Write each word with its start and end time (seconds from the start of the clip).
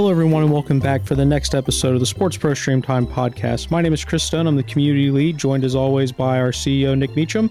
Hello, 0.00 0.10
everyone, 0.10 0.42
and 0.42 0.50
welcome 0.50 0.80
back 0.80 1.04
for 1.04 1.14
the 1.14 1.26
next 1.26 1.54
episode 1.54 1.92
of 1.92 2.00
the 2.00 2.06
Sports 2.06 2.34
Pro 2.34 2.52
StreamTime 2.52 3.06
podcast. 3.06 3.70
My 3.70 3.82
name 3.82 3.92
is 3.92 4.02
Chris 4.02 4.22
Stone. 4.22 4.46
I'm 4.46 4.56
the 4.56 4.62
community 4.62 5.10
lead, 5.10 5.36
joined 5.36 5.62
as 5.62 5.74
always 5.74 6.10
by 6.10 6.38
our 6.38 6.52
CEO, 6.52 6.96
Nick 6.96 7.14
Meacham. 7.14 7.50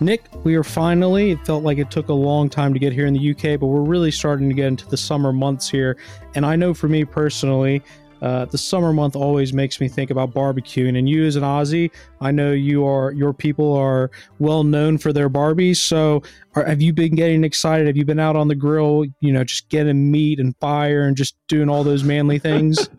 Nick, 0.00 0.24
we 0.42 0.54
are 0.54 0.64
finally, 0.64 1.32
it 1.32 1.44
felt 1.44 1.64
like 1.64 1.76
it 1.76 1.90
took 1.90 2.08
a 2.08 2.14
long 2.14 2.48
time 2.48 2.72
to 2.72 2.78
get 2.78 2.94
here 2.94 3.04
in 3.04 3.12
the 3.12 3.32
UK, 3.32 3.60
but 3.60 3.66
we're 3.66 3.82
really 3.82 4.10
starting 4.10 4.48
to 4.48 4.54
get 4.54 4.68
into 4.68 4.88
the 4.88 4.96
summer 4.96 5.34
months 5.34 5.68
here. 5.68 5.98
And 6.34 6.46
I 6.46 6.56
know 6.56 6.72
for 6.72 6.88
me 6.88 7.04
personally, 7.04 7.82
uh, 8.22 8.44
the 8.44 8.56
summer 8.56 8.92
month 8.92 9.16
always 9.16 9.52
makes 9.52 9.80
me 9.80 9.88
think 9.88 10.10
about 10.10 10.32
barbecuing. 10.32 10.96
And 10.96 11.08
you, 11.08 11.26
as 11.26 11.34
an 11.34 11.42
Aussie, 11.42 11.90
I 12.20 12.30
know 12.30 12.52
you 12.52 12.86
are 12.86 13.12
your 13.12 13.34
people 13.34 13.72
are 13.76 14.12
well 14.38 14.62
known 14.62 14.96
for 14.96 15.12
their 15.12 15.28
barbies. 15.28 15.78
So, 15.78 16.22
are, 16.54 16.64
have 16.64 16.80
you 16.80 16.92
been 16.92 17.16
getting 17.16 17.42
excited? 17.42 17.88
Have 17.88 17.96
you 17.96 18.04
been 18.04 18.20
out 18.20 18.36
on 18.36 18.46
the 18.46 18.54
grill? 18.54 19.04
You 19.20 19.32
know, 19.32 19.42
just 19.42 19.68
getting 19.68 20.10
meat 20.10 20.38
and 20.38 20.56
fire 20.58 21.02
and 21.02 21.16
just 21.16 21.34
doing 21.48 21.68
all 21.68 21.82
those 21.82 22.04
manly 22.04 22.38
things. 22.38 22.88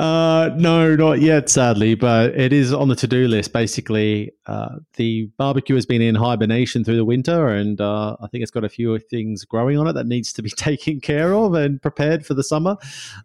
uh, 0.00 0.48
no, 0.56 0.96
not 0.96 1.20
yet, 1.20 1.50
sadly, 1.50 1.94
but 1.94 2.34
it 2.34 2.54
is 2.54 2.72
on 2.72 2.88
the 2.88 2.96
to-do 2.96 3.28
list. 3.28 3.52
Basically, 3.52 4.32
uh, 4.46 4.76
the 4.94 5.26
barbecue 5.36 5.74
has 5.74 5.84
been 5.84 6.00
in 6.00 6.14
hibernation 6.14 6.84
through 6.84 6.96
the 6.96 7.04
winter, 7.04 7.48
and 7.48 7.78
uh, 7.82 8.16
I 8.18 8.26
think 8.28 8.40
it's 8.40 8.50
got 8.50 8.64
a 8.64 8.70
few 8.70 8.98
things 8.98 9.44
growing 9.44 9.76
on 9.76 9.86
it 9.88 9.92
that 9.92 10.06
needs 10.06 10.32
to 10.32 10.42
be 10.42 10.48
taken 10.56 11.00
care 11.02 11.34
of 11.34 11.52
and 11.52 11.82
prepared 11.82 12.24
for 12.24 12.32
the 12.32 12.42
summer. 12.42 12.78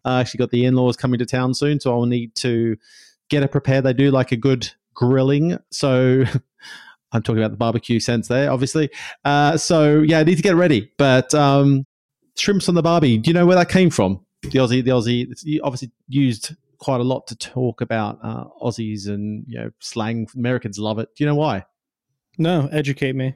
I 0.04 0.20
actually 0.20 0.40
got 0.40 0.52
the 0.52 0.66
in-laws 0.66 0.98
coming 0.98 1.18
to 1.20 1.26
town 1.26 1.54
soon, 1.54 1.80
so 1.80 1.94
I'll 1.94 2.08
need 2.08 2.36
to 2.36 2.76
get 3.30 3.42
it 3.42 3.54
prepared. 3.54 3.86
They 3.86 3.94
do 3.94 4.12
like 4.12 4.34
a 4.34 4.38
good 4.38 4.70
grilling, 4.94 5.58
so. 5.72 6.26
I'm 7.12 7.24
talking 7.24 7.42
about 7.42 7.52
the 7.52 7.58
barbecue 7.58 8.02
sense 8.02 8.28
there, 8.28 8.52
obviously. 8.52 8.90
Uh, 9.24 9.56
so 9.56 10.00
yeah, 10.00 10.20
I 10.20 10.24
need 10.24 10.36
to 10.36 10.42
get 10.42 10.56
ready. 10.56 10.92
But 10.98 11.34
um, 11.34 11.86
shrimps 12.36 12.68
on 12.68 12.76
the 12.76 12.82
barbie. 12.82 13.18
Do 13.20 13.30
you 13.30 13.34
know 13.34 13.46
where 13.46 13.56
that 13.56 13.70
came 13.70 13.90
from? 13.90 14.26
The 14.42 14.60
Aussie, 14.60 14.84
the 14.84 14.92
Aussie, 14.92 15.60
obviously 15.64 15.92
used 16.10 16.56
quite 16.80 17.02
a 17.02 17.04
lot 17.04 17.28
to 17.28 17.36
talk 17.36 17.82
about 17.82 18.20
uh, 18.24 18.46
Aussies 18.62 19.08
and 19.08 19.46
you 19.48 19.58
know 19.60 19.72
slang. 19.80 20.28
Americans 20.36 20.80
love 20.80 21.00
it. 21.00 21.10
Do 21.16 21.24
you 21.24 21.30
know 21.30 21.36
why? 21.36 21.66
No, 22.38 22.68
educate 22.72 23.16
me. 23.16 23.36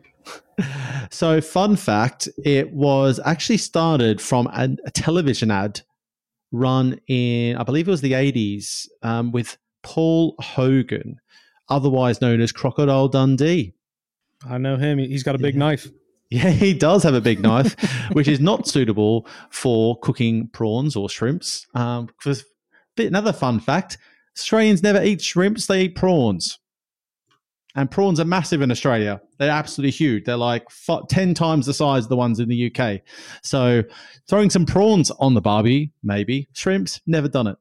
so, 1.11 1.41
fun 1.41 1.75
fact: 1.75 2.27
it 2.43 2.71
was 2.73 3.19
actually 3.25 3.57
started 3.57 4.21
from 4.21 4.47
a, 4.47 4.69
a 4.85 4.91
television 4.91 5.51
ad 5.51 5.81
run 6.51 6.99
in, 7.07 7.55
I 7.57 7.63
believe 7.63 7.87
it 7.87 7.91
was 7.91 8.01
the 8.01 8.13
'80s, 8.13 8.87
um, 9.03 9.31
with 9.31 9.57
Paul 9.83 10.35
Hogan, 10.39 11.19
otherwise 11.69 12.21
known 12.21 12.41
as 12.41 12.51
Crocodile 12.51 13.07
Dundee. 13.07 13.73
I 14.47 14.57
know 14.57 14.77
him. 14.77 14.97
He's 14.99 15.23
got 15.23 15.35
a 15.35 15.39
big 15.39 15.55
yeah. 15.55 15.59
knife. 15.59 15.87
Yeah, 16.31 16.51
he 16.51 16.75
does 16.75 17.01
have 17.01 17.15
a 17.15 17.21
big 17.21 17.39
knife, 17.39 17.75
which 18.11 18.27
is 18.27 18.39
not 18.39 18.67
suitable 18.67 19.25
for 19.49 19.97
cooking 19.97 20.47
prawns 20.49 20.95
or 20.95 21.09
shrimps. 21.09 21.65
Um, 21.73 22.07
another 23.07 23.33
fun 23.33 23.59
fact 23.59 23.97
Australians 24.37 24.83
never 24.83 25.03
eat 25.03 25.21
shrimps, 25.21 25.67
they 25.67 25.83
eat 25.83 25.95
prawns. 25.95 26.59
And 27.75 27.89
prawns 27.89 28.19
are 28.19 28.25
massive 28.25 28.61
in 28.61 28.71
Australia. 28.71 29.21
They're 29.37 29.51
absolutely 29.51 29.91
huge. 29.91 30.25
They're 30.25 30.35
like 30.37 30.65
10 31.09 31.33
times 31.33 31.65
the 31.65 31.73
size 31.73 32.03
of 32.03 32.09
the 32.09 32.15
ones 32.15 32.39
in 32.39 32.49
the 32.49 32.73
UK. 32.73 33.01
So 33.43 33.83
throwing 34.27 34.49
some 34.49 34.65
prawns 34.65 35.11
on 35.11 35.33
the 35.33 35.41
barbie, 35.41 35.91
maybe. 36.03 36.47
Shrimps, 36.53 36.99
never 37.05 37.27
done 37.27 37.47
it. 37.47 37.57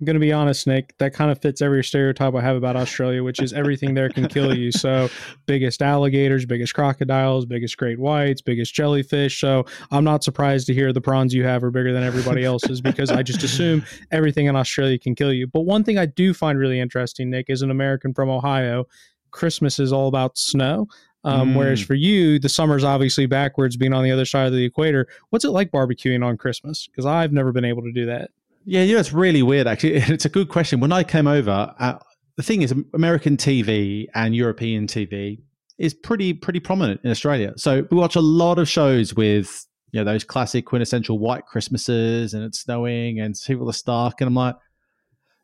I'm 0.00 0.06
going 0.06 0.14
to 0.14 0.20
be 0.20 0.32
honest, 0.32 0.66
Nick, 0.66 0.96
that 0.96 1.12
kind 1.12 1.30
of 1.30 1.42
fits 1.42 1.60
every 1.60 1.84
stereotype 1.84 2.34
I 2.34 2.40
have 2.40 2.56
about 2.56 2.74
Australia, 2.74 3.22
which 3.22 3.38
is 3.38 3.52
everything 3.52 3.92
there 3.92 4.08
can 4.08 4.28
kill 4.28 4.56
you. 4.56 4.72
So, 4.72 5.10
biggest 5.46 5.82
alligators, 5.82 6.46
biggest 6.46 6.74
crocodiles, 6.74 7.44
biggest 7.44 7.76
great 7.76 7.98
whites, 7.98 8.40
biggest 8.40 8.74
jellyfish. 8.74 9.38
So, 9.38 9.66
I'm 9.90 10.04
not 10.04 10.24
surprised 10.24 10.66
to 10.68 10.74
hear 10.74 10.94
the 10.94 11.02
prawns 11.02 11.34
you 11.34 11.44
have 11.44 11.62
are 11.62 11.70
bigger 11.70 11.92
than 11.92 12.02
everybody 12.02 12.44
else's 12.46 12.80
because 12.90 13.10
I 13.10 13.22
just 13.22 13.42
assume 13.42 13.84
everything 14.10 14.46
in 14.46 14.56
Australia 14.56 14.98
can 14.98 15.14
kill 15.14 15.34
you. 15.34 15.46
But 15.46 15.62
one 15.62 15.84
thing 15.84 15.98
I 15.98 16.06
do 16.06 16.32
find 16.32 16.58
really 16.58 16.80
interesting, 16.80 17.28
Nick, 17.28 17.50
as 17.50 17.60
an 17.60 17.70
American 17.70 18.14
from 18.14 18.30
Ohio, 18.30 18.86
Christmas 19.32 19.78
is 19.78 19.92
all 19.92 20.08
about 20.08 20.38
snow. 20.38 20.88
Um, 21.24 21.52
mm. 21.52 21.56
Whereas 21.56 21.82
for 21.82 21.92
you, 21.92 22.38
the 22.38 22.48
summer's 22.48 22.84
obviously 22.84 23.26
backwards, 23.26 23.76
being 23.76 23.92
on 23.92 24.02
the 24.02 24.10
other 24.10 24.24
side 24.24 24.46
of 24.46 24.54
the 24.54 24.64
equator. 24.64 25.06
What's 25.28 25.44
it 25.44 25.50
like 25.50 25.70
barbecuing 25.70 26.24
on 26.24 26.38
Christmas? 26.38 26.86
Because 26.86 27.04
I've 27.04 27.32
never 27.32 27.52
been 27.52 27.66
able 27.66 27.82
to 27.82 27.92
do 27.92 28.06
that. 28.06 28.30
Yeah, 28.64 28.82
you 28.82 28.94
know, 28.94 29.00
it's 29.00 29.12
really 29.12 29.42
weird, 29.42 29.66
actually. 29.66 29.96
It's 30.08 30.24
a 30.24 30.28
good 30.28 30.48
question. 30.48 30.80
When 30.80 30.92
I 30.92 31.02
came 31.02 31.26
over, 31.26 31.74
uh, 31.78 31.98
the 32.36 32.42
thing 32.42 32.62
is, 32.62 32.74
American 32.94 33.36
TV 33.36 34.06
and 34.14 34.34
European 34.34 34.86
TV 34.86 35.42
is 35.78 35.94
pretty 35.94 36.34
pretty 36.34 36.60
prominent 36.60 37.00
in 37.02 37.10
Australia. 37.10 37.52
So 37.56 37.86
we 37.90 37.96
watch 37.96 38.16
a 38.16 38.20
lot 38.20 38.58
of 38.58 38.68
shows 38.68 39.14
with 39.14 39.66
you 39.92 40.00
know 40.00 40.04
those 40.04 40.24
classic 40.24 40.66
quintessential 40.66 41.18
white 41.18 41.46
Christmases 41.46 42.34
and 42.34 42.44
it's 42.44 42.60
snowing 42.60 43.18
and 43.18 43.34
people 43.46 43.68
are 43.68 43.74
stark, 43.74 44.20
and 44.20 44.28
I'm 44.28 44.34
like, 44.34 44.56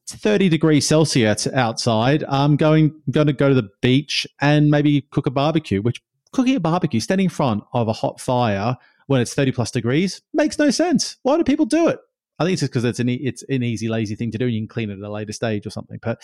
it's 0.04 0.14
30 0.14 0.48
degrees 0.48 0.86
Celsius 0.86 1.46
outside. 1.48 2.24
I'm 2.28 2.56
going 2.56 3.00
going 3.10 3.26
to 3.26 3.32
go 3.32 3.48
to 3.48 3.54
the 3.54 3.68
beach 3.80 4.26
and 4.40 4.70
maybe 4.70 5.02
cook 5.10 5.26
a 5.26 5.30
barbecue. 5.30 5.82
Which 5.82 6.02
cooking 6.32 6.56
a 6.56 6.60
barbecue, 6.60 7.00
standing 7.00 7.26
in 7.26 7.30
front 7.30 7.64
of 7.72 7.88
a 7.88 7.92
hot 7.92 8.20
fire 8.20 8.76
when 9.06 9.20
it's 9.20 9.34
30 9.34 9.52
plus 9.52 9.70
degrees, 9.70 10.20
makes 10.34 10.58
no 10.58 10.70
sense. 10.70 11.16
Why 11.22 11.36
do 11.36 11.44
people 11.44 11.66
do 11.66 11.88
it? 11.88 11.98
I 12.38 12.44
think 12.44 12.54
it's 12.54 12.60
just 12.60 12.72
because 12.72 12.84
it's 12.84 13.00
an 13.00 13.08
it's 13.08 13.42
an 13.48 13.62
easy, 13.62 13.88
lazy 13.88 14.14
thing 14.14 14.30
to 14.32 14.38
do, 14.38 14.44
and 14.46 14.54
you 14.54 14.60
can 14.60 14.68
clean 14.68 14.90
it 14.90 14.98
at 14.98 15.04
a 15.04 15.10
later 15.10 15.32
stage 15.32 15.66
or 15.66 15.70
something. 15.70 15.98
But 16.02 16.22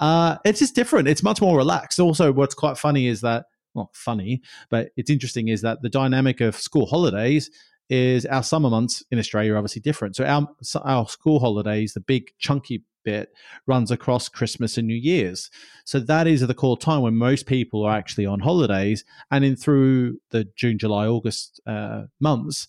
uh, 0.00 0.38
it's 0.44 0.58
just 0.58 0.74
different. 0.74 1.08
It's 1.08 1.22
much 1.22 1.40
more 1.40 1.56
relaxed. 1.56 2.00
Also, 2.00 2.32
what's 2.32 2.54
quite 2.54 2.78
funny 2.78 3.06
is 3.06 3.20
that 3.20 3.46
well, 3.74 3.90
funny, 3.94 4.42
but 4.70 4.90
it's 4.96 5.10
interesting 5.10 5.48
is 5.48 5.62
that 5.62 5.82
the 5.82 5.88
dynamic 5.88 6.40
of 6.40 6.56
school 6.56 6.86
holidays 6.86 7.50
is 7.88 8.26
our 8.26 8.42
summer 8.42 8.70
months 8.70 9.02
in 9.10 9.18
Australia 9.18 9.54
are 9.54 9.58
obviously 9.58 9.80
different. 9.80 10.16
So 10.16 10.24
our 10.24 10.48
our 10.84 11.08
school 11.08 11.38
holidays, 11.38 11.94
the 11.94 12.00
big 12.00 12.32
chunky 12.38 12.84
bit, 13.04 13.30
runs 13.66 13.90
across 13.90 14.28
Christmas 14.28 14.78
and 14.78 14.86
New 14.86 14.94
Year's. 14.94 15.50
So 15.84 16.00
that 16.00 16.26
is 16.26 16.46
the 16.46 16.54
core 16.54 16.76
time 16.76 17.02
when 17.02 17.16
most 17.16 17.46
people 17.46 17.84
are 17.84 17.96
actually 17.96 18.26
on 18.26 18.40
holidays, 18.40 19.04
and 19.30 19.44
in 19.44 19.56
through 19.56 20.18
the 20.30 20.48
June, 20.56 20.78
July, 20.78 21.06
August 21.06 21.60
uh, 21.66 22.04
months 22.20 22.66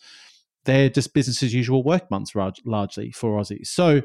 they're 0.66 0.90
just 0.90 1.13
business 1.13 1.44
as 1.44 1.53
usual 1.53 1.84
work 1.84 2.09
months 2.09 2.34
largely 2.66 3.12
for 3.12 3.40
Aussies. 3.40 3.68
So 3.68 4.01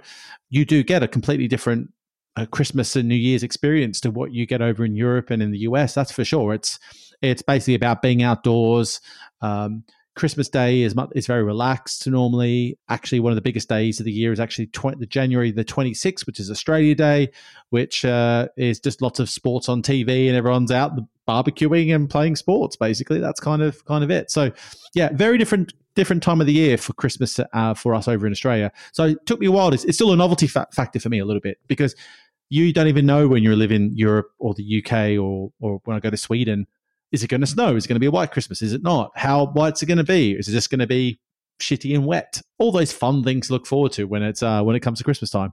you 0.51 0.65
do 0.65 0.83
get 0.83 1.03
a 1.03 1.09
completely 1.09 1.49
different 1.49 1.93
uh, 2.37 2.47
Christmas 2.47 2.95
and 2.97 3.09
New 3.09 3.15
Year's 3.15 3.43
experience 3.43 4.01
to 4.01 4.11
what 4.11 4.33
you 4.33 4.47
get 4.47 4.63
over 4.63 4.85
in 4.85 4.95
Europe 4.95 5.31
and 5.31 5.43
in 5.43 5.51
the 5.51 5.59
US. 5.61 5.95
That's 5.95 6.13
for 6.13 6.25
sure. 6.25 6.55
It's 6.55 6.79
it's 7.21 7.43
basically 7.43 7.75
about 7.75 8.03
being 8.03 8.23
outdoors. 8.23 9.01
Um, 9.41 9.85
Christmas 10.15 10.49
Day 10.49 10.83
is 10.83 10.95
is 11.15 11.27
very 11.27 11.45
relaxed 11.45 12.07
normally. 12.07 12.77
Actually, 12.89 13.21
one 13.21 13.33
of 13.33 13.37
the 13.37 13.43
biggest 13.43 13.69
days 13.69 14.01
of 14.01 14.05
the 14.05 14.13
year 14.13 14.33
is 14.33 14.41
actually 14.41 14.67
20, 14.67 14.99
the 14.99 15.07
January 15.07 15.53
the 15.53 15.65
26th, 15.65 16.27
which 16.27 16.41
is 16.41 16.51
Australia 16.51 16.95
Day, 16.95 17.31
which 17.71 18.05
uh, 18.05 18.49
is 18.57 18.81
just 18.81 19.01
lots 19.01 19.21
of 19.21 19.31
sports 19.31 19.69
on 19.69 19.81
TV 19.81 20.27
and 20.27 20.37
everyone's 20.37 20.73
out 20.73 20.99
barbecuing 21.29 21.95
and 21.95 22.11
playing 22.11 22.35
sports. 22.35 22.75
Basically, 22.75 23.21
that's 23.21 23.39
kind 23.39 23.63
of 23.63 23.85
kind 23.85 24.03
of 24.03 24.11
it. 24.11 24.31
So, 24.31 24.51
yeah, 24.95 25.11
very 25.13 25.39
different 25.39 25.73
different 25.99 26.23
time 26.23 26.41
of 26.41 26.47
the 26.47 26.53
year 26.53 26.79
for 26.79 26.93
Christmas 26.93 27.41
uh, 27.53 27.75
for 27.75 27.93
us 27.93 28.07
over 28.07 28.25
in 28.25 28.33
Australia. 28.33 28.71
So 28.93 29.05
it 29.05 29.27
took 29.27 29.41
me 29.41 29.47
a 29.47 29.53
while. 29.53 29.75
It's, 29.75 29.85
it's 29.85 29.97
still 29.97 30.13
a 30.13 30.17
novelty 30.17 30.47
fa- 30.47 30.69
factor 30.73 31.01
for 31.01 31.09
me 31.09 31.19
a 31.19 31.25
little 31.25 31.41
bit 31.41 31.59
because 31.67 31.97
you 32.51 32.73
don't 32.73 32.87
even 32.87 33.05
know 33.05 33.27
when 33.27 33.43
you 33.43 33.55
live 33.57 33.73
in 33.73 33.91
Europe 33.97 34.31
or 34.39 34.55
the 34.55 34.79
UK 34.79 35.21
or 35.21 35.51
or 35.61 35.81
when 35.85 35.97
I 35.97 36.01
go 36.01 36.09
to 36.09 36.17
Sweden. 36.17 36.69
Is 37.11 37.25
it 37.25 37.29
going 37.29 37.41
to 37.41 37.49
snow? 37.49 37.75
Is 37.75 37.85
it 37.85 37.89
going 37.89 37.97
to 37.97 38.01
be 38.01 38.07
a 38.07 38.13
white 38.13 38.31
Christmas? 38.31 38.63
Is 38.63 38.73
it 38.73 38.83
not? 38.83 39.11
How 39.17 39.47
white's 39.47 39.83
it 39.83 39.87
going 39.87 39.99
to 39.99 40.05
be? 40.05 40.33
Is 40.33 40.47
it 40.47 40.53
just 40.53 40.71
going 40.71 40.79
to 40.79 40.87
be 40.87 41.19
shitty 41.59 41.95
and 41.95 42.07
wet? 42.07 42.41
All 42.59 42.71
those 42.71 42.93
fun 42.93 43.25
things 43.25 43.49
to 43.49 43.55
look 43.55 43.67
forward 43.67 43.91
to 43.93 44.05
when 44.05 44.23
it's 44.23 44.43
uh, 44.43 44.63
when 44.63 44.77
it 44.77 44.81
comes 44.81 44.99
to 44.99 45.05
Christmas 45.05 45.31
time. 45.31 45.53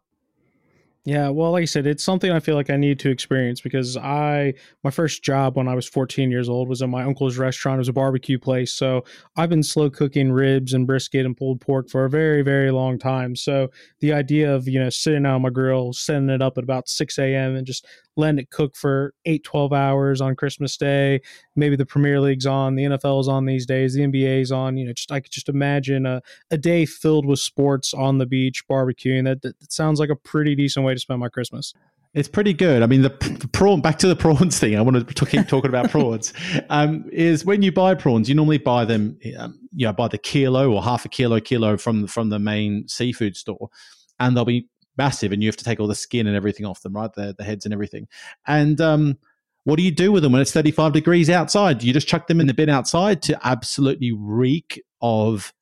Yeah, 1.07 1.29
well, 1.29 1.51
like 1.51 1.61
I 1.61 1.65
said, 1.65 1.85
it's 1.85 2.03
something 2.03 2.31
I 2.31 2.39
feel 2.39 2.55
like 2.55 2.71
I 2.71 2.77
need 2.77 2.97
to 2.99 3.11
experience 3.11 3.61
because 3.61 3.95
I 3.95 4.55
my 4.83 4.89
first 4.89 5.23
job 5.23 5.55
when 5.55 5.67
I 5.67 5.75
was 5.75 5.87
14 5.87 6.31
years 6.31 6.49
old 6.49 6.67
was 6.67 6.81
at 6.81 6.89
my 6.89 7.03
uncle's 7.03 7.37
restaurant. 7.37 7.75
It 7.75 7.79
was 7.79 7.89
a 7.89 7.93
barbecue 7.93 8.39
place, 8.39 8.73
so 8.73 9.03
I've 9.37 9.49
been 9.49 9.61
slow 9.61 9.91
cooking 9.91 10.31
ribs 10.31 10.73
and 10.73 10.87
brisket 10.87 11.23
and 11.27 11.37
pulled 11.37 11.61
pork 11.61 11.91
for 11.91 12.05
a 12.05 12.09
very, 12.09 12.41
very 12.41 12.71
long 12.71 12.97
time. 12.97 13.35
So 13.35 13.69
the 13.99 14.13
idea 14.13 14.51
of 14.55 14.67
you 14.67 14.79
know 14.79 14.89
sitting 14.89 15.27
on 15.27 15.43
my 15.43 15.51
grill, 15.51 15.93
setting 15.93 16.29
it 16.29 16.41
up 16.41 16.57
at 16.57 16.63
about 16.63 16.89
6 16.89 17.19
a.m. 17.19 17.55
and 17.55 17.67
just 17.67 17.85
letting 18.17 18.39
it 18.39 18.49
cook 18.49 18.75
for 18.75 19.13
eight, 19.25 19.43
12 19.43 19.73
hours 19.73 20.21
on 20.21 20.35
Christmas 20.35 20.77
Day. 20.77 21.21
Maybe 21.55 21.75
the 21.75 21.85
Premier 21.85 22.19
League's 22.19 22.45
on, 22.45 22.75
the 22.75 22.83
NFL 22.83 23.21
is 23.21 23.27
on 23.27 23.45
these 23.45 23.65
days, 23.65 23.93
the 23.93 24.01
NBA's 24.01 24.51
on. 24.51 24.77
You 24.77 24.87
know, 24.87 24.93
just 24.93 25.11
I 25.11 25.19
could 25.19 25.31
just 25.31 25.49
imagine 25.49 26.05
a, 26.05 26.21
a 26.51 26.57
day 26.57 26.85
filled 26.85 27.25
with 27.25 27.39
sports 27.39 27.93
on 27.93 28.17
the 28.17 28.25
beach, 28.25 28.63
barbecuing. 28.69 29.25
That, 29.25 29.41
that, 29.41 29.59
that 29.59 29.71
sounds 29.71 29.99
like 29.99 30.09
a 30.09 30.15
pretty 30.15 30.55
decent 30.55 30.85
way 30.85 30.93
to 30.93 30.99
spend 30.99 31.19
my 31.19 31.29
Christmas. 31.29 31.73
It's 32.15 32.29
pretty 32.29 32.53
good. 32.53 32.81
I 32.81 32.85
mean, 32.85 33.01
the, 33.01 33.09
the, 33.09 33.49
prawn. 33.49 33.81
Back 33.81 33.97
to 33.99 34.07
the 34.07 34.15
prawns 34.15 34.57
thing. 34.57 34.77
I 34.77 34.81
want 34.81 35.05
to 35.05 35.25
keep 35.25 35.47
talking 35.47 35.69
about 35.69 35.91
prawns. 35.91 36.33
Um, 36.69 37.05
is 37.11 37.45
when 37.45 37.61
you 37.61 37.71
buy 37.71 37.93
prawns, 37.95 38.29
you 38.29 38.35
normally 38.35 38.57
buy 38.57 38.85
them, 38.85 39.19
um, 39.37 39.59
you 39.75 39.85
know, 39.85 39.93
by 39.93 40.07
the 40.07 40.17
kilo 40.17 40.71
or 40.71 40.81
half 40.81 41.05
a 41.05 41.09
kilo, 41.09 41.39
kilo 41.39 41.77
from 41.77 42.07
from 42.07 42.29
the 42.29 42.39
main 42.39 42.87
seafood 42.87 43.35
store, 43.35 43.69
and 44.19 44.35
they'll 44.35 44.45
be 44.45 44.67
massive 44.97 45.31
and 45.31 45.41
you 45.41 45.47
have 45.47 45.57
to 45.57 45.63
take 45.63 45.79
all 45.79 45.87
the 45.87 45.95
skin 45.95 46.27
and 46.27 46.35
everything 46.35 46.65
off 46.65 46.81
them, 46.81 46.93
right? 46.93 47.11
The, 47.13 47.35
the 47.37 47.43
heads 47.43 47.65
and 47.65 47.73
everything. 47.73 48.07
And 48.47 48.79
um, 48.81 49.17
what 49.65 49.77
do 49.77 49.83
you 49.83 49.91
do 49.91 50.11
with 50.11 50.23
them 50.23 50.31
when 50.31 50.41
it's 50.41 50.51
35 50.51 50.93
degrees 50.93 51.29
outside? 51.29 51.83
You 51.83 51.93
just 51.93 52.07
chuck 52.07 52.27
them 52.27 52.39
in 52.39 52.47
the 52.47 52.53
bin 52.53 52.69
outside 52.69 53.21
to 53.23 53.39
absolutely 53.47 54.11
reek 54.11 54.81
of 55.01 55.53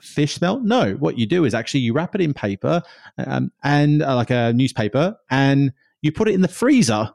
fish 0.00 0.34
smell? 0.34 0.60
No. 0.60 0.92
What 0.94 1.18
you 1.18 1.26
do 1.26 1.44
is 1.44 1.54
actually 1.54 1.80
you 1.80 1.92
wrap 1.92 2.14
it 2.14 2.20
in 2.20 2.34
paper 2.34 2.82
um, 3.18 3.50
and 3.62 4.02
uh, 4.02 4.14
like 4.14 4.30
a 4.30 4.52
newspaper, 4.52 5.16
and 5.30 5.72
you 6.02 6.12
put 6.12 6.28
it 6.28 6.34
in 6.34 6.42
the 6.42 6.48
freezer 6.48 7.10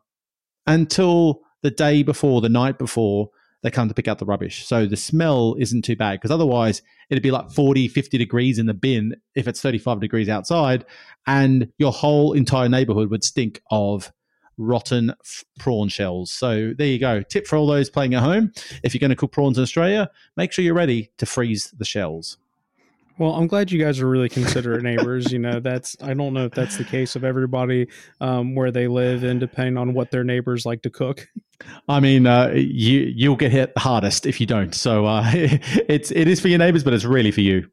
until 0.66 1.42
the 1.62 1.72
day 1.72 2.04
before, 2.04 2.42
the 2.42 2.50
night 2.50 2.78
before 2.78 3.30
they 3.62 3.72
come 3.72 3.88
to 3.88 3.94
pick 3.94 4.08
out 4.08 4.20
the 4.20 4.26
rubbish. 4.26 4.66
So 4.66 4.86
the 4.86 4.98
smell 4.98 5.56
isn't 5.60 5.84
too 5.84 5.96
bad 5.96 6.14
because 6.14 6.32
otherwise 6.32 6.82
it'd 7.10 7.24
be 7.24 7.32
like 7.32 7.52
40, 7.52 7.88
50 7.88 8.18
degrees 8.18 8.60
in 8.60 8.66
the 8.66 8.74
bin 8.74 9.16
if 9.36 9.48
it's 9.48 9.62
35 9.62 10.00
degrees 10.00 10.30
outside, 10.30 10.86
and 11.28 11.72
your 11.78 11.92
whole 11.92 12.34
entire 12.34 12.70
neighborhood 12.70 13.10
would 13.10 13.24
stink 13.24 13.62
of 13.72 14.12
rotten 14.58 15.12
f- 15.22 15.44
prawn 15.58 15.90
shells. 15.90 16.32
So 16.32 16.74
there 16.78 16.88
you 16.88 17.00
go. 17.00 17.22
Tip 17.22 17.48
for 17.48 17.58
all 17.58 17.68
those 17.68 17.90
playing 17.90 18.14
at 18.14 18.24
home. 18.24 18.52
If 18.84 18.94
you're 18.94 19.00
going 19.00 19.10
to 19.10 19.16
cook 19.16 19.32
prawns 19.32 19.58
in 19.58 19.64
Australia, 19.64 20.10
make 20.38 20.52
sure 20.52 20.64
you're 20.64 20.74
ready 20.74 21.12
to 21.18 21.26
freeze 21.26 21.74
the 21.78 21.86
shells. 21.86 22.38
Well, 23.20 23.36
I'm 23.36 23.48
glad 23.48 23.70
you 23.70 23.84
guys 23.84 24.00
are 24.00 24.08
really 24.08 24.30
considerate 24.30 24.82
neighbors. 24.82 25.30
You 25.30 25.40
know, 25.40 25.60
that's 25.60 25.98
I 26.02 26.14
don't 26.14 26.34
know 26.34 26.46
if 26.46 26.54
that's 26.54 26.78
the 26.78 26.86
case 26.86 27.18
of 27.18 27.26
everybody 27.26 27.90
um, 28.22 28.56
where 28.56 28.72
they 28.72 28.88
live, 28.88 29.24
and 29.24 29.42
depending 29.42 29.76
on 29.76 29.94
what 29.94 30.10
their 30.10 30.24
neighbors 30.24 30.66
like 30.66 30.82
to 30.84 30.90
cook. 30.90 31.28
I 31.90 32.00
mean, 32.00 32.26
uh, 32.26 32.52
you 32.56 33.12
you'll 33.14 33.36
get 33.36 33.52
hit 33.52 33.74
hardest 33.78 34.26
if 34.26 34.40
you 34.40 34.48
don't. 34.48 34.74
So 34.74 35.06
uh, 35.06 35.30
it's 35.34 36.12
it 36.12 36.30
is 36.30 36.40
for 36.40 36.48
your 36.48 36.60
neighbors, 36.60 36.86
but 36.86 36.94
it's 36.94 37.04
really 37.04 37.32
for 37.32 37.42
you. 37.42 37.70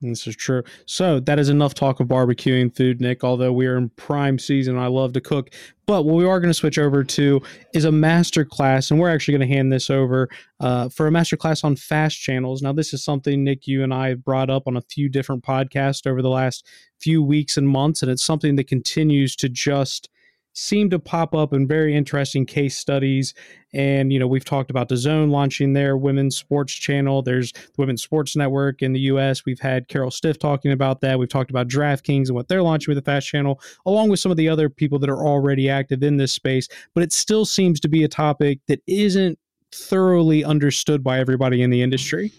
This 0.00 0.28
is 0.28 0.36
true. 0.36 0.62
So 0.86 1.18
that 1.20 1.40
is 1.40 1.48
enough 1.48 1.74
talk 1.74 1.98
of 1.98 2.06
barbecuing 2.06 2.74
food, 2.74 3.00
Nick. 3.00 3.24
Although 3.24 3.52
we 3.52 3.66
are 3.66 3.76
in 3.76 3.88
prime 3.90 4.38
season, 4.38 4.78
I 4.78 4.86
love 4.86 5.12
to 5.14 5.20
cook. 5.20 5.50
But 5.86 6.04
what 6.04 6.14
we 6.14 6.24
are 6.24 6.38
going 6.38 6.50
to 6.50 6.54
switch 6.54 6.78
over 6.78 7.02
to 7.02 7.42
is 7.74 7.84
a 7.84 7.90
master 7.90 8.44
class, 8.44 8.90
and 8.90 9.00
we're 9.00 9.12
actually 9.12 9.38
going 9.38 9.48
to 9.48 9.54
hand 9.54 9.72
this 9.72 9.90
over 9.90 10.28
uh, 10.60 10.88
for 10.88 11.08
a 11.08 11.10
master 11.10 11.36
class 11.36 11.64
on 11.64 11.74
fast 11.74 12.20
channels. 12.20 12.62
Now, 12.62 12.72
this 12.72 12.94
is 12.94 13.02
something 13.02 13.42
Nick, 13.42 13.66
you 13.66 13.82
and 13.82 13.92
I 13.92 14.10
have 14.10 14.24
brought 14.24 14.50
up 14.50 14.68
on 14.68 14.76
a 14.76 14.82
few 14.82 15.08
different 15.08 15.42
podcasts 15.42 16.06
over 16.06 16.22
the 16.22 16.30
last 16.30 16.64
few 17.00 17.20
weeks 17.20 17.56
and 17.56 17.68
months, 17.68 18.00
and 18.00 18.10
it's 18.10 18.22
something 18.22 18.54
that 18.54 18.68
continues 18.68 19.34
to 19.36 19.48
just 19.48 20.10
seem 20.52 20.90
to 20.90 20.98
pop 20.98 21.34
up 21.34 21.52
in 21.52 21.66
very 21.68 21.94
interesting 21.94 22.44
case 22.44 22.76
studies. 22.76 23.34
And, 23.72 24.12
you 24.12 24.18
know, 24.18 24.26
we've 24.26 24.44
talked 24.44 24.70
about 24.70 24.88
DAZN 24.88 25.30
launching 25.30 25.72
their 25.72 25.96
women's 25.96 26.36
sports 26.36 26.72
channel. 26.72 27.22
There's 27.22 27.52
the 27.52 27.60
Women's 27.76 28.02
Sports 28.02 28.34
Network 28.34 28.82
in 28.82 28.92
the 28.92 29.00
US. 29.00 29.44
We've 29.44 29.60
had 29.60 29.88
Carol 29.88 30.10
Stiff 30.10 30.38
talking 30.38 30.72
about 30.72 31.00
that. 31.02 31.18
We've 31.18 31.28
talked 31.28 31.50
about 31.50 31.68
DraftKings 31.68 32.26
and 32.26 32.34
what 32.34 32.48
they're 32.48 32.62
launching 32.62 32.92
with 32.92 33.04
the 33.04 33.08
Fast 33.08 33.28
Channel, 33.28 33.60
along 33.86 34.08
with 34.08 34.20
some 34.20 34.30
of 34.32 34.36
the 34.36 34.48
other 34.48 34.68
people 34.68 34.98
that 34.98 35.10
are 35.10 35.24
already 35.24 35.68
active 35.68 36.02
in 36.02 36.16
this 36.16 36.32
space. 36.32 36.66
But 36.94 37.02
it 37.02 37.12
still 37.12 37.44
seems 37.44 37.78
to 37.80 37.88
be 37.88 38.02
a 38.02 38.08
topic 38.08 38.60
that 38.66 38.80
isn't 38.86 39.38
thoroughly 39.72 40.44
understood 40.44 41.04
by 41.04 41.18
everybody 41.18 41.62
in 41.62 41.70
the 41.70 41.82
industry. 41.82 42.32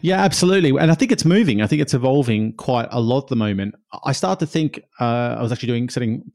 Yeah, 0.00 0.22
absolutely. 0.22 0.70
And 0.70 0.90
I 0.90 0.94
think 0.94 1.12
it's 1.12 1.24
moving. 1.24 1.62
I 1.62 1.66
think 1.66 1.82
it's 1.82 1.94
evolving 1.94 2.52
quite 2.54 2.88
a 2.90 3.00
lot 3.00 3.24
at 3.24 3.28
the 3.28 3.36
moment. 3.36 3.74
I 4.04 4.12
start 4.12 4.38
to 4.40 4.46
think 4.46 4.80
uh, 5.00 5.36
I 5.38 5.42
was 5.42 5.52
actually 5.52 5.68
doing 5.68 5.88
setting 5.88 6.30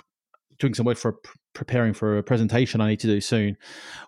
doing 0.59 0.73
some 0.73 0.85
work 0.85 0.97
for 0.97 1.15
preparing 1.53 1.93
for 1.93 2.17
a 2.17 2.23
presentation 2.23 2.81
I 2.81 2.89
need 2.89 2.99
to 3.01 3.07
do 3.07 3.21
soon, 3.21 3.57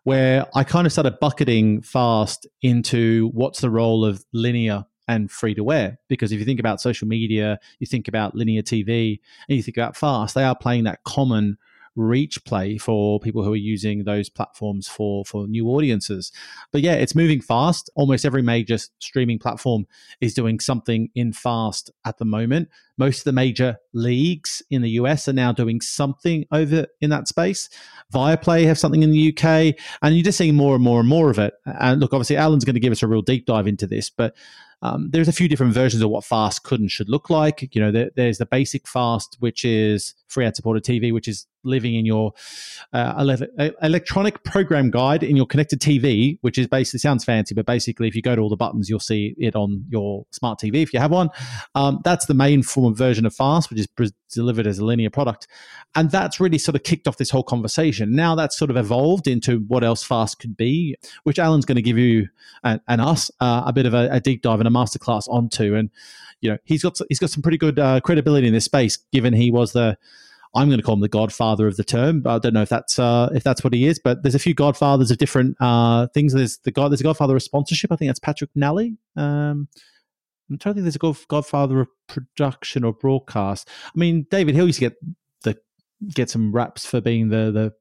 where 0.04 0.46
I 0.54 0.64
kind 0.64 0.86
of 0.86 0.92
started 0.94 1.20
bucketing 1.20 1.82
fast 1.82 2.48
into 2.62 3.30
what's 3.34 3.62
the 3.62 3.70
role 3.70 4.06
of 4.06 4.24
linear 4.34 4.86
and 5.08 5.32
free 5.32 5.56
to 5.56 5.72
air. 5.72 5.98
Because 6.08 6.32
if 6.32 6.40
you 6.40 6.46
think 6.46 6.60
about 6.60 6.82
social 6.82 7.08
media, 7.08 7.60
you 7.80 7.88
think 7.88 8.08
about 8.08 8.36
linear 8.36 8.62
TV, 8.62 9.20
and 9.48 9.58
you 9.58 9.64
think 9.64 9.78
about 9.78 9.98
fast, 9.98 10.36
they 10.36 10.44
are 10.44 10.56
playing 10.56 10.84
that 10.86 11.04
common 11.04 11.58
reach 11.96 12.44
play 12.46 12.78
for 12.78 13.20
people 13.20 13.44
who 13.44 13.52
are 13.52 13.58
using 13.58 14.04
those 14.04 14.30
platforms 14.30 14.88
for 14.88 15.26
for 15.26 15.48
new 15.48 15.68
audiences. 15.68 16.32
But 16.72 16.82
yeah 16.82 16.94
it's 16.94 17.16
moving 17.16 17.42
fast. 17.42 17.90
Almost 17.96 18.26
every 18.26 18.42
major 18.42 18.78
streaming 19.00 19.40
platform 19.40 19.86
is 20.22 20.34
doing 20.34 20.60
something 20.60 21.10
in 21.16 21.34
fast 21.34 21.92
at 22.06 22.18
the 22.18 22.26
moment 22.26 22.70
most 23.02 23.22
of 23.22 23.24
the 23.24 23.32
major 23.32 23.78
leagues 23.94 24.62
in 24.70 24.84
the 24.84 24.92
US 24.92 25.28
are 25.28 25.34
now 25.34 25.52
doing 25.52 25.82
something 25.82 26.46
over 26.52 26.86
in 27.02 27.10
that 27.10 27.28
space. 27.28 27.68
Viaplay 28.14 28.64
have 28.66 28.78
something 28.78 29.02
in 29.02 29.10
the 29.10 29.30
UK, 29.30 29.76
and 30.04 30.16
you're 30.16 30.24
just 30.24 30.38
seeing 30.38 30.56
more 30.56 30.76
and 30.76 30.84
more 30.84 31.00
and 31.00 31.10
more 31.10 31.32
of 31.32 31.40
it. 31.40 31.56
And 31.66 32.00
look, 32.00 32.14
obviously, 32.14 32.38
Alan's 32.38 32.64
going 32.64 32.76
to 32.76 32.80
give 32.80 32.92
us 32.92 33.02
a 33.02 33.08
real 33.08 33.24
deep 33.24 33.48
dive 33.48 33.66
into 33.66 33.88
this, 33.88 34.12
but 34.12 34.36
um, 34.84 35.10
there's 35.12 35.28
a 35.28 35.34
few 35.34 35.48
different 35.48 35.74
versions 35.74 36.02
of 36.02 36.10
what 36.10 36.24
fast 36.24 36.64
could 36.64 36.80
and 36.80 36.90
should 36.90 37.10
look 37.10 37.30
like. 37.30 37.74
You 37.76 37.82
know, 37.82 37.92
there, 37.92 38.10
there's 38.16 38.40
the 38.40 38.48
basic 38.48 38.88
fast, 38.88 39.38
which 39.40 39.64
is 39.64 40.16
free 40.28 40.46
ad 40.46 40.56
supported 40.56 40.84
TV, 40.84 41.14
which 41.14 41.28
is 41.28 41.46
living 41.64 41.94
in 41.94 42.06
your 42.06 42.34
uh, 42.94 43.14
ele- 43.20 43.72
electronic 43.84 44.44
program 44.44 44.90
guide 44.90 45.22
in 45.22 45.36
your 45.36 45.46
connected 45.46 45.80
TV, 45.80 46.40
which 46.42 46.58
is 46.58 46.66
basically 46.66 47.00
sounds 47.00 47.24
fancy, 47.24 47.54
but 47.54 47.68
basically, 47.68 48.08
if 48.08 48.16
you 48.16 48.24
go 48.24 48.36
to 48.36 48.42
all 48.42 48.50
the 48.50 48.56
buttons, 48.56 48.90
you'll 48.90 49.00
see 49.00 49.36
it 49.38 49.56
on 49.56 49.86
your 49.90 50.26
smart 50.32 50.60
TV 50.60 50.82
if 50.82 50.94
you 50.94 51.00
have 51.00 51.12
one. 51.12 51.30
Um, 51.76 52.00
that's 52.04 52.26
the 52.26 52.34
main 52.34 52.64
form 52.64 52.91
version 52.96 53.26
of 53.26 53.34
fast, 53.34 53.70
which 53.70 53.80
is 53.80 54.14
delivered 54.32 54.68
as 54.68 54.80
a 54.80 54.86
linear 54.86 55.10
product, 55.10 55.48
and 55.96 56.12
that's 56.12 56.40
really 56.40 56.58
sort 56.58 56.76
of 56.76 56.84
kicked 56.84 57.08
off 57.08 57.18
this 57.18 57.30
whole 57.30 57.44
conversation. 57.44 58.16
Now 58.16 58.36
that's 58.36 58.58
sort 58.58 58.72
of 58.72 58.78
evolved 58.78 59.28
into 59.28 59.60
what 59.68 59.84
else 59.84 60.04
fast 60.04 60.40
could 60.40 60.56
be, 60.56 60.96
which 61.24 61.40
Alan's 61.40 61.66
going 61.66 61.76
to 61.76 61.82
give 61.82 61.98
you 61.98 62.28
and, 62.64 62.82
and 62.88 63.02
us 63.02 63.32
uh, 63.40 63.64
a 63.66 63.74
bit 63.74 63.86
of 63.86 63.94
a, 63.94 64.10
a 64.12 64.20
deep 64.20 64.42
dive 64.42 64.60
and 64.60 64.68
a 64.68 64.72
masterclass 64.72 65.28
onto, 65.28 65.76
and 65.76 65.90
you 66.42 66.50
know 66.52 66.58
he's 66.64 66.84
got 66.84 66.98
he's 67.10 67.20
got 67.20 67.30
some 67.30 67.42
pretty 67.42 67.58
good 67.58 67.80
uh, 67.80 68.00
credibility 68.02 68.48
in 68.48 68.54
this 68.54 68.66
space, 68.66 68.98
given 69.12 69.34
he 69.34 69.52
was 69.52 69.74
the 69.74 69.98
I'm 70.54 70.68
going 70.68 70.80
to 70.80 70.84
call 70.84 70.96
him 70.96 71.02
the 71.02 71.08
godfather 71.08 71.68
of 71.68 71.78
the 71.78 71.84
term. 71.84 72.24
I 72.26 72.38
don't 72.38 72.54
know 72.54 72.62
if 72.62 72.70
that's 72.70 73.00
uh, 73.00 73.30
if 73.34 73.44
that's 73.44 73.64
what 73.64 73.74
he 73.74 73.88
is, 73.88 74.00
but 74.00 74.24
there's 74.24 74.36
a 74.36 74.40
few 74.40 74.54
godfathers 74.54 75.10
of 75.10 75.18
different 75.18 75.56
uh, 75.62 76.08
things. 76.08 76.34
There's 76.34 76.58
the 76.60 76.72
god. 76.72 76.92
There's 76.92 77.02
a 77.02 77.06
godfather 77.06 77.36
of 77.36 77.44
sponsorship. 77.44 77.92
I 77.92 77.96
think 77.96 78.10
that's 78.10 78.20
Patrick 78.20 78.50
Nally. 78.56 78.98
Um, 79.16 79.70
I'm 80.52 80.58
trying 80.58 80.76
to 80.76 80.78
think. 80.78 80.86
There's 80.86 80.96
a 80.96 81.00
god, 81.00 81.18
godfather 81.28 81.82
of 81.82 81.88
production 82.08 82.84
or 82.84 82.94
broadcast. 82.94 83.70
I 83.86 83.98
mean, 83.98 84.28
David 84.30 84.56
Hill 84.56 84.68
used 84.68 84.80
to 84.80 84.90
get 84.90 84.98
the 85.44 85.58
get 86.14 86.30
some 86.30 86.52
raps 86.52 86.86
for 86.86 87.02
being 87.02 87.30
the 87.30 87.52
the 87.52 87.74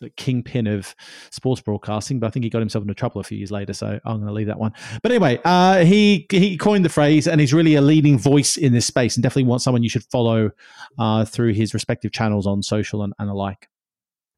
the 0.00 0.10
kingpin 0.10 0.66
of 0.66 0.94
sports 1.30 1.60
broadcasting, 1.60 2.18
but 2.18 2.26
I 2.26 2.30
think 2.30 2.44
he 2.44 2.50
got 2.50 2.60
himself 2.60 2.82
into 2.82 2.94
trouble 2.94 3.20
a 3.20 3.24
few 3.24 3.38
years 3.38 3.50
later. 3.50 3.74
So 3.74 4.00
I'm 4.04 4.16
going 4.16 4.26
to 4.26 4.32
leave 4.32 4.46
that 4.46 4.58
one. 4.58 4.72
But 5.02 5.12
anyway, 5.12 5.38
uh, 5.44 5.84
he 5.84 6.26
he 6.30 6.56
coined 6.56 6.84
the 6.84 6.90
phrase, 6.90 7.28
and 7.28 7.40
he's 7.40 7.54
really 7.54 7.74
a 7.74 7.82
leading 7.82 8.18
voice 8.18 8.56
in 8.56 8.72
this 8.72 8.86
space, 8.86 9.16
and 9.16 9.22
definitely 9.22 9.44
want 9.44 9.62
someone 9.62 9.82
you 9.82 9.90
should 9.90 10.04
follow 10.04 10.50
uh, 10.98 11.24
through 11.24 11.52
his 11.52 11.74
respective 11.74 12.12
channels 12.12 12.46
on 12.46 12.62
social 12.62 13.02
and, 13.02 13.12
and 13.18 13.30
alike. 13.30 13.68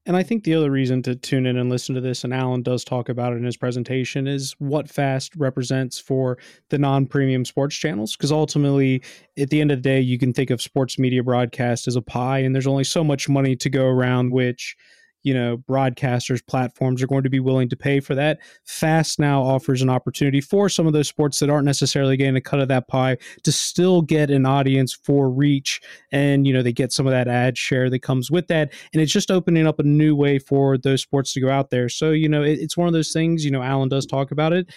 And 0.04 0.16
I 0.16 0.24
think 0.24 0.42
the 0.42 0.54
other 0.54 0.70
reason 0.70 1.00
to 1.02 1.14
tune 1.14 1.46
in 1.46 1.56
and 1.56 1.70
listen 1.70 1.94
to 1.94 2.00
this, 2.00 2.24
and 2.24 2.34
Alan 2.34 2.62
does 2.62 2.82
talk 2.82 3.08
about 3.08 3.32
it 3.32 3.36
in 3.36 3.44
his 3.44 3.56
presentation, 3.56 4.26
is 4.26 4.52
what 4.58 4.90
FAST 4.90 5.36
represents 5.36 6.00
for 6.00 6.38
the 6.70 6.78
non 6.78 7.06
premium 7.06 7.44
sports 7.44 7.76
channels. 7.76 8.16
Because 8.16 8.32
ultimately, 8.32 9.02
at 9.38 9.50
the 9.50 9.60
end 9.60 9.70
of 9.70 9.78
the 9.78 9.82
day, 9.82 10.00
you 10.00 10.18
can 10.18 10.32
think 10.32 10.50
of 10.50 10.60
sports 10.60 10.98
media 10.98 11.22
broadcast 11.22 11.86
as 11.86 11.94
a 11.94 12.02
pie, 12.02 12.38
and 12.38 12.52
there's 12.52 12.66
only 12.66 12.84
so 12.84 13.04
much 13.04 13.28
money 13.28 13.54
to 13.54 13.70
go 13.70 13.86
around, 13.86 14.32
which 14.32 14.76
you 15.22 15.34
know 15.34 15.58
broadcasters 15.58 16.44
platforms 16.46 17.02
are 17.02 17.06
going 17.06 17.22
to 17.22 17.30
be 17.30 17.40
willing 17.40 17.68
to 17.68 17.76
pay 17.76 18.00
for 18.00 18.14
that. 18.14 18.38
Fast 18.64 19.18
now 19.18 19.42
offers 19.42 19.82
an 19.82 19.90
opportunity 19.90 20.40
for 20.40 20.68
some 20.68 20.86
of 20.86 20.92
those 20.92 21.08
sports 21.08 21.38
that 21.38 21.50
aren't 21.50 21.64
necessarily 21.64 22.16
getting 22.16 22.36
a 22.36 22.40
cut 22.40 22.60
of 22.60 22.68
that 22.68 22.88
pie 22.88 23.16
to 23.42 23.52
still 23.52 24.02
get 24.02 24.30
an 24.30 24.46
audience 24.46 24.92
for 24.92 25.30
reach 25.30 25.80
and 26.10 26.46
you 26.46 26.52
know 26.52 26.62
they 26.62 26.72
get 26.72 26.92
some 26.92 27.06
of 27.06 27.12
that 27.12 27.28
ad 27.28 27.56
share 27.56 27.90
that 27.90 28.00
comes 28.00 28.30
with 28.30 28.48
that. 28.48 28.72
And 28.92 29.02
it's 29.02 29.12
just 29.12 29.30
opening 29.30 29.66
up 29.66 29.78
a 29.78 29.84
new 29.84 30.14
way 30.14 30.38
for 30.38 30.78
those 30.78 31.02
sports 31.02 31.32
to 31.34 31.40
go 31.40 31.50
out 31.50 31.70
there. 31.70 31.88
So 31.88 32.10
you 32.10 32.28
know 32.28 32.42
it, 32.42 32.58
it's 32.58 32.76
one 32.76 32.86
of 32.86 32.92
those 32.92 33.12
things 33.12 33.44
you 33.44 33.50
know 33.50 33.62
alan 33.62 33.88
does 33.88 34.06
talk 34.06 34.30
about 34.30 34.52
it 34.52 34.68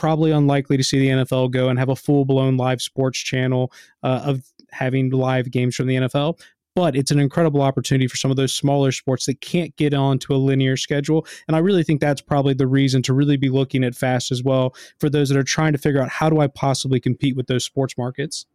probably 0.00 0.30
unlikely 0.30 0.78
to 0.78 0.82
see 0.82 0.98
the 0.98 1.08
NFL 1.08 1.50
go 1.50 1.68
and 1.68 1.78
have 1.78 1.90
a 1.90 1.94
full 1.94 2.24
blown 2.24 2.56
live 2.56 2.80
sports 2.80 3.18
channel 3.18 3.70
uh, 4.02 4.22
of 4.24 4.42
having 4.70 5.10
live 5.10 5.50
games 5.50 5.76
from 5.76 5.86
the 5.86 5.96
NFL 5.96 6.40
but 6.80 6.96
it's 6.96 7.10
an 7.10 7.20
incredible 7.20 7.60
opportunity 7.60 8.06
for 8.06 8.16
some 8.16 8.30
of 8.30 8.38
those 8.38 8.54
smaller 8.54 8.90
sports 8.90 9.26
that 9.26 9.42
can't 9.42 9.76
get 9.76 9.92
onto 9.92 10.34
a 10.34 10.36
linear 10.36 10.78
schedule. 10.78 11.26
And 11.46 11.54
I 11.54 11.58
really 11.58 11.82
think 11.82 12.00
that's 12.00 12.22
probably 12.22 12.54
the 12.54 12.66
reason 12.66 13.02
to 13.02 13.12
really 13.12 13.36
be 13.36 13.50
looking 13.50 13.84
at 13.84 13.94
fast 13.94 14.32
as 14.32 14.42
well 14.42 14.74
for 14.98 15.10
those 15.10 15.28
that 15.28 15.36
are 15.36 15.42
trying 15.42 15.72
to 15.72 15.78
figure 15.78 16.00
out 16.00 16.08
how 16.08 16.30
do 16.30 16.40
I 16.40 16.46
possibly 16.46 16.98
compete 16.98 17.36
with 17.36 17.48
those 17.48 17.66
sports 17.66 17.98
markets. 17.98 18.46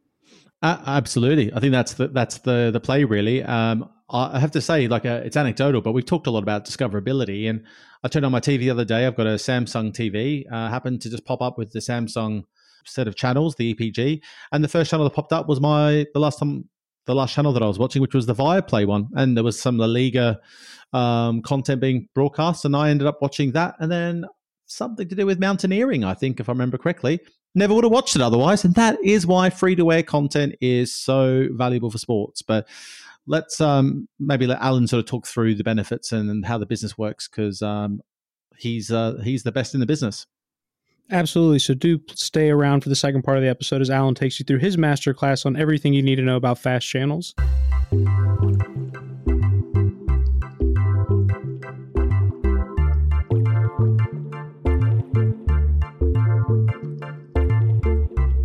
Uh, 0.64 0.82
absolutely, 0.88 1.54
I 1.54 1.60
think 1.60 1.72
that's 1.72 1.94
the 1.94 2.08
that's 2.08 2.40
the 2.40 2.72
the 2.74 2.80
play 2.80 3.04
really. 3.04 3.44
Um, 3.44 3.90
I 4.10 4.40
have 4.40 4.52
to 4.52 4.62
say, 4.62 4.88
like, 4.88 5.06
uh, 5.06 5.22
it's 5.24 5.38
anecdotal, 5.38 5.82
but 5.82 5.92
we've 5.92 6.06
talked 6.06 6.26
a 6.26 6.32
lot 6.32 6.42
about 6.42 6.66
discoverability. 6.66 7.48
And 7.48 7.64
I 8.04 8.08
turned 8.08 8.26
on 8.26 8.32
my 8.32 8.40
TV 8.40 8.60
the 8.60 8.72
other 8.72 8.86
day. 8.86 9.06
I've 9.06 9.16
got 9.16 9.28
a 9.28 9.36
Samsung 9.36 9.94
TV. 9.94 10.46
Uh, 10.52 10.70
happened 10.70 11.02
to 11.02 11.12
just 11.12 11.26
pop 11.26 11.44
up 11.44 11.60
with 11.60 11.74
the 11.74 11.80
Samsung 11.80 12.46
set 12.88 13.08
of 13.08 13.16
channels, 13.16 13.56
the 13.56 13.76
EPG, 13.76 14.22
and 14.52 14.64
the 14.64 14.68
first 14.68 14.90
channel 14.90 15.04
that 15.04 15.16
popped 15.16 15.34
up 15.34 15.48
was 15.48 15.62
my 15.62 16.08
the 16.14 16.20
last 16.20 16.40
time 16.40 16.70
the 17.06 17.16
last 17.16 17.34
channel 17.34 17.54
that 17.54 17.64
I 17.64 17.68
was 17.68 17.80
watching, 17.80 18.02
which 18.02 18.14
was 18.14 18.26
the 18.26 18.36
Viaplay 18.36 18.86
one, 18.86 19.10
and 19.16 19.36
there 19.36 19.44
was 19.44 19.60
some 19.60 19.78
La 19.78 19.86
Liga 19.86 20.40
um, 20.94 21.42
content 21.42 21.82
being 21.82 22.08
broadcast, 22.14 22.66
and 22.66 22.76
I 22.76 22.90
ended 22.90 23.08
up 23.08 23.22
watching 23.22 23.52
that, 23.52 23.76
and 23.80 23.92
then 23.92 24.26
something 24.66 25.08
to 25.08 25.16
do 25.16 25.26
with 25.26 25.40
mountaineering, 25.40 26.04
I 26.04 26.14
think, 26.14 26.40
if 26.40 26.50
I 26.50 26.52
remember 26.52 26.78
correctly. 26.78 27.20
Never 27.54 27.74
would 27.74 27.86
have 27.86 27.94
watched 27.94 28.16
it 28.16 28.22
otherwise, 28.22 28.66
and 28.66 28.76
that 28.76 28.98
is 29.04 29.26
why 29.26 29.50
free 29.50 29.76
to 29.76 29.92
air 29.92 30.04
content 30.04 30.56
is 30.60 30.94
so 30.94 31.48
valuable 31.52 31.90
for 31.90 31.98
sports. 31.98 32.42
But 32.42 32.68
let's 33.28 33.62
um, 33.62 34.08
maybe 34.20 34.48
let 34.48 34.62
Alan 34.62 34.88
sort 34.88 35.00
of 35.00 35.06
talk 35.06 35.26
through 35.26 35.56
the 35.56 35.64
benefits 35.64 36.12
and, 36.12 36.46
how 36.46 36.58
the 36.58 36.66
business 36.66 36.98
works 36.98 37.28
because 37.28 37.62
um, 37.62 38.02
he's 38.58 38.92
uh, 38.92 39.20
he's 39.24 39.44
the 39.44 39.52
best 39.52 39.74
in 39.74 39.80
the 39.80 39.86
business. 39.86 40.26
Absolutely. 41.12 41.60
So 41.60 41.74
do 41.76 42.00
stay 42.16 42.50
around 42.50 42.82
for 42.82 42.90
the 42.90 42.96
second 42.96 43.22
part 43.22 43.38
of 43.38 43.44
the 43.44 43.50
episode 43.50 43.82
as 43.82 43.90
Alan 43.90 44.16
takes 44.16 44.40
you 44.40 44.46
through 44.46 44.60
his 44.60 44.76
masterclass 44.76 45.46
on 45.46 45.56
everything 45.56 45.94
you 45.94 46.02
need 46.02 46.16
to 46.16 46.24
know 46.24 46.36
about 46.36 46.58
fast 46.58 46.88
channels. 46.88 47.36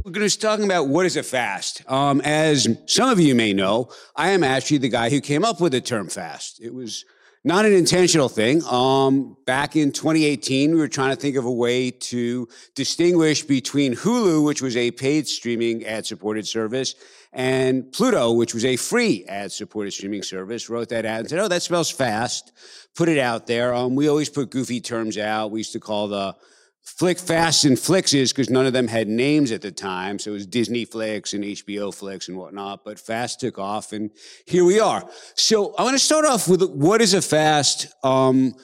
We're 0.05 0.13
going 0.13 0.29
to 0.29 0.39
be 0.39 0.43
talking 0.43 0.65
about 0.67 0.89
what 0.89 1.07
is 1.07 1.17
a 1.17 1.23
fast. 1.23 1.83
Um, 1.91 2.21
as 2.21 2.69
some 2.85 3.09
of 3.09 3.19
you 3.19 3.35
may 3.35 3.55
know, 3.55 3.89
I 4.17 4.31
am 4.31 4.45
actually 4.45 4.79
the 4.79 4.91
guy 4.91 5.09
who 5.09 5.23
came 5.23 5.47
up 5.47 5.63
with 5.63 5.73
the 5.73 5.81
term 5.81 6.09
fast. 6.09 6.61
It 6.61 6.75
was 6.75 7.07
not 7.43 7.65
an 7.65 7.73
intentional 7.73 8.29
thing. 8.29 8.63
Um, 8.65 9.37
back 9.47 9.75
in 9.75 9.93
2018, 9.93 10.73
we 10.73 10.77
were 10.79 10.89
trying 10.89 11.15
to 11.15 11.21
think 11.21 11.37
of 11.37 11.47
a 11.47 11.53
way 11.53 11.91
to 11.91 12.47
distinguish 12.75 13.43
between 13.43 13.95
Hulu, 13.95 14.45
which 14.45 14.61
was 14.61 14.77
a 14.77 14.91
paid 14.91 15.27
streaming 15.27 15.87
ad 15.87 16.05
supported 16.05 16.47
service, 16.47 16.95
and 17.33 17.91
Pluto, 17.93 18.33
which 18.33 18.53
was 18.53 18.65
a 18.65 18.77
free 18.77 19.25
ad 19.27 19.53
supported 19.53 19.93
streaming 19.93 20.23
service. 20.23 20.69
Wrote 20.69 20.91
that 20.91 21.07
out 21.07 21.21
and 21.21 21.31
said, 21.31 21.39
Oh, 21.39 21.49
that 21.49 21.63
spells 21.63 21.91
fast. 21.91 22.53
Put 22.95 23.09
it 23.09 23.19
out 23.19 23.47
there. 23.47 23.73
Um, 23.73 23.97
we 23.97 24.09
always 24.09 24.29
put 24.29 24.51
goofy 24.51 24.81
terms 24.81 25.17
out. 25.17 25.51
We 25.51 25.61
used 25.61 25.73
to 25.73 25.81
call 25.81 26.09
the 26.09 26.37
Flick 26.83 27.19
Fasts 27.19 27.65
and 27.65 27.79
Flicks 27.79 28.15
is 28.15 28.33
because 28.33 28.51
none 28.51 28.67
of 28.67 28.73
them 28.73 28.89
had 28.89 29.09
names 29.09 29.53
at 29.53 29.63
the 29.63 29.71
time. 29.71 30.19
So 30.19 30.31
it 30.31 30.35
was 30.35 30.47
Disney 30.47 30.85
Flicks 30.85 31.33
and 31.33 31.45
HBO 31.45 31.95
Flicks 31.95 32.29
and 32.29 32.37
whatnot. 32.37 32.85
But 32.85 32.99
Fast 32.99 33.41
took 33.41 33.59
off, 33.59 33.93
and 33.93 34.11
here 34.47 34.65
we 34.65 34.81
are. 34.81 35.09
So 35.35 35.75
I 35.77 35.83
want 35.83 35.95
to 35.95 36.05
start 36.05 36.25
off 36.25 36.49
with 36.49 36.63
what 36.63 37.01
is 37.01 37.15
a 37.15 37.23
fast? 37.23 37.89
Um, 38.03 38.55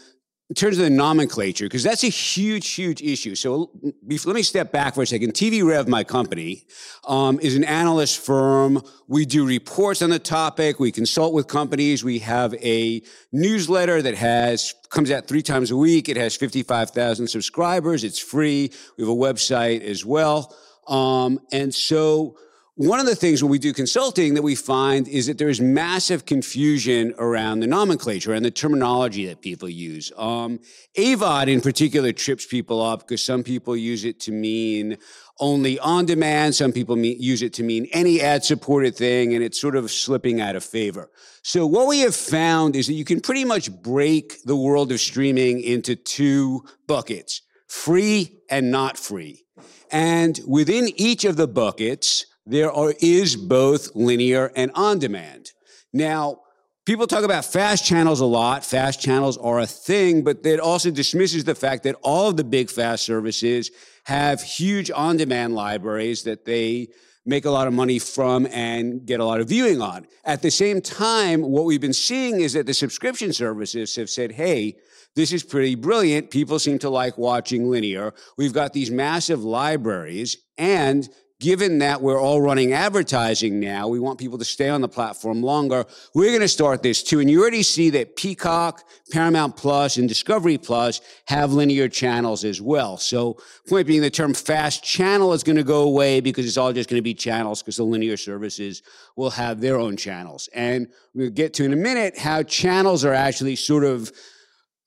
in 0.48 0.54
terms 0.54 0.78
of 0.78 0.84
the 0.84 0.90
nomenclature, 0.90 1.64
because 1.64 1.82
that's 1.82 2.04
a 2.04 2.08
huge, 2.08 2.68
huge 2.74 3.02
issue. 3.02 3.34
So 3.34 3.70
let 4.06 4.26
me 4.26 4.42
step 4.42 4.70
back 4.70 4.94
for 4.94 5.02
a 5.02 5.06
second. 5.06 5.32
TV 5.32 5.66
Rev, 5.66 5.88
my 5.88 6.04
company, 6.04 6.66
um, 7.08 7.40
is 7.40 7.56
an 7.56 7.64
analyst 7.64 8.24
firm. 8.24 8.80
We 9.08 9.26
do 9.26 9.44
reports 9.44 10.02
on 10.02 10.10
the 10.10 10.20
topic. 10.20 10.78
We 10.78 10.92
consult 10.92 11.34
with 11.34 11.48
companies. 11.48 12.04
We 12.04 12.20
have 12.20 12.54
a 12.54 13.02
newsletter 13.32 14.02
that 14.02 14.14
has 14.14 14.72
comes 14.88 15.10
out 15.10 15.26
three 15.26 15.42
times 15.42 15.72
a 15.72 15.76
week. 15.76 16.08
It 16.08 16.16
has 16.16 16.36
55,000 16.36 17.26
subscribers. 17.26 18.04
It's 18.04 18.20
free. 18.20 18.70
We 18.96 19.02
have 19.02 19.10
a 19.10 19.16
website 19.16 19.82
as 19.82 20.04
well. 20.04 20.54
Um, 20.86 21.40
and 21.50 21.74
so 21.74 22.36
one 22.76 23.00
of 23.00 23.06
the 23.06 23.16
things 23.16 23.42
when 23.42 23.50
we 23.50 23.58
do 23.58 23.72
consulting 23.72 24.34
that 24.34 24.42
we 24.42 24.54
find 24.54 25.08
is 25.08 25.28
that 25.28 25.38
there's 25.38 25.62
massive 25.62 26.26
confusion 26.26 27.14
around 27.16 27.60
the 27.60 27.66
nomenclature 27.66 28.34
and 28.34 28.44
the 28.44 28.50
terminology 28.50 29.24
that 29.24 29.40
people 29.40 29.66
use. 29.66 30.12
Um, 30.14 30.60
AVOD 30.98 31.48
in 31.48 31.62
particular 31.62 32.12
trips 32.12 32.44
people 32.44 32.82
up 32.82 33.00
because 33.00 33.24
some 33.24 33.42
people 33.42 33.74
use 33.74 34.04
it 34.04 34.20
to 34.20 34.30
mean 34.30 34.98
only 35.40 35.78
on 35.78 36.04
demand. 36.04 36.54
Some 36.54 36.70
people 36.70 36.98
use 36.98 37.40
it 37.40 37.54
to 37.54 37.62
mean 37.62 37.88
any 37.92 38.20
ad 38.20 38.44
supported 38.44 38.94
thing, 38.94 39.34
and 39.34 39.42
it's 39.42 39.58
sort 39.58 39.74
of 39.74 39.90
slipping 39.90 40.42
out 40.42 40.54
of 40.54 40.62
favor. 40.62 41.10
So 41.42 41.66
what 41.66 41.88
we 41.88 42.00
have 42.00 42.14
found 42.14 42.76
is 42.76 42.88
that 42.88 42.92
you 42.92 43.06
can 43.06 43.22
pretty 43.22 43.46
much 43.46 43.70
break 43.82 44.42
the 44.44 44.56
world 44.56 44.92
of 44.92 45.00
streaming 45.00 45.62
into 45.62 45.96
two 45.96 46.62
buckets, 46.86 47.40
free 47.68 48.36
and 48.50 48.70
not 48.70 48.98
free. 48.98 49.46
And 49.90 50.38
within 50.46 50.90
each 50.96 51.24
of 51.24 51.36
the 51.36 51.48
buckets, 51.48 52.26
there 52.46 52.72
are, 52.72 52.94
is 53.00 53.36
both 53.36 53.94
linear 53.94 54.52
and 54.56 54.70
on 54.74 54.98
demand. 54.98 55.52
Now, 55.92 56.40
people 56.84 57.06
talk 57.06 57.24
about 57.24 57.44
fast 57.44 57.84
channels 57.84 58.20
a 58.20 58.26
lot. 58.26 58.64
Fast 58.64 59.00
channels 59.00 59.36
are 59.36 59.58
a 59.58 59.66
thing, 59.66 60.22
but 60.22 60.46
it 60.46 60.60
also 60.60 60.90
dismisses 60.90 61.44
the 61.44 61.54
fact 61.54 61.82
that 61.82 61.96
all 62.02 62.30
of 62.30 62.36
the 62.36 62.44
big 62.44 62.70
fast 62.70 63.04
services 63.04 63.70
have 64.04 64.40
huge 64.40 64.90
on 64.90 65.16
demand 65.16 65.54
libraries 65.54 66.22
that 66.22 66.44
they 66.44 66.88
make 67.28 67.44
a 67.44 67.50
lot 67.50 67.66
of 67.66 67.72
money 67.72 67.98
from 67.98 68.46
and 68.52 69.04
get 69.04 69.18
a 69.18 69.24
lot 69.24 69.40
of 69.40 69.48
viewing 69.48 69.82
on. 69.82 70.06
At 70.24 70.42
the 70.42 70.50
same 70.50 70.80
time, 70.80 71.42
what 71.42 71.64
we've 71.64 71.80
been 71.80 71.92
seeing 71.92 72.40
is 72.40 72.52
that 72.52 72.66
the 72.66 72.74
subscription 72.74 73.32
services 73.32 73.96
have 73.96 74.08
said, 74.08 74.30
hey, 74.30 74.76
this 75.16 75.32
is 75.32 75.42
pretty 75.42 75.74
brilliant. 75.74 76.30
People 76.30 76.60
seem 76.60 76.78
to 76.78 76.90
like 76.90 77.18
watching 77.18 77.68
linear. 77.68 78.14
We've 78.38 78.52
got 78.52 78.72
these 78.72 78.92
massive 78.92 79.42
libraries 79.42 80.36
and 80.56 81.08
given 81.38 81.78
that 81.78 82.00
we're 82.00 82.20
all 82.20 82.40
running 82.40 82.72
advertising 82.72 83.60
now, 83.60 83.88
we 83.88 84.00
want 84.00 84.18
people 84.18 84.38
to 84.38 84.44
stay 84.44 84.68
on 84.68 84.80
the 84.80 84.88
platform 84.88 85.42
longer. 85.42 85.84
We're 86.14 86.30
going 86.30 86.40
to 86.40 86.48
start 86.48 86.82
this 86.82 87.02
too. 87.02 87.20
And 87.20 87.30
you 87.30 87.40
already 87.40 87.62
see 87.62 87.90
that 87.90 88.16
Peacock, 88.16 88.84
Paramount 89.10 89.56
Plus, 89.56 89.98
and 89.98 90.08
Discovery 90.08 90.56
Plus 90.56 91.00
have 91.26 91.52
linear 91.52 91.88
channels 91.88 92.44
as 92.44 92.60
well. 92.60 92.96
So, 92.96 93.36
point 93.68 93.86
being, 93.86 94.00
the 94.00 94.10
term 94.10 94.32
fast 94.32 94.82
channel 94.82 95.32
is 95.32 95.42
going 95.42 95.56
to 95.56 95.64
go 95.64 95.82
away 95.82 96.20
because 96.20 96.46
it's 96.46 96.56
all 96.56 96.72
just 96.72 96.88
going 96.88 96.98
to 96.98 97.02
be 97.02 97.14
channels 97.14 97.62
because 97.62 97.76
the 97.76 97.84
linear 97.84 98.16
services 98.16 98.82
will 99.16 99.30
have 99.30 99.60
their 99.60 99.78
own 99.78 99.96
channels. 99.96 100.48
And 100.54 100.88
we'll 101.14 101.30
get 101.30 101.52
to 101.54 101.64
in 101.64 101.72
a 101.72 101.76
minute 101.76 102.16
how 102.16 102.42
channels 102.42 103.04
are 103.04 103.14
actually 103.14 103.56
sort 103.56 103.84
of 103.84 104.10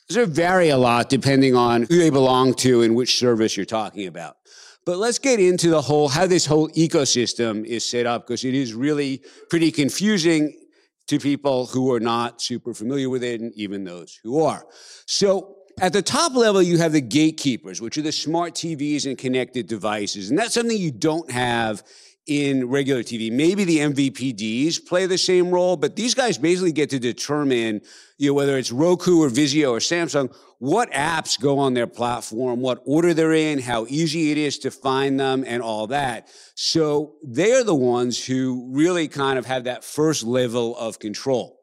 sort 0.09 0.27
of 0.27 0.33
vary 0.33 0.69
a 0.69 0.77
lot 0.77 1.07
depending 1.07 1.55
on 1.55 1.83
who 1.83 1.99
they 1.99 2.09
belong 2.09 2.55
to 2.55 2.81
and 2.81 2.95
which 2.95 3.19
service 3.19 3.55
you're 3.55 3.65
talking 3.65 4.07
about. 4.07 4.38
But 4.85 4.97
let's 4.97 5.19
get 5.19 5.39
into 5.39 5.69
the 5.69 5.81
whole 5.81 6.07
how 6.07 6.25
this 6.25 6.45
whole 6.45 6.69
ecosystem 6.69 7.65
is 7.65 7.87
set 7.87 8.05
up 8.05 8.25
because 8.25 8.43
it 8.43 8.53
is 8.53 8.73
really 8.73 9.21
pretty 9.49 9.71
confusing 9.71 10.53
to 11.07 11.19
people 11.19 11.65
who 11.65 11.91
are 11.93 11.99
not 11.99 12.41
super 12.41 12.73
familiar 12.73 13.09
with 13.09 13.23
it 13.23 13.41
and 13.41 13.53
even 13.55 13.83
those 13.83 14.19
who 14.23 14.41
are. 14.41 14.65
So 15.05 15.55
at 15.81 15.93
the 15.93 16.01
top 16.01 16.35
level, 16.35 16.61
you 16.61 16.77
have 16.77 16.91
the 16.91 17.01
gatekeepers, 17.01 17.81
which 17.81 17.97
are 17.97 18.01
the 18.01 18.11
smart 18.11 18.53
TVs 18.53 19.05
and 19.05 19.17
connected 19.17 19.67
devices. 19.67 20.29
And 20.29 20.37
that's 20.37 20.53
something 20.53 20.77
you 20.77 20.91
don't 20.91 21.31
have 21.31 21.83
in 22.27 22.69
regular 22.69 23.01
TV. 23.01 23.31
Maybe 23.31 23.63
the 23.63 23.79
MVPDs 23.79 24.85
play 24.85 25.07
the 25.07 25.17
same 25.17 25.49
role, 25.49 25.77
but 25.77 25.95
these 25.95 26.13
guys 26.13 26.37
basically 26.37 26.71
get 26.71 26.91
to 26.91 26.99
determine, 26.99 27.81
you 28.17 28.29
know, 28.29 28.33
whether 28.35 28.57
it's 28.57 28.71
Roku 28.71 29.23
or 29.23 29.29
Vizio 29.29 29.71
or 29.71 29.79
Samsung, 29.79 30.35
what 30.59 30.91
apps 30.91 31.39
go 31.39 31.57
on 31.57 31.73
their 31.73 31.87
platform, 31.87 32.59
what 32.59 32.81
order 32.85 33.13
they're 33.13 33.33
in, 33.33 33.59
how 33.59 33.85
easy 33.87 34.31
it 34.31 34.37
is 34.37 34.59
to 34.59 34.71
find 34.71 35.19
them, 35.19 35.43
and 35.47 35.63
all 35.63 35.87
that. 35.87 36.27
So 36.55 37.15
they're 37.23 37.63
the 37.63 37.75
ones 37.75 38.23
who 38.23 38.69
really 38.71 39.07
kind 39.07 39.39
of 39.39 39.45
have 39.45 39.63
that 39.63 39.83
first 39.83 40.23
level 40.23 40.77
of 40.77 40.99
control. 40.99 41.57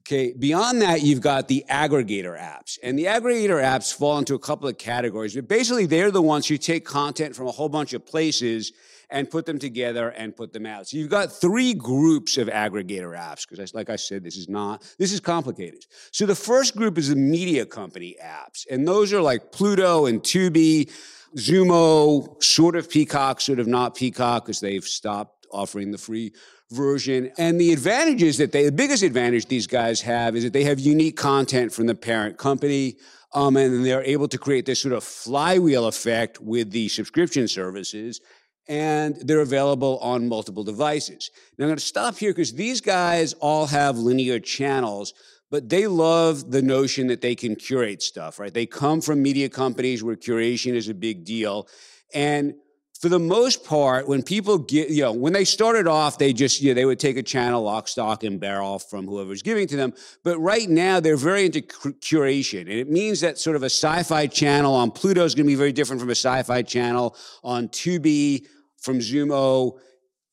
Okay, 0.00 0.32
beyond 0.38 0.80
that, 0.80 1.02
you've 1.02 1.20
got 1.20 1.48
the 1.48 1.64
aggregator 1.70 2.38
apps. 2.38 2.78
And 2.82 2.98
the 2.98 3.04
aggregator 3.04 3.62
apps 3.62 3.92
fall 3.92 4.18
into 4.18 4.34
a 4.34 4.38
couple 4.38 4.66
of 4.68 4.78
categories, 4.78 5.34
but 5.34 5.48
basically 5.48 5.84
they're 5.84 6.10
the 6.10 6.22
ones 6.22 6.46
who 6.46 6.56
take 6.56 6.86
content 6.86 7.36
from 7.36 7.46
a 7.46 7.50
whole 7.50 7.68
bunch 7.68 7.92
of 7.92 8.06
places 8.06 8.72
and 9.10 9.30
put 9.30 9.46
them 9.46 9.58
together 9.58 10.10
and 10.10 10.36
put 10.36 10.52
them 10.52 10.66
out. 10.66 10.88
So 10.88 10.96
you've 10.96 11.10
got 11.10 11.32
three 11.32 11.74
groups 11.74 12.36
of 12.36 12.48
aggregator 12.48 13.16
apps 13.18 13.48
because, 13.48 13.74
like 13.74 13.90
I 13.90 13.96
said, 13.96 14.22
this 14.22 14.36
is 14.36 14.48
not 14.48 14.82
this 14.98 15.12
is 15.12 15.20
complicated. 15.20 15.86
So 16.10 16.26
the 16.26 16.34
first 16.34 16.76
group 16.76 16.98
is 16.98 17.08
the 17.08 17.16
media 17.16 17.64
company 17.64 18.16
apps, 18.22 18.66
and 18.70 18.86
those 18.86 19.12
are 19.12 19.22
like 19.22 19.52
Pluto 19.52 20.06
and 20.06 20.22
Tubi, 20.22 20.90
Xumo, 21.36 22.42
sort 22.42 22.76
of 22.76 22.90
Peacock, 22.90 23.40
sort 23.40 23.58
of 23.58 23.66
not 23.66 23.94
Peacock 23.94 24.44
because 24.44 24.60
they've 24.60 24.84
stopped 24.84 25.46
offering 25.50 25.90
the 25.90 25.98
free 25.98 26.32
version. 26.70 27.32
And 27.38 27.60
the 27.60 27.72
advantages 27.72 28.38
that 28.38 28.52
they, 28.52 28.64
the 28.64 28.72
biggest 28.72 29.02
advantage 29.02 29.46
these 29.46 29.66
guys 29.66 30.00
have 30.02 30.36
is 30.36 30.44
that 30.44 30.52
they 30.52 30.64
have 30.64 30.78
unique 30.78 31.16
content 31.16 31.72
from 31.72 31.86
the 31.86 31.94
parent 31.94 32.36
company. 32.36 32.96
Um, 33.34 33.58
and 33.58 33.84
they're 33.84 34.02
able 34.04 34.26
to 34.28 34.38
create 34.38 34.64
this 34.64 34.80
sort 34.80 34.94
of 34.94 35.04
flywheel 35.04 35.86
effect 35.86 36.40
with 36.40 36.70
the 36.70 36.88
subscription 36.88 37.46
services 37.46 38.22
and 38.68 39.16
they're 39.16 39.40
available 39.40 39.98
on 39.98 40.28
multiple 40.28 40.62
devices. 40.62 41.30
Now, 41.56 41.64
I'm 41.64 41.68
going 41.70 41.78
to 41.78 41.84
stop 41.84 42.16
here 42.16 42.30
because 42.30 42.52
these 42.52 42.80
guys 42.80 43.32
all 43.34 43.66
have 43.66 43.96
linear 43.96 44.38
channels, 44.38 45.14
but 45.50 45.68
they 45.68 45.86
love 45.86 46.50
the 46.50 46.60
notion 46.60 47.06
that 47.06 47.22
they 47.22 47.34
can 47.34 47.56
curate 47.56 48.02
stuff, 48.02 48.38
right? 48.38 48.52
They 48.52 48.66
come 48.66 49.00
from 49.00 49.22
media 49.22 49.48
companies 49.48 50.04
where 50.04 50.16
curation 50.16 50.74
is 50.74 50.88
a 50.88 50.94
big 50.94 51.24
deal. 51.24 51.66
And 52.12 52.54
for 53.00 53.08
the 53.08 53.18
most 53.18 53.64
part, 53.64 54.08
when 54.08 54.22
people 54.22 54.58
get, 54.58 54.90
you 54.90 55.02
know, 55.02 55.12
when 55.12 55.32
they 55.32 55.44
started 55.44 55.86
off, 55.86 56.18
they 56.18 56.32
just, 56.32 56.60
you 56.60 56.70
know, 56.70 56.74
they 56.74 56.84
would 56.84 56.98
take 56.98 57.16
a 57.16 57.22
channel, 57.22 57.62
lock, 57.62 57.86
stock, 57.86 58.24
and 58.24 58.40
barrel 58.40 58.80
from 58.80 59.06
whoever's 59.06 59.40
giving 59.40 59.68
to 59.68 59.76
them. 59.76 59.94
But 60.24 60.38
right 60.38 60.68
now, 60.68 60.98
they're 60.98 61.16
very 61.16 61.46
into 61.46 61.62
curation. 61.62 62.62
And 62.62 62.70
it 62.70 62.90
means 62.90 63.20
that 63.20 63.38
sort 63.38 63.54
of 63.54 63.62
a 63.62 63.66
sci 63.66 64.02
fi 64.02 64.26
channel 64.26 64.74
on 64.74 64.90
Pluto 64.90 65.24
is 65.24 65.36
going 65.36 65.46
to 65.46 65.50
be 65.50 65.54
very 65.54 65.72
different 65.72 66.00
from 66.00 66.10
a 66.10 66.16
sci 66.16 66.42
fi 66.42 66.60
channel 66.62 67.16
on 67.44 67.68
Tubi 67.68 68.46
from 68.88 69.00
Xumo 69.00 69.78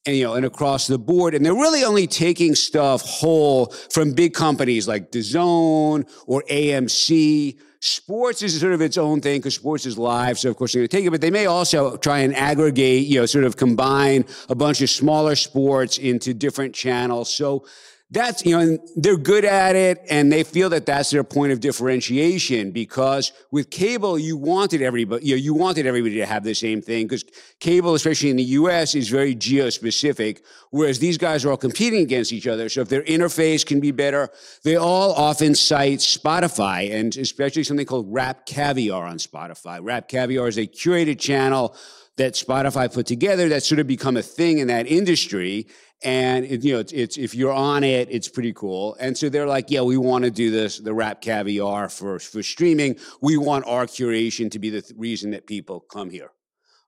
and 0.06 0.16
you 0.16 0.24
know 0.24 0.36
and 0.36 0.46
across 0.46 0.88
the 0.88 0.98
board. 0.98 1.36
And 1.36 1.46
they're 1.46 1.54
really 1.54 1.84
only 1.84 2.08
taking 2.08 2.56
stuff 2.56 3.02
whole 3.02 3.66
from 3.92 4.14
big 4.14 4.34
companies 4.34 4.88
like 4.88 5.12
DAZN 5.12 6.10
or 6.26 6.44
AMC 6.50 7.60
sports 7.82 8.42
is 8.42 8.58
sort 8.58 8.72
of 8.72 8.80
its 8.82 8.98
own 8.98 9.20
thing 9.20 9.40
because 9.40 9.56
sports 9.56 9.86
is 9.86 9.96
live 9.96 10.40
so 10.40 10.50
of 10.50 10.56
course 10.56 10.74
they're 10.74 10.80
going 10.80 10.88
to 10.88 10.98
take 10.98 11.06
it. 11.06 11.12
But 11.12 11.20
they 11.20 11.32
may 11.32 11.48
also 11.48 11.98
try 11.98 12.20
and 12.20 12.34
aggregate 12.34 13.06
you 13.08 13.20
know 13.20 13.26
sort 13.26 13.44
of 13.44 13.58
combine 13.58 14.24
a 14.48 14.56
bunch 14.56 14.80
of 14.80 14.90
smaller 14.90 15.36
sports 15.36 15.98
into 15.98 16.34
different 16.34 16.74
channels. 16.74 17.34
So 17.34 17.66
that's 18.12 18.46
you 18.46 18.56
know 18.56 18.78
they're 18.96 19.18
good 19.18 19.46
at 19.46 19.76
it 19.76 20.00
and 20.12 20.32
they 20.32 20.44
feel 20.44 20.70
that 20.70 20.86
that's 20.86 21.10
their 21.10 21.24
point 21.24 21.52
of 21.52 21.60
differentiation 21.60 22.70
because 22.70 23.32
with 23.52 23.72
cable 23.72 24.20
you 24.20 24.38
wanted 24.38 24.82
everybody 24.84 25.26
you 25.26 25.36
know 25.36 25.42
you 25.42 25.56
wanted 25.56 25.88
everybody 25.88 26.16
to 26.16 26.26
have 26.26 26.44
the 26.44 26.54
same 26.54 26.84
thing 26.84 27.08
because 27.08 27.26
cable 27.60 27.96
especially 27.96 28.30
in 28.30 28.36
the 28.36 28.44
US 28.44 28.94
is 28.94 29.10
very 29.10 29.34
geo-specific 29.34 30.44
whereas 30.70 31.00
these 31.00 31.18
guys 31.18 31.44
are 31.44 31.52
all 31.52 31.58
competing 31.58 32.02
against 32.02 32.32
each 32.32 32.46
other. 32.46 32.70
So 32.70 32.82
if 32.82 32.90
their 32.90 33.04
interface 33.04 33.66
can 33.66 33.80
be 33.80 33.92
better 33.92 34.30
they 34.64 34.76
all 34.76 35.12
often 35.14 35.56
cite 35.56 36.00
Spotify 36.00 36.94
and 36.94 37.16
especially 37.18 37.64
something 37.64 37.88
called 37.88 38.14
RapCaviar 38.14 39.02
on 39.02 39.18
Spotify. 39.18 39.80
RapCaviar 39.82 40.48
is 40.48 40.60
a 40.60 40.68
curated 40.68 41.20
channel 41.20 41.76
that 42.18 42.34
Spotify 42.34 42.94
put 42.94 43.06
together 43.06 43.50
that's 43.50 43.68
sort 43.68 43.80
of 43.80 43.88
become 43.88 44.16
a 44.16 44.22
thing 44.22 44.60
in 44.60 44.68
that 44.68 44.88
industry 44.88 45.68
and 46.04 46.46
it, 46.46 46.64
you 46.64 46.74
know 46.74 46.80
it's, 46.80 46.92
it's, 46.94 47.18
if 47.18 47.34
you're 47.34 47.54
on 47.54 47.84
it 47.84 48.08
it's 48.12 48.28
pretty 48.28 48.54
cool. 48.54 48.96
And 49.00 49.18
so 49.18 49.30
they're 49.30 49.48
like 49.48 49.70
yeah 49.70 49.82
we 49.82 49.98
want 49.98 50.26
to 50.26 50.32
do 50.32 50.52
this 50.52 50.80
the 50.80 50.92
RapCaviar 50.92 51.92
for 51.92 52.20
for 52.20 52.44
streaming. 52.44 52.98
We 53.22 53.38
want 53.38 53.66
our 53.66 53.86
curation 53.86 54.52
to 54.52 54.60
be 54.60 54.70
the 54.70 54.82
th- 54.82 54.94
reason 54.98 55.32
that 55.32 55.48
people 55.48 55.80
come 55.80 56.10
here. 56.10 56.32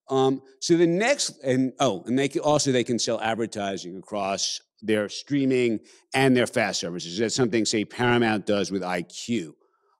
Um, 0.09 0.41
so 0.61 0.77
the 0.77 0.87
next 0.87 1.41
and 1.43 1.73
oh 1.79 2.03
and 2.05 2.17
they 2.17 2.29
can, 2.29 2.41
also 2.41 2.71
they 2.71 2.83
can 2.83 2.99
sell 2.99 3.19
advertising 3.21 3.97
across 3.97 4.61
their 4.81 5.09
streaming 5.09 5.79
and 6.13 6.35
their 6.35 6.47
fast 6.47 6.79
services. 6.79 7.17
That's 7.17 7.35
something 7.35 7.65
say 7.65 7.85
paramount 7.85 8.45
does 8.45 8.71
with 8.71 8.83
EyeQ 8.83 9.53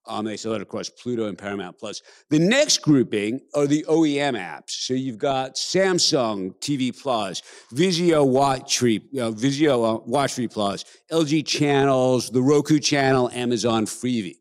um, 0.07 0.25
they 0.25 0.37
sell 0.37 0.53
it 0.53 0.61
across 0.61 0.89
Pluto 0.89 1.27
and 1.27 1.37
Paramount 1.37 1.77
Plus. 1.77 2.01
The 2.29 2.39
next 2.39 2.79
grouping 2.79 3.41
are 3.53 3.67
the 3.67 3.85
OEM 3.87 4.37
apps. 4.37 4.71
So 4.71 4.93
you've 4.93 5.17
got 5.17 5.55
Samsung 5.55 6.55
TV 6.59 6.97
Plus, 6.97 7.41
Vizio 7.73 8.27
Watch 8.27 8.79
Free, 8.79 8.97
uh, 9.15 9.31
Vizio 9.31 10.05
Watch 10.05 10.33
Free 10.33 10.47
Plus, 10.47 10.85
LG 11.11 11.45
Channels, 11.45 12.29
the 12.29 12.41
Roku 12.41 12.79
Channel, 12.79 13.29
Amazon 13.33 13.85
Freevee, 13.85 14.37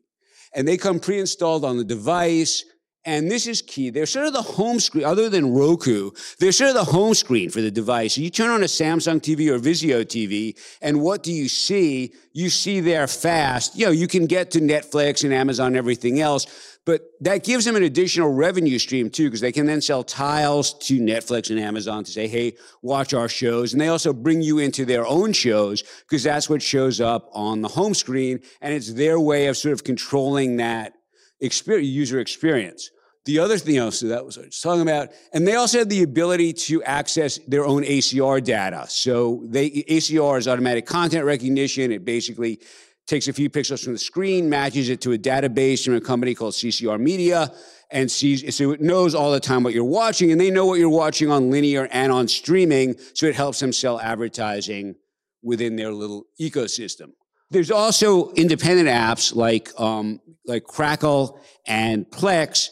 and 0.53 0.67
they 0.67 0.77
come 0.77 0.99
pre-installed 0.99 1.65
on 1.65 1.77
the 1.77 1.83
device. 1.83 2.63
And 3.07 3.31
this 3.31 3.47
is 3.47 3.61
key. 3.61 3.89
They're 3.89 4.05
sort 4.05 4.27
of 4.27 4.33
the 4.33 4.41
home 4.41 4.81
screen, 4.81 5.05
other 5.05 5.29
than 5.29 5.53
Roku, 5.53 6.11
they're 6.39 6.51
sort 6.51 6.71
of 6.71 6.75
the 6.75 6.83
home 6.83 7.13
screen 7.13 7.49
for 7.49 7.61
the 7.61 7.71
device. 7.71 8.17
You 8.17 8.29
turn 8.29 8.49
on 8.49 8.63
a 8.63 8.65
Samsung 8.65 9.21
TV 9.21 9.47
or 9.49 9.59
Vizio 9.59 10.03
TV, 10.03 10.59
and 10.81 11.01
what 11.01 11.23
do 11.23 11.31
you 11.31 11.47
see? 11.47 12.13
You 12.33 12.49
see 12.49 12.81
there 12.81 13.07
fast. 13.07 13.77
You 13.77 13.85
know, 13.85 13.93
you 13.93 14.07
can 14.07 14.25
get 14.25 14.51
to 14.51 14.59
Netflix 14.59 15.23
and 15.23 15.33
Amazon 15.33 15.67
and 15.67 15.77
everything 15.77 16.19
else, 16.19 16.79
but 16.85 17.03
that 17.21 17.45
gives 17.45 17.63
them 17.63 17.77
an 17.77 17.83
additional 17.83 18.33
revenue 18.33 18.77
stream 18.77 19.09
too, 19.09 19.27
because 19.27 19.39
they 19.39 19.53
can 19.53 19.67
then 19.67 19.79
sell 19.79 20.03
tiles 20.03 20.73
to 20.79 20.99
Netflix 20.99 21.49
and 21.49 21.61
Amazon 21.61 22.03
to 22.03 22.11
say, 22.11 22.27
hey, 22.27 22.57
watch 22.81 23.13
our 23.13 23.29
shows. 23.29 23.71
And 23.71 23.79
they 23.79 23.87
also 23.87 24.11
bring 24.11 24.41
you 24.41 24.59
into 24.59 24.83
their 24.83 25.07
own 25.07 25.31
shows, 25.31 25.81
because 26.01 26.23
that's 26.23 26.49
what 26.49 26.61
shows 26.61 26.99
up 26.99 27.29
on 27.31 27.61
the 27.61 27.69
home 27.69 27.93
screen. 27.93 28.41
And 28.59 28.73
it's 28.73 28.93
their 28.95 29.17
way 29.17 29.47
of 29.47 29.55
sort 29.55 29.71
of 29.71 29.85
controlling 29.85 30.57
that 30.57 30.91
experience, 31.39 31.87
user 31.87 32.19
experience. 32.19 32.91
The 33.27 33.39
other 33.39 33.57
thing 33.57 33.75
else 33.75 33.99
that 33.99 34.25
was 34.25 34.37
I 34.37 34.45
was 34.45 34.61
talking 34.61 34.81
about, 34.81 35.09
and 35.33 35.45
they 35.45 35.55
also 35.55 35.79
had 35.79 35.89
the 35.89 36.01
ability 36.01 36.53
to 36.53 36.81
access 36.83 37.37
their 37.39 37.65
own 37.65 37.83
ACR 37.83 38.41
data. 38.41 38.85
So 38.87 39.43
they 39.43 39.69
ACR 39.69 40.37
is 40.37 40.47
automatic 40.47 40.85
content 40.85 41.25
recognition. 41.25 41.91
It 41.91 42.05
basically 42.05 42.61
takes 43.05 43.27
a 43.27 43.33
few 43.33 43.49
pixels 43.49 43.83
from 43.83 43.91
the 43.91 43.99
screen, 43.99 44.49
matches 44.49 44.87
it 44.87 45.01
to 45.01 45.11
a 45.11 45.17
database 45.17 45.83
from 45.83 45.95
a 45.95 45.99
company 45.99 46.35
called 46.35 46.53
CCR 46.53 46.97
Media, 47.01 47.51
and 47.91 48.09
sees 48.09 48.55
so 48.55 48.71
it 48.71 48.79
knows 48.79 49.13
all 49.13 49.33
the 49.33 49.41
time 49.41 49.61
what 49.61 49.73
you're 49.73 49.83
watching, 49.83 50.31
and 50.31 50.39
they 50.39 50.49
know 50.49 50.65
what 50.65 50.79
you're 50.79 50.87
watching 50.87 51.29
on 51.29 51.51
linear 51.51 51.89
and 51.91 52.13
on 52.13 52.29
streaming, 52.29 52.95
so 53.13 53.25
it 53.25 53.35
helps 53.35 53.59
them 53.59 53.73
sell 53.73 53.99
advertising 53.99 54.95
within 55.43 55.75
their 55.75 55.91
little 55.91 56.27
ecosystem. 56.39 57.09
There's 57.49 57.71
also 57.71 58.31
independent 58.35 58.87
apps 58.87 59.35
like 59.35 59.77
um, 59.77 60.21
like 60.45 60.63
Crackle 60.63 61.41
and 61.65 62.05
Plex 62.09 62.69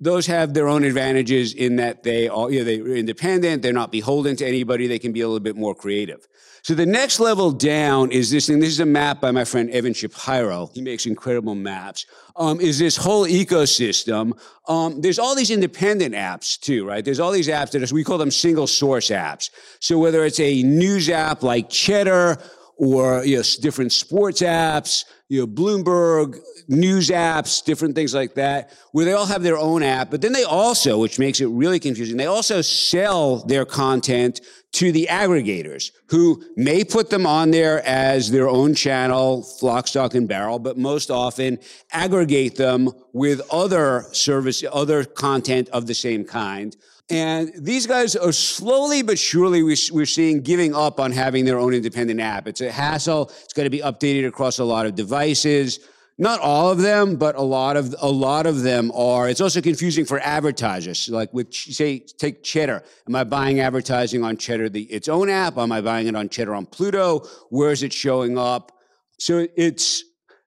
those 0.00 0.26
have 0.26 0.54
their 0.54 0.68
own 0.68 0.84
advantages 0.84 1.54
in 1.54 1.76
that 1.76 2.02
they 2.02 2.28
are 2.28 2.50
you 2.50 2.58
know, 2.58 2.64
they're 2.64 2.96
independent, 2.96 3.62
they're 3.62 3.72
not 3.72 3.90
beholden 3.90 4.36
to 4.36 4.46
anybody, 4.46 4.86
they 4.86 4.98
can 4.98 5.12
be 5.12 5.20
a 5.22 5.26
little 5.26 5.40
bit 5.40 5.56
more 5.56 5.74
creative. 5.74 6.26
So 6.66 6.74
the 6.74 6.84
next 6.84 7.20
level 7.20 7.52
down 7.52 8.10
is 8.10 8.32
this 8.32 8.48
thing. 8.48 8.58
This 8.58 8.70
is 8.70 8.80
a 8.80 8.86
map 8.86 9.20
by 9.20 9.30
my 9.30 9.44
friend 9.44 9.70
Evan 9.70 9.94
Shapiro. 9.94 10.68
He 10.74 10.82
makes 10.82 11.06
incredible 11.06 11.54
maps. 11.54 12.06
Um, 12.34 12.60
is 12.60 12.76
this 12.76 12.96
whole 12.96 13.24
ecosystem? 13.24 14.32
Um, 14.66 15.00
there's 15.00 15.20
all 15.20 15.36
these 15.36 15.52
independent 15.52 16.16
apps 16.16 16.58
too, 16.58 16.84
right? 16.84 17.04
There's 17.04 17.20
all 17.20 17.30
these 17.30 17.46
apps 17.46 17.70
that 17.70 17.88
are, 17.88 17.94
we 17.94 18.02
call 18.02 18.18
them 18.18 18.32
single 18.32 18.66
source 18.66 19.10
apps. 19.10 19.50
So 19.78 19.96
whether 19.96 20.24
it's 20.24 20.40
a 20.40 20.64
news 20.64 21.08
app 21.08 21.44
like 21.44 21.70
Cheddar 21.70 22.38
or 22.76 23.24
you 23.24 23.36
know, 23.36 23.42
different 23.60 23.92
sports 23.92 24.42
apps, 24.42 25.04
you 25.28 25.40
know, 25.40 25.46
Bloomberg, 25.46 26.38
news 26.68 27.08
apps, 27.08 27.64
different 27.64 27.94
things 27.94 28.14
like 28.14 28.34
that, 28.34 28.70
where 28.92 29.04
they 29.04 29.12
all 29.12 29.26
have 29.26 29.42
their 29.42 29.56
own 29.56 29.82
app. 29.82 30.10
But 30.10 30.20
then 30.20 30.32
they 30.32 30.44
also, 30.44 30.98
which 30.98 31.18
makes 31.18 31.40
it 31.40 31.46
really 31.46 31.80
confusing, 31.80 32.16
they 32.16 32.26
also 32.26 32.60
sell 32.60 33.38
their 33.44 33.64
content 33.64 34.40
to 34.72 34.92
the 34.92 35.08
aggregators 35.10 35.90
who 36.10 36.44
may 36.56 36.84
put 36.84 37.08
them 37.08 37.26
on 37.26 37.50
there 37.50 37.82
as 37.86 38.30
their 38.30 38.48
own 38.48 38.74
channel, 38.74 39.42
flock, 39.42 39.88
stock, 39.88 40.14
and 40.14 40.28
barrel, 40.28 40.58
but 40.58 40.76
most 40.76 41.10
often 41.10 41.58
aggregate 41.92 42.56
them 42.56 42.90
with 43.14 43.40
other 43.50 44.04
service, 44.12 44.62
other 44.70 45.04
content 45.04 45.68
of 45.70 45.86
the 45.86 45.94
same 45.94 46.24
kind. 46.24 46.76
And 47.08 47.52
these 47.56 47.86
guys 47.86 48.16
are 48.16 48.32
slowly 48.32 49.02
but 49.02 49.18
surely 49.18 49.62
we're 49.62 50.06
seeing 50.06 50.40
giving 50.40 50.74
up 50.74 50.98
on 50.98 51.12
having 51.12 51.44
their 51.44 51.58
own 51.58 51.72
independent 51.72 52.20
app. 52.20 52.48
It's 52.48 52.60
a 52.60 52.70
hassle. 52.70 53.30
It's 53.44 53.52
got 53.52 53.62
to 53.62 53.70
be 53.70 53.78
updated 53.78 54.26
across 54.26 54.58
a 54.58 54.64
lot 54.64 54.86
of 54.86 54.96
devices. 54.96 55.78
Not 56.18 56.40
all 56.40 56.70
of 56.70 56.78
them, 56.78 57.16
but 57.16 57.36
a 57.36 57.42
lot 57.42 57.76
of 57.76 57.94
a 58.00 58.10
lot 58.10 58.46
of 58.46 58.62
them 58.62 58.90
are. 58.92 59.28
It's 59.28 59.42
also 59.42 59.60
confusing 59.60 60.06
for 60.06 60.18
advertisers. 60.20 61.10
Like 61.10 61.32
with 61.34 61.52
say, 61.52 61.98
take 61.98 62.42
Cheddar. 62.42 62.82
Am 63.06 63.14
I 63.14 63.22
buying 63.22 63.60
advertising 63.60 64.24
on 64.24 64.38
Cheddar, 64.38 64.70
the 64.70 64.84
its 64.84 65.08
own 65.08 65.28
app? 65.28 65.58
Am 65.58 65.70
I 65.70 65.82
buying 65.82 66.06
it 66.06 66.16
on 66.16 66.30
Cheddar 66.30 66.54
on 66.54 66.64
Pluto? 66.64 67.20
Where 67.50 67.70
is 67.70 67.82
it 67.82 67.92
showing 67.92 68.38
up? 68.38 68.72
So 69.18 69.46
it's 69.56 70.04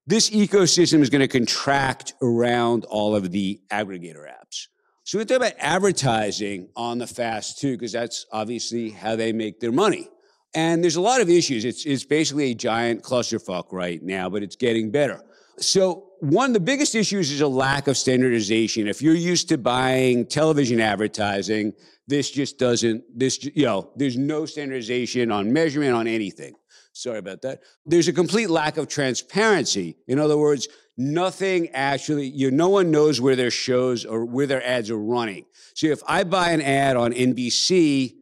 this 0.07 0.31
ecosystem 0.31 1.01
is 1.01 1.11
going 1.11 1.21
to 1.21 1.27
contract 1.27 2.15
around 2.21 2.85
all 2.85 3.15
of 3.15 3.31
the 3.31 3.61
aggregator 3.71 4.27
apps. 4.27 4.67
So 5.09 5.17
we 5.17 5.25
talk 5.25 5.37
about 5.37 5.53
advertising 5.57 6.69
on 6.75 6.99
the 6.99 7.07
fast 7.07 7.57
too, 7.57 7.71
because 7.71 7.91
that's 7.91 8.27
obviously 8.31 8.91
how 8.91 9.15
they 9.15 9.33
make 9.33 9.59
their 9.59 9.71
money. 9.71 10.07
And 10.53 10.83
there's 10.83 10.97
a 10.97 11.01
lot 11.01 11.19
of 11.19 11.31
issues. 11.31 11.65
It's, 11.65 11.83
it's 11.83 12.03
basically 12.03 12.51
a 12.51 12.53
giant 12.53 13.01
clusterfuck 13.01 13.71
right 13.71 14.03
now, 14.03 14.29
but 14.29 14.43
it's 14.43 14.55
getting 14.55 14.91
better. 14.91 15.19
So 15.57 16.11
one 16.19 16.51
of 16.51 16.53
the 16.53 16.59
biggest 16.59 16.93
issues 16.93 17.31
is 17.31 17.41
a 17.41 17.47
lack 17.47 17.87
of 17.87 17.97
standardization. 17.97 18.87
If 18.87 19.01
you're 19.01 19.15
used 19.15 19.49
to 19.49 19.57
buying 19.57 20.27
television 20.27 20.79
advertising, 20.79 21.73
this 22.05 22.29
just 22.29 22.59
doesn't, 22.59 23.03
this, 23.11 23.43
you 23.43 23.65
know, 23.65 23.91
there's 23.95 24.15
no 24.15 24.45
standardization 24.45 25.31
on 25.31 25.51
measurement 25.51 25.95
on 25.95 26.05
anything. 26.05 26.53
Sorry 26.93 27.17
about 27.17 27.41
that. 27.41 27.61
There's 27.83 28.09
a 28.09 28.13
complete 28.13 28.51
lack 28.51 28.77
of 28.77 28.87
transparency. 28.87 29.97
In 30.07 30.19
other 30.19 30.37
words, 30.37 30.67
nothing 30.99 31.69
actually, 31.69 32.27
you, 32.27 32.51
no 32.51 32.69
one 32.69 32.91
knows 32.91 33.21
where 33.21 33.35
their 33.35 33.49
shows 33.49 34.05
or 34.05 34.25
where 34.25 34.45
their 34.45 34.65
ads 34.65 34.91
are 34.91 34.99
running. 34.99 35.45
So 35.73 35.87
if 35.87 36.01
I 36.05 36.25
buy 36.25 36.51
an 36.51 36.61
ad 36.61 36.97
on 36.97 37.13
NBC, 37.13 38.15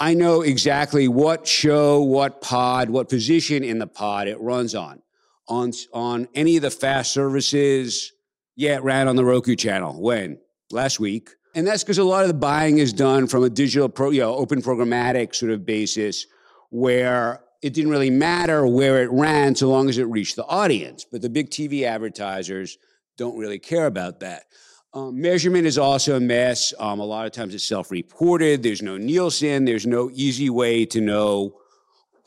I 0.00 0.14
know 0.14 0.40
exactly 0.40 1.06
what 1.06 1.46
show, 1.46 2.02
what 2.02 2.40
pod, 2.40 2.88
what 2.88 3.08
position 3.08 3.62
in 3.62 3.78
the 3.78 3.86
pod 3.86 4.26
it 4.26 4.40
runs 4.40 4.74
on 4.74 5.02
on 5.48 5.72
on 5.92 6.28
any 6.34 6.56
of 6.56 6.62
the 6.62 6.70
fast 6.70 7.12
services. 7.12 8.12
Yeah, 8.56 8.76
it 8.76 8.82
ran 8.82 9.06
on 9.06 9.16
the 9.16 9.24
Roku 9.24 9.54
channel. 9.54 10.00
When? 10.00 10.38
Last 10.70 11.00
week. 11.00 11.30
And 11.54 11.66
that's 11.66 11.82
because 11.82 11.98
a 11.98 12.04
lot 12.04 12.22
of 12.22 12.28
the 12.28 12.34
buying 12.34 12.78
is 12.78 12.92
done 12.92 13.26
from 13.26 13.42
a 13.42 13.50
digital 13.50 13.88
pro, 13.88 14.10
you 14.10 14.20
know, 14.20 14.34
open 14.34 14.62
programmatic 14.62 15.34
sort 15.34 15.50
of 15.50 15.64
basis 15.64 16.26
where 16.70 17.42
it 17.62 17.74
didn't 17.74 17.90
really 17.90 18.10
matter 18.10 18.66
where 18.66 19.02
it 19.02 19.10
ran 19.10 19.54
so 19.54 19.68
long 19.68 19.88
as 19.88 19.98
it 19.98 20.04
reached 20.04 20.36
the 20.36 20.46
audience. 20.46 21.04
But 21.04 21.22
the 21.22 21.30
big 21.30 21.50
TV 21.50 21.82
advertisers 21.82 22.78
don't 23.16 23.36
really 23.36 23.58
care 23.58 23.86
about 23.86 24.20
that. 24.20 24.44
Um, 24.94 25.20
measurement 25.20 25.66
is 25.66 25.76
also 25.76 26.16
a 26.16 26.20
mess. 26.20 26.72
Um, 26.78 27.00
a 27.00 27.04
lot 27.04 27.26
of 27.26 27.32
times 27.32 27.54
it's 27.54 27.64
self-reported. 27.64 28.62
There's 28.62 28.82
no 28.82 28.96
Nielsen. 28.96 29.64
There's 29.64 29.86
no 29.86 30.10
easy 30.14 30.48
way 30.48 30.86
to 30.86 31.00
know, 31.00 31.56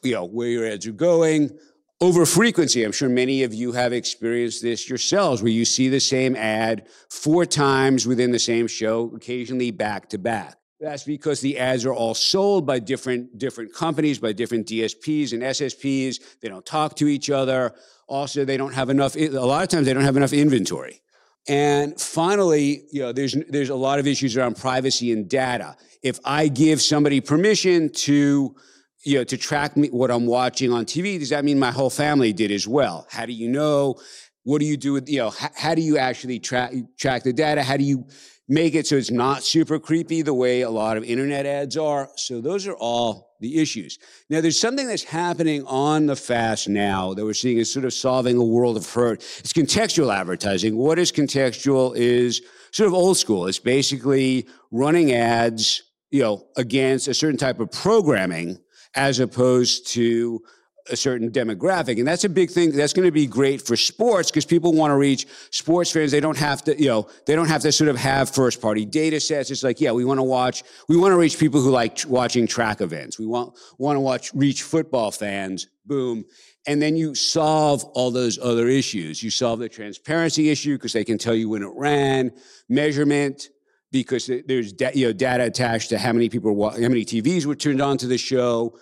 you 0.03 0.13
know, 0.13 0.25
where 0.25 0.49
your 0.49 0.67
ads 0.67 0.85
are 0.85 0.91
going. 0.91 1.57
Over 2.01 2.25
frequency, 2.25 2.83
I'm 2.83 2.91
sure 2.91 3.09
many 3.09 3.43
of 3.43 3.53
you 3.53 3.71
have 3.73 3.93
experienced 3.93 4.61
this 4.61 4.89
yourselves, 4.89 5.41
where 5.41 5.51
you 5.51 5.65
see 5.65 5.87
the 5.87 5.99
same 5.99 6.35
ad 6.35 6.87
four 7.09 7.45
times 7.45 8.07
within 8.07 8.31
the 8.31 8.39
same 8.39 8.67
show, 8.67 9.11
occasionally 9.15 9.71
back 9.71 10.09
to 10.09 10.17
back. 10.17 10.57
That's 10.81 11.03
because 11.03 11.41
the 11.41 11.59
ads 11.59 11.85
are 11.85 11.93
all 11.93 12.15
sold 12.15 12.65
by 12.65 12.79
different, 12.79 13.37
different 13.37 13.71
companies, 13.71 14.17
by 14.17 14.33
different 14.33 14.65
DSPs 14.65 15.31
and 15.31 15.43
SSPs. 15.43 16.39
They 16.41 16.49
don't 16.49 16.65
talk 16.65 16.95
to 16.95 17.07
each 17.07 17.29
other. 17.29 17.75
Also, 18.07 18.43
they 18.45 18.57
don't 18.57 18.73
have 18.73 18.89
enough, 18.89 19.15
eh, 19.15 19.27
a 19.27 19.45
lot 19.45 19.61
of 19.61 19.69
times 19.69 19.85
they 19.85 19.93
don't 19.93 20.03
have 20.03 20.17
enough 20.17 20.33
inventory. 20.33 21.01
And 21.47 21.99
finally, 22.01 22.85
you 22.91 23.01
know, 23.01 23.11
there's, 23.11 23.35
there's 23.47 23.69
a 23.69 23.75
lot 23.75 23.99
of 23.99 24.07
issues 24.07 24.35
around 24.35 24.57
privacy 24.57 25.11
and 25.11 25.29
data. 25.29 25.77
If 26.01 26.19
I 26.25 26.47
give 26.47 26.81
somebody 26.81 27.21
permission 27.21 27.89
to 27.89 28.55
you 29.03 29.17
know, 29.17 29.23
to 29.23 29.37
track 29.37 29.75
me, 29.75 29.87
what 29.89 30.11
I'm 30.11 30.27
watching 30.27 30.71
on 30.71 30.85
TV, 30.85 31.17
does 31.19 31.29
that 31.29 31.43
mean 31.43 31.57
my 31.57 31.71
whole 31.71 31.89
family 31.89 32.33
did 32.33 32.51
as 32.51 32.67
well? 32.67 33.07
How 33.09 33.25
do 33.25 33.33
you 33.33 33.49
know? 33.49 33.95
What 34.43 34.59
do 34.59 34.65
you 34.65 34.77
do 34.77 34.93
with, 34.93 35.09
you 35.09 35.19
know, 35.19 35.29
how, 35.29 35.49
how 35.55 35.75
do 35.75 35.81
you 35.81 35.97
actually 35.97 36.39
track, 36.39 36.73
track 36.97 37.23
the 37.23 37.33
data? 37.33 37.63
How 37.63 37.77
do 37.77 37.83
you 37.83 38.05
make 38.51 38.75
it 38.75 38.85
so 38.85 38.97
it's 38.97 39.09
not 39.09 39.43
super 39.43 39.79
creepy 39.79 40.21
the 40.21 40.33
way 40.33 40.59
a 40.59 40.69
lot 40.69 40.97
of 40.97 41.05
internet 41.05 41.45
ads 41.45 41.77
are? 41.77 42.09
So 42.17 42.41
those 42.41 42.67
are 42.67 42.75
all 42.75 43.37
the 43.39 43.59
issues. 43.59 43.97
Now, 44.29 44.41
there's 44.41 44.59
something 44.59 44.87
that's 44.87 45.05
happening 45.05 45.65
on 45.65 46.05
the 46.05 46.17
fast 46.17 46.67
now 46.67 47.13
that 47.13 47.23
we're 47.23 47.33
seeing 47.33 47.59
is 47.59 47.71
sort 47.71 47.85
of 47.85 47.93
solving 47.93 48.35
a 48.35 48.43
world 48.43 48.75
of 48.75 48.87
hurt. 48.91 49.23
It's 49.39 49.53
contextual 49.53 50.13
advertising. 50.13 50.75
What 50.75 50.99
is 50.99 51.13
contextual 51.13 51.95
is 51.95 52.41
sort 52.71 52.87
of 52.87 52.93
old 52.93 53.15
school. 53.15 53.47
It's 53.47 53.57
basically 53.57 54.45
running 54.69 55.13
ads, 55.13 55.83
you 56.09 56.21
know, 56.21 56.45
against 56.57 57.07
a 57.07 57.13
certain 57.13 57.37
type 57.37 57.61
of 57.61 57.71
programming 57.71 58.59
as 58.95 59.21
opposed 59.21 59.87
to 59.93 60.41
a 60.89 60.95
certain 60.95 61.29
demographic. 61.29 61.99
And 61.99 62.07
that's 62.07 62.23
a 62.23 62.29
big 62.29 62.49
thing. 62.49 62.71
That's 62.71 62.93
going 62.93 63.07
to 63.07 63.11
be 63.11 63.27
great 63.27 63.61
for 63.61 63.75
sports 63.75 64.31
because 64.31 64.45
people 64.45 64.73
want 64.73 64.91
to 64.91 64.95
reach 64.95 65.27
sports 65.51 65.91
fans. 65.91 66.11
They 66.11 66.19
don't 66.19 66.37
have 66.37 66.63
to, 66.63 66.79
you 66.81 66.87
know, 66.87 67.07
they 67.25 67.35
don't 67.35 67.47
have 67.47 67.61
to 67.61 67.71
sort 67.71 67.89
of 67.89 67.97
have 67.97 68.29
first 68.29 68.61
party 68.61 68.85
data 68.85 69.19
sets. 69.19 69.51
It's 69.51 69.63
like, 69.63 69.79
yeah, 69.79 69.91
we 69.91 70.05
want 70.05 70.19
to 70.19 70.23
watch, 70.23 70.63
we 70.87 70.97
want 70.97 71.11
to 71.11 71.17
reach 71.17 71.37
people 71.37 71.61
who 71.61 71.69
like 71.69 71.99
watching 72.07 72.47
track 72.47 72.81
events. 72.81 73.19
We 73.19 73.27
want, 73.27 73.57
want 73.77 73.95
to 73.95 74.01
watch, 74.01 74.33
reach 74.33 74.63
football 74.63 75.11
fans. 75.11 75.67
Boom. 75.85 76.25
And 76.67 76.81
then 76.81 76.95
you 76.95 77.15
solve 77.15 77.83
all 77.83 78.11
those 78.11 78.37
other 78.37 78.67
issues. 78.67 79.23
You 79.23 79.31
solve 79.31 79.59
the 79.59 79.69
transparency 79.69 80.49
issue 80.49 80.75
because 80.75 80.93
they 80.93 81.03
can 81.03 81.17
tell 81.17 81.33
you 81.33 81.49
when 81.49 81.63
it 81.63 81.71
ran, 81.75 82.31
measurement, 82.69 83.49
because 83.91 84.29
there's 84.47 84.71
da- 84.71 84.91
you 84.93 85.07
know 85.07 85.13
data 85.13 85.43
attached 85.43 85.89
to 85.89 85.97
how 85.97 86.13
many 86.13 86.29
people 86.29 86.69
how 86.69 86.77
many 86.77 87.03
TVs 87.03 87.45
were 87.45 87.55
turned 87.55 87.81
on 87.81 87.97
to 87.97 88.07
the 88.07 88.17
show, 88.17 88.77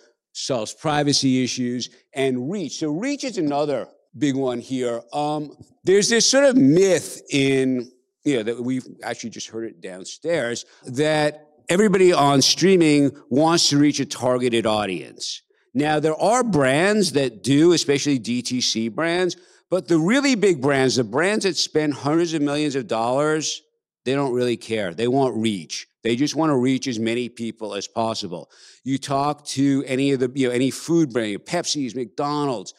solves 0.46 0.74
privacy 0.74 1.44
issues, 1.44 1.90
and 2.14 2.52
reach. 2.52 2.80
So 2.80 2.92
reach 2.92 3.24
is 3.24 3.38
another 3.38 3.88
big 4.18 4.36
one 4.36 4.60
here. 4.60 5.02
Um, 5.14 5.56
there's 5.84 6.10
this 6.10 6.30
sort 6.30 6.46
of 6.46 6.56
myth 6.56 7.22
in 7.30 7.92
you 8.24 8.38
know 8.38 8.44
that 8.44 8.62
we've 8.62 8.86
actually 9.04 9.30
just 9.30 9.48
heard 9.48 9.66
it 9.66 9.82
downstairs 9.82 10.66
that 10.86 11.48
everybody 11.70 12.12
on 12.12 12.42
streaming 12.42 13.12
wants 13.30 13.70
to 13.70 13.78
reach 13.78 14.00
a 14.00 14.06
targeted 14.06 14.66
audience. 14.66 15.42
Now 15.74 16.00
there 16.00 16.16
are 16.16 16.44
brands 16.44 17.14
that 17.14 17.44
do, 17.44 17.74
especially 17.74 18.20
DTC 18.20 18.94
brands, 18.94 19.38
but 19.70 19.88
the 19.88 20.00
really 20.00 20.36
big 20.36 20.62
brands, 20.62 20.96
the 20.96 21.04
brands 21.04 21.46
that 21.46 21.58
spend 21.58 21.94
hundreds 21.94 22.34
of 22.34 22.42
millions 22.42 22.76
of 22.76 22.88
dollars 22.88 23.62
they 24.06 24.16
don't 24.16 24.34
really 24.34 24.58
care. 24.58 24.94
They 24.94 25.08
want 25.08 25.36
reach. 25.36 25.88
They 26.04 26.16
just 26.16 26.36
want 26.36 26.50
to 26.52 26.56
reach 26.56 26.88
as 26.88 27.00
many 27.00 27.30
people 27.30 27.76
as 27.76 27.88
possible. 27.88 28.50
You 28.84 28.98
talk 28.98 29.46
to 29.48 29.84
any 29.86 30.12
of 30.12 30.20
the, 30.20 30.32
you 30.34 30.48
know, 30.48 30.54
any 30.54 30.72
food 30.72 31.12
brand, 31.12 31.40
Pepsi's, 31.40 31.96
McDonald's, 31.96 32.74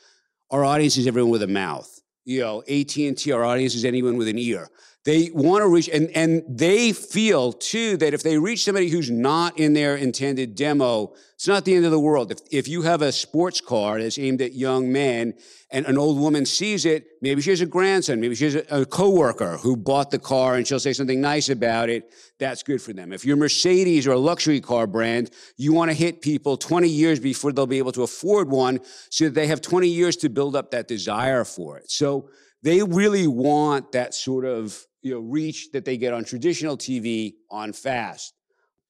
our 0.50 0.64
audience 0.64 0.96
is 0.96 1.06
everyone 1.06 1.30
with 1.30 1.42
a 1.42 1.46
mouth. 1.46 2.00
You 2.24 2.40
know, 2.40 2.60
AT&T, 2.62 3.30
our 3.32 3.44
audience 3.44 3.74
is 3.74 3.84
anyone 3.84 4.16
with 4.16 4.28
an 4.28 4.38
ear. 4.38 4.68
They 5.06 5.30
want 5.32 5.62
to 5.62 5.68
reach, 5.68 5.88
and, 5.88 6.10
and 6.14 6.42
they 6.46 6.92
feel 6.92 7.54
too 7.54 7.96
that 7.98 8.12
if 8.12 8.22
they 8.22 8.36
reach 8.36 8.64
somebody 8.64 8.90
who's 8.90 9.10
not 9.10 9.58
in 9.58 9.72
their 9.72 9.96
intended 9.96 10.54
demo, 10.54 11.14
it's 11.36 11.48
not 11.48 11.64
the 11.64 11.74
end 11.74 11.86
of 11.86 11.90
the 11.90 11.98
world. 11.98 12.30
If, 12.30 12.40
if 12.50 12.68
you 12.68 12.82
have 12.82 13.00
a 13.00 13.10
sports 13.10 13.62
car 13.62 13.98
that's 13.98 14.18
aimed 14.18 14.42
at 14.42 14.52
young 14.52 14.92
men 14.92 15.32
and 15.70 15.86
an 15.86 15.96
old 15.96 16.18
woman 16.18 16.44
sees 16.44 16.84
it, 16.84 17.06
maybe 17.22 17.40
she 17.40 17.48
has 17.48 17.62
a 17.62 17.66
grandson, 17.66 18.20
maybe 18.20 18.34
she 18.34 18.44
has 18.44 18.56
a, 18.56 18.82
a 18.82 18.84
coworker 18.84 19.56
who 19.56 19.74
bought 19.74 20.10
the 20.10 20.18
car 20.18 20.56
and 20.56 20.68
she'll 20.68 20.78
say 20.78 20.92
something 20.92 21.18
nice 21.18 21.48
about 21.48 21.88
it. 21.88 22.12
That's 22.38 22.62
good 22.62 22.82
for 22.82 22.92
them. 22.92 23.10
If 23.10 23.24
you're 23.24 23.38
Mercedes 23.38 24.06
or 24.06 24.12
a 24.12 24.18
luxury 24.18 24.60
car 24.60 24.86
brand, 24.86 25.30
you 25.56 25.72
want 25.72 25.90
to 25.90 25.96
hit 25.96 26.20
people 26.20 26.58
20 26.58 26.88
years 26.88 27.18
before 27.18 27.52
they'll 27.52 27.66
be 27.66 27.78
able 27.78 27.92
to 27.92 28.02
afford 28.02 28.50
one 28.50 28.80
so 29.08 29.24
that 29.24 29.34
they 29.34 29.46
have 29.46 29.62
20 29.62 29.88
years 29.88 30.16
to 30.16 30.28
build 30.28 30.54
up 30.54 30.72
that 30.72 30.88
desire 30.88 31.44
for 31.44 31.78
it. 31.78 31.90
So 31.90 32.28
they 32.62 32.82
really 32.82 33.26
want 33.26 33.92
that 33.92 34.14
sort 34.14 34.44
of 34.44 34.86
you 35.02 35.14
know, 35.14 35.20
reach 35.20 35.70
that 35.72 35.84
they 35.84 35.96
get 35.96 36.12
on 36.12 36.24
traditional 36.24 36.76
TV 36.76 37.34
on 37.50 37.72
fast. 37.72 38.34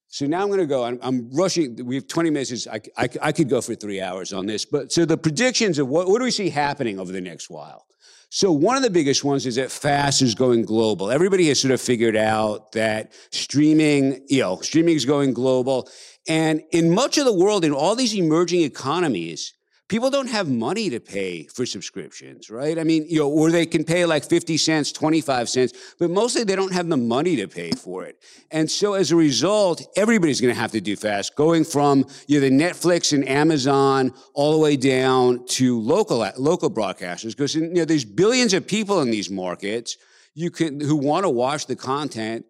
So 0.07 0.25
now 0.25 0.41
I'm 0.41 0.47
going 0.47 0.59
to 0.59 0.65
go. 0.65 0.83
I'm, 0.83 0.99
I'm, 1.01 1.29
rushing. 1.31 1.85
We 1.85 1.95
have 1.95 2.07
20 2.07 2.29
minutes. 2.31 2.67
I, 2.67 2.81
I, 2.97 3.09
I, 3.21 3.31
could 3.31 3.47
go 3.47 3.61
for 3.61 3.75
three 3.75 4.01
hours 4.01 4.33
on 4.33 4.45
this. 4.45 4.65
But 4.65 4.91
so 4.91 5.05
the 5.05 5.17
predictions 5.17 5.79
of 5.79 5.87
what, 5.87 6.09
what 6.09 6.17
do 6.17 6.25
we 6.25 6.31
see 6.31 6.49
happening 6.49 6.99
over 6.99 7.13
the 7.13 7.21
next 7.21 7.49
while? 7.49 7.85
So 8.29 8.51
one 8.51 8.75
of 8.75 8.83
the 8.83 8.89
biggest 8.89 9.23
ones 9.23 9.45
is 9.45 9.55
that 9.55 9.71
fast 9.71 10.21
is 10.21 10.35
going 10.35 10.63
global. 10.63 11.11
Everybody 11.11 11.47
has 11.47 11.61
sort 11.61 11.71
of 11.73 11.79
figured 11.79 12.17
out 12.17 12.73
that 12.73 13.13
streaming, 13.31 14.25
you 14.27 14.41
know, 14.41 14.59
streaming 14.59 14.95
is 14.95 15.05
going 15.05 15.33
global. 15.33 15.89
And 16.27 16.61
in 16.71 16.93
much 16.93 17.17
of 17.17 17.23
the 17.23 17.33
world, 17.33 17.63
in 17.63 17.71
all 17.71 17.95
these 17.95 18.13
emerging 18.13 18.61
economies, 18.61 19.53
people 19.91 20.09
don't 20.09 20.29
have 20.29 20.47
money 20.47 20.89
to 20.89 21.01
pay 21.01 21.43
for 21.43 21.65
subscriptions, 21.65 22.49
right? 22.49 22.79
I 22.79 22.85
mean, 22.85 23.05
you 23.09 23.19
know, 23.19 23.27
or 23.29 23.51
they 23.51 23.65
can 23.65 23.83
pay 23.83 24.05
like 24.05 24.23
50 24.23 24.55
cents, 24.55 24.93
25 24.93 25.49
cents, 25.49 25.73
but 25.99 26.09
mostly 26.09 26.45
they 26.45 26.55
don't 26.55 26.71
have 26.71 26.87
the 26.87 26.95
money 26.95 27.35
to 27.35 27.47
pay 27.49 27.71
for 27.71 28.05
it. 28.05 28.17
And 28.51 28.71
so 28.71 28.93
as 28.93 29.11
a 29.11 29.17
result, 29.17 29.85
everybody's 29.97 30.39
going 30.39 30.53
to 30.53 30.59
have 30.59 30.71
to 30.71 30.79
do 30.79 30.95
fast, 30.95 31.35
going 31.35 31.65
from, 31.65 32.05
you 32.25 32.39
know, 32.39 32.47
the 32.47 32.55
Netflix 32.55 33.11
and 33.11 33.27
Amazon 33.27 34.13
all 34.33 34.53
the 34.53 34.59
way 34.59 34.77
down 34.77 35.45
to 35.57 35.77
local, 35.81 36.25
local 36.37 36.71
broadcasters, 36.71 37.31
because, 37.31 37.53
you 37.53 37.67
know, 37.67 37.83
there's 37.83 38.05
billions 38.05 38.53
of 38.53 38.65
people 38.65 39.01
in 39.01 39.11
these 39.11 39.29
markets 39.29 39.97
you 40.33 40.51
can, 40.51 40.79
who 40.79 40.95
want 40.95 41.25
to 41.25 41.29
watch 41.29 41.65
the 41.65 41.75
content. 41.75 42.45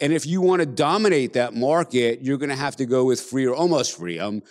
And 0.00 0.12
if 0.12 0.26
you 0.26 0.40
want 0.40 0.58
to 0.58 0.66
dominate 0.66 1.34
that 1.34 1.54
market, 1.54 2.20
you're 2.20 2.38
going 2.38 2.50
to 2.50 2.56
have 2.56 2.74
to 2.76 2.84
go 2.84 3.04
with 3.04 3.20
free 3.20 3.46
or 3.46 3.54
almost 3.54 3.96
free. 3.96 4.18
Um, 4.18 4.42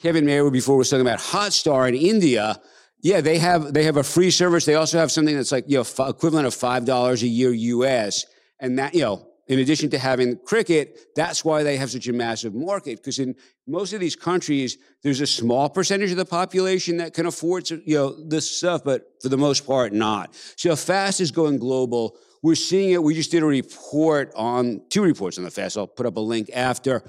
Kevin 0.00 0.24
Mayer 0.24 0.48
before 0.50 0.76
was 0.76 0.90
talking 0.90 1.06
about 1.06 1.18
Hotstar 1.18 1.88
in 1.88 1.94
India. 1.94 2.60
Yeah, 3.00 3.20
they 3.20 3.38
have 3.38 3.72
they 3.74 3.84
have 3.84 3.96
a 3.96 4.04
free 4.04 4.30
service. 4.30 4.64
They 4.64 4.74
also 4.74 4.98
have 4.98 5.10
something 5.10 5.36
that's 5.36 5.52
like 5.52 5.64
you 5.68 5.76
know 5.76 5.80
f- 5.82 6.00
equivalent 6.00 6.46
of 6.46 6.54
five 6.54 6.84
dollars 6.84 7.22
a 7.22 7.28
year 7.28 7.52
U.S. 7.52 8.24
And 8.60 8.78
that 8.78 8.94
you 8.94 9.02
know, 9.02 9.26
in 9.46 9.58
addition 9.60 9.90
to 9.90 9.98
having 9.98 10.36
cricket, 10.38 10.98
that's 11.14 11.44
why 11.44 11.62
they 11.62 11.76
have 11.76 11.90
such 11.90 12.08
a 12.08 12.12
massive 12.12 12.54
market. 12.54 12.96
Because 12.96 13.18
in 13.18 13.34
most 13.66 13.92
of 13.92 14.00
these 14.00 14.16
countries, 14.16 14.78
there's 15.02 15.20
a 15.20 15.26
small 15.26 15.68
percentage 15.68 16.10
of 16.10 16.16
the 16.16 16.24
population 16.24 16.96
that 16.98 17.14
can 17.14 17.26
afford 17.26 17.68
you 17.70 17.82
know 17.86 18.28
this 18.28 18.58
stuff, 18.58 18.82
but 18.84 19.02
for 19.20 19.28
the 19.28 19.38
most 19.38 19.66
part, 19.66 19.92
not. 19.92 20.34
So 20.56 20.74
fast 20.76 21.20
is 21.20 21.30
going 21.30 21.58
global. 21.58 22.16
We're 22.42 22.54
seeing 22.54 22.90
it. 22.90 23.02
We 23.02 23.14
just 23.14 23.32
did 23.32 23.42
a 23.42 23.46
report 23.46 24.32
on 24.36 24.82
two 24.90 25.02
reports 25.02 25.38
on 25.38 25.44
the 25.44 25.50
fast. 25.50 25.76
I'll 25.76 25.88
put 25.88 26.06
up 26.06 26.16
a 26.16 26.20
link 26.20 26.50
after 26.54 27.02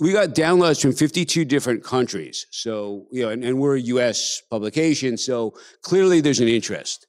we 0.00 0.12
got 0.12 0.30
downloads 0.30 0.80
from 0.80 0.92
52 0.92 1.44
different 1.44 1.84
countries. 1.84 2.46
So, 2.50 3.06
you 3.12 3.22
know, 3.22 3.28
and, 3.28 3.44
and, 3.44 3.58
we're 3.58 3.76
a 3.76 3.80
US 3.80 4.42
publication. 4.50 5.18
So 5.18 5.54
clearly 5.82 6.20
there's 6.20 6.40
an 6.40 6.48
interest. 6.48 7.06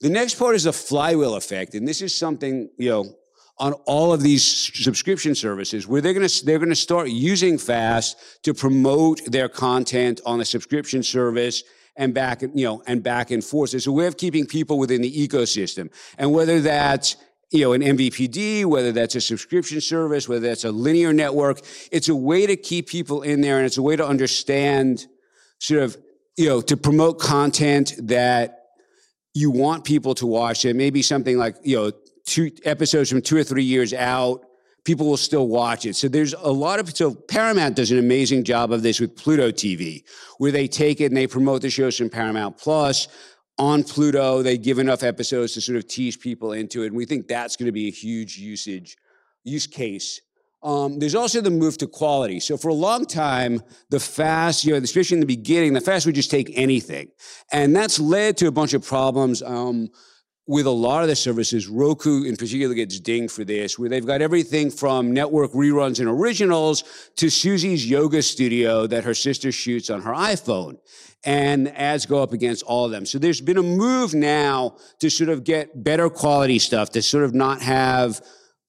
The 0.00 0.10
next 0.10 0.34
part 0.34 0.54
is 0.54 0.64
the 0.64 0.72
flywheel 0.72 1.36
effect. 1.36 1.74
And 1.74 1.88
this 1.88 2.02
is 2.02 2.14
something, 2.14 2.68
you 2.76 2.90
know, 2.90 3.16
on 3.58 3.72
all 3.86 4.12
of 4.12 4.22
these 4.22 4.44
subscription 4.44 5.34
services 5.34 5.86
where 5.86 6.00
they're 6.00 6.12
going 6.12 6.28
to, 6.28 6.44
they're 6.44 6.58
going 6.58 6.68
to 6.68 6.74
start 6.74 7.08
using 7.08 7.56
fast 7.56 8.16
to 8.42 8.52
promote 8.52 9.24
their 9.26 9.48
content 9.48 10.20
on 10.26 10.40
a 10.40 10.44
subscription 10.44 11.02
service 11.02 11.62
and 11.96 12.12
back, 12.12 12.42
you 12.42 12.64
know, 12.64 12.82
and 12.86 13.02
back 13.02 13.30
and 13.30 13.44
forth. 13.44 13.72
It's 13.72 13.86
a 13.86 13.92
way 13.92 14.06
of 14.06 14.16
keeping 14.16 14.44
people 14.44 14.78
within 14.78 15.00
the 15.00 15.28
ecosystem. 15.28 15.90
And 16.18 16.32
whether 16.32 16.60
that's 16.60 17.16
you 17.50 17.60
know, 17.60 17.72
an 17.72 17.82
MVPD, 17.82 18.64
whether 18.64 18.92
that's 18.92 19.14
a 19.14 19.20
subscription 19.20 19.80
service, 19.80 20.28
whether 20.28 20.46
that's 20.46 20.64
a 20.64 20.72
linear 20.72 21.12
network. 21.12 21.60
It's 21.92 22.08
a 22.08 22.16
way 22.16 22.46
to 22.46 22.56
keep 22.56 22.88
people 22.88 23.22
in 23.22 23.40
there 23.40 23.58
and 23.58 23.66
it's 23.66 23.78
a 23.78 23.82
way 23.82 23.96
to 23.96 24.06
understand 24.06 25.06
sort 25.58 25.82
of, 25.82 25.96
you 26.36 26.48
know, 26.48 26.60
to 26.62 26.76
promote 26.76 27.20
content 27.20 27.94
that 28.02 28.60
you 29.34 29.50
want 29.50 29.84
people 29.84 30.14
to 30.16 30.26
watch. 30.26 30.64
It 30.64 30.76
may 30.76 30.90
be 30.90 31.02
something 31.02 31.38
like, 31.38 31.56
you 31.62 31.76
know, 31.76 31.92
two 32.24 32.50
episodes 32.64 33.10
from 33.10 33.20
two 33.22 33.36
or 33.36 33.44
three 33.44 33.64
years 33.64 33.92
out. 33.92 34.44
People 34.84 35.06
will 35.06 35.16
still 35.16 35.48
watch 35.48 35.86
it. 35.86 35.96
So 35.96 36.08
there's 36.08 36.34
a 36.34 36.50
lot 36.50 36.78
of, 36.78 36.94
so 36.94 37.14
Paramount 37.14 37.76
does 37.76 37.90
an 37.90 37.98
amazing 37.98 38.44
job 38.44 38.70
of 38.70 38.82
this 38.82 39.00
with 39.00 39.16
Pluto 39.16 39.50
TV, 39.50 40.04
where 40.38 40.52
they 40.52 40.68
take 40.68 41.00
it 41.00 41.06
and 41.06 41.16
they 41.16 41.26
promote 41.26 41.62
the 41.62 41.70
shows 41.70 41.96
from 41.96 42.10
Paramount 42.10 42.58
Plus 42.58 43.08
on 43.58 43.84
Pluto. 43.84 44.42
They 44.42 44.58
give 44.58 44.78
enough 44.78 45.02
episodes 45.02 45.54
to 45.54 45.60
sort 45.60 45.76
of 45.76 45.86
tease 45.86 46.16
people 46.16 46.52
into 46.52 46.82
it. 46.82 46.88
And 46.88 46.96
we 46.96 47.06
think 47.06 47.28
that's 47.28 47.56
going 47.56 47.66
to 47.66 47.72
be 47.72 47.88
a 47.88 47.92
huge 47.92 48.36
usage 48.36 48.96
use 49.44 49.66
case. 49.66 50.20
Um, 50.62 50.98
there's 50.98 51.14
also 51.14 51.42
the 51.42 51.50
move 51.50 51.76
to 51.78 51.86
quality. 51.86 52.40
So 52.40 52.56
for 52.56 52.68
a 52.68 52.74
long 52.74 53.04
time, 53.04 53.62
the 53.90 54.00
fast, 54.00 54.64
you 54.64 54.72
know, 54.72 54.78
especially 54.78 55.16
in 55.16 55.20
the 55.20 55.26
beginning, 55.26 55.74
the 55.74 55.80
fast 55.82 56.06
would 56.06 56.14
just 56.14 56.30
take 56.30 56.50
anything. 56.54 57.08
And 57.52 57.76
that's 57.76 58.00
led 58.00 58.38
to 58.38 58.46
a 58.46 58.50
bunch 58.50 58.72
of 58.72 58.82
problems. 58.82 59.42
Um, 59.42 59.90
with 60.46 60.66
a 60.66 60.70
lot 60.70 61.02
of 61.02 61.08
the 61.08 61.16
services, 61.16 61.68
Roku 61.68 62.24
in 62.24 62.36
particular 62.36 62.74
gets 62.74 63.00
dinged 63.00 63.32
for 63.32 63.44
this, 63.44 63.78
where 63.78 63.88
they've 63.88 64.06
got 64.06 64.20
everything 64.20 64.70
from 64.70 65.12
network 65.12 65.52
reruns 65.52 66.00
and 66.00 66.08
originals 66.08 66.84
to 67.16 67.30
Susie's 67.30 67.88
yoga 67.88 68.22
studio 68.22 68.86
that 68.86 69.04
her 69.04 69.14
sister 69.14 69.50
shoots 69.50 69.88
on 69.88 70.02
her 70.02 70.12
iPhone. 70.12 70.76
And 71.24 71.68
ads 71.68 72.04
go 72.04 72.22
up 72.22 72.34
against 72.34 72.62
all 72.64 72.84
of 72.84 72.90
them. 72.90 73.06
So 73.06 73.18
there's 73.18 73.40
been 73.40 73.56
a 73.56 73.62
move 73.62 74.12
now 74.12 74.76
to 75.00 75.08
sort 75.08 75.30
of 75.30 75.42
get 75.42 75.82
better 75.82 76.10
quality 76.10 76.58
stuff, 76.58 76.90
to 76.90 77.00
sort 77.00 77.24
of 77.24 77.32
not 77.32 77.62
have 77.62 78.20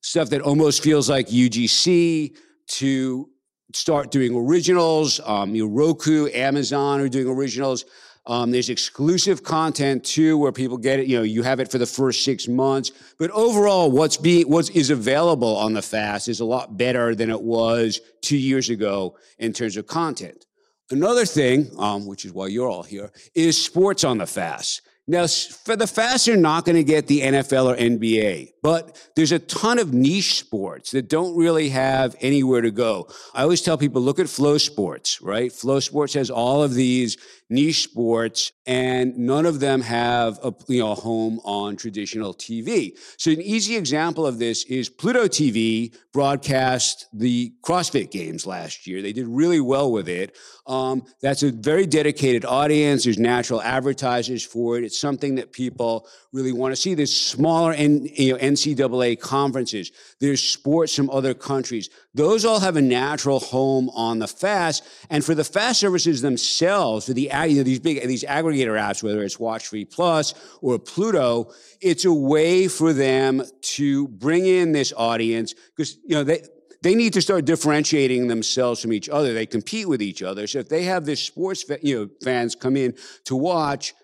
stuff 0.01 0.29
that 0.29 0.39
almost 0.39 0.81
feels 0.81 1.09
like 1.09 1.27
UGC, 1.27 2.37
to 2.67 3.29
start 3.73 4.11
doing 4.11 4.33
originals. 4.35 5.19
Um, 5.25 5.53
you 5.53 5.67
know, 5.67 5.73
Roku, 5.73 6.29
Amazon 6.31 7.01
are 7.01 7.09
doing 7.09 7.27
originals. 7.27 7.83
Um, 8.27 8.51
there's 8.51 8.69
exclusive 8.69 9.43
content 9.43 10.03
too, 10.03 10.37
where 10.37 10.51
people 10.51 10.77
get 10.77 10.99
it. 10.99 11.07
You 11.07 11.17
know, 11.17 11.23
you 11.23 11.43
have 11.43 11.59
it 11.59 11.69
for 11.69 11.77
the 11.77 11.85
first 11.85 12.23
six 12.23 12.47
months. 12.47 12.91
But 13.19 13.29
overall, 13.31 13.91
what's 13.91 14.17
being 14.17 14.49
what 14.49 14.75
is 14.75 14.89
available 14.89 15.55
on 15.55 15.73
the 15.73 15.81
fast 15.81 16.27
is 16.27 16.39
a 16.39 16.45
lot 16.45 16.77
better 16.77 17.13
than 17.13 17.29
it 17.29 17.41
was 17.41 18.01
two 18.21 18.37
years 18.37 18.69
ago 18.69 19.17
in 19.37 19.53
terms 19.53 19.77
of 19.77 19.85
content. 19.85 20.45
Another 20.91 21.25
thing, 21.25 21.69
um, 21.77 22.05
which 22.05 22.25
is 22.25 22.33
why 22.33 22.47
you're 22.47 22.69
all 22.69 22.83
here, 22.83 23.11
is 23.33 23.63
sports 23.63 24.03
on 24.03 24.17
the 24.17 24.27
fast. 24.27 24.81
Now, 25.07 25.27
for 25.27 25.75
the 25.75 25.85
fast, 25.85 26.25
you're 26.25 26.35
not 26.35 26.65
going 26.65 26.77
to 26.77 26.83
get 26.83 27.05
the 27.05 27.21
NFL 27.21 27.73
or 27.73 27.77
NBA, 27.77 28.53
but 28.63 28.99
there's 29.15 29.31
a 29.31 29.37
ton 29.37 29.77
of 29.77 29.93
niche 29.93 30.39
sports 30.39 30.91
that 30.91 31.09
don't 31.09 31.37
really 31.37 31.69
have 31.69 32.15
anywhere 32.21 32.61
to 32.61 32.71
go. 32.71 33.07
I 33.35 33.43
always 33.43 33.61
tell 33.61 33.77
people, 33.77 34.01
look 34.01 34.17
at 34.17 34.25
FloSports, 34.25 35.19
right? 35.21 35.51
FloSports 35.51 36.15
has 36.15 36.31
all 36.31 36.63
of 36.63 36.73
these 36.73 37.17
niche 37.49 37.83
sports 37.83 38.51
and 38.65 39.17
none 39.17 39.45
of 39.45 39.59
them 39.59 39.81
have 39.81 40.39
a, 40.43 40.53
you 40.67 40.79
know, 40.79 40.91
a 40.91 40.95
home 40.95 41.39
on 41.43 41.75
traditional 41.75 42.33
TV. 42.33 42.97
So 43.17 43.31
an 43.31 43.41
easy 43.41 43.75
example 43.75 44.25
of 44.25 44.39
this 44.39 44.63
is 44.65 44.89
Pluto 44.89 45.25
TV 45.25 45.95
broadcast 46.11 47.05
the 47.13 47.53
CrossFit 47.63 48.09
games 48.09 48.47
last 48.47 48.87
year. 48.87 49.01
They 49.01 49.13
did 49.13 49.27
really 49.27 49.59
well 49.59 49.91
with 49.91 50.09
it. 50.09 50.35
Um, 50.65 51.03
that's 51.21 51.43
a 51.43 51.51
very 51.51 51.85
dedicated 51.85 52.45
audience. 52.45 53.03
There's 53.03 53.19
natural 53.19 53.61
advertisers 53.61 54.43
for 54.43 54.77
it. 54.77 54.83
It's 54.83 54.99
something 54.99 55.35
that 55.35 55.51
people 55.51 56.07
really 56.33 56.53
want 56.53 56.71
to 56.71 56.75
see. 56.75 56.95
There's 56.95 57.15
smaller 57.15 57.73
N, 57.73 58.07
you 58.13 58.33
know, 58.33 58.39
NCAA 58.39 59.19
conferences. 59.19 59.91
There's 60.19 60.41
sports 60.41 60.95
from 60.95 61.09
other 61.11 61.33
countries. 61.33 61.89
Those 62.15 62.45
all 62.45 62.61
have 62.61 62.77
a 62.77 62.81
natural 62.81 63.39
home 63.39 63.89
on 63.89 64.19
the 64.19 64.27
fast. 64.27 64.87
And 65.09 65.23
for 65.23 65.35
the 65.35 65.43
fast 65.43 65.79
services 65.79 66.21
themselves, 66.21 67.05
for 67.05 67.13
the 67.13 67.29
you 67.43 67.57
know, 67.57 67.63
these 67.63 67.79
big 67.79 68.07
these 68.07 68.23
aggregator 68.23 68.79
apps, 68.79 69.03
whether 69.03 69.23
it's 69.23 69.39
Watch 69.39 69.67
Free 69.67 69.85
Plus 69.85 70.33
or 70.61 70.79
Pluto, 70.79 71.51
it's 71.81 72.05
a 72.05 72.13
way 72.13 72.67
for 72.67 72.93
them 72.93 73.43
to 73.61 74.07
bring 74.07 74.45
in 74.45 74.71
this 74.71 74.93
audience 74.95 75.53
because 75.75 75.97
you 76.05 76.15
know 76.15 76.23
they 76.23 76.41
they 76.81 76.93
need 76.93 77.13
to 77.13 77.21
start 77.21 77.45
differentiating 77.45 78.27
themselves 78.27 78.81
from 78.81 78.93
each 78.93 79.09
other. 79.09 79.33
They 79.33 79.47
compete 79.47 79.89
with 79.89 80.01
each 80.01 80.21
other. 80.21 80.45
So 80.45 80.59
if 80.59 80.69
they 80.69 80.83
have 80.83 81.05
this 81.05 81.19
sports, 81.19 81.65
you 81.81 81.99
know, 81.99 82.09
fans 82.23 82.53
come 82.55 82.77
in 82.77 82.93
to 83.25 83.35
watch, 83.35 83.95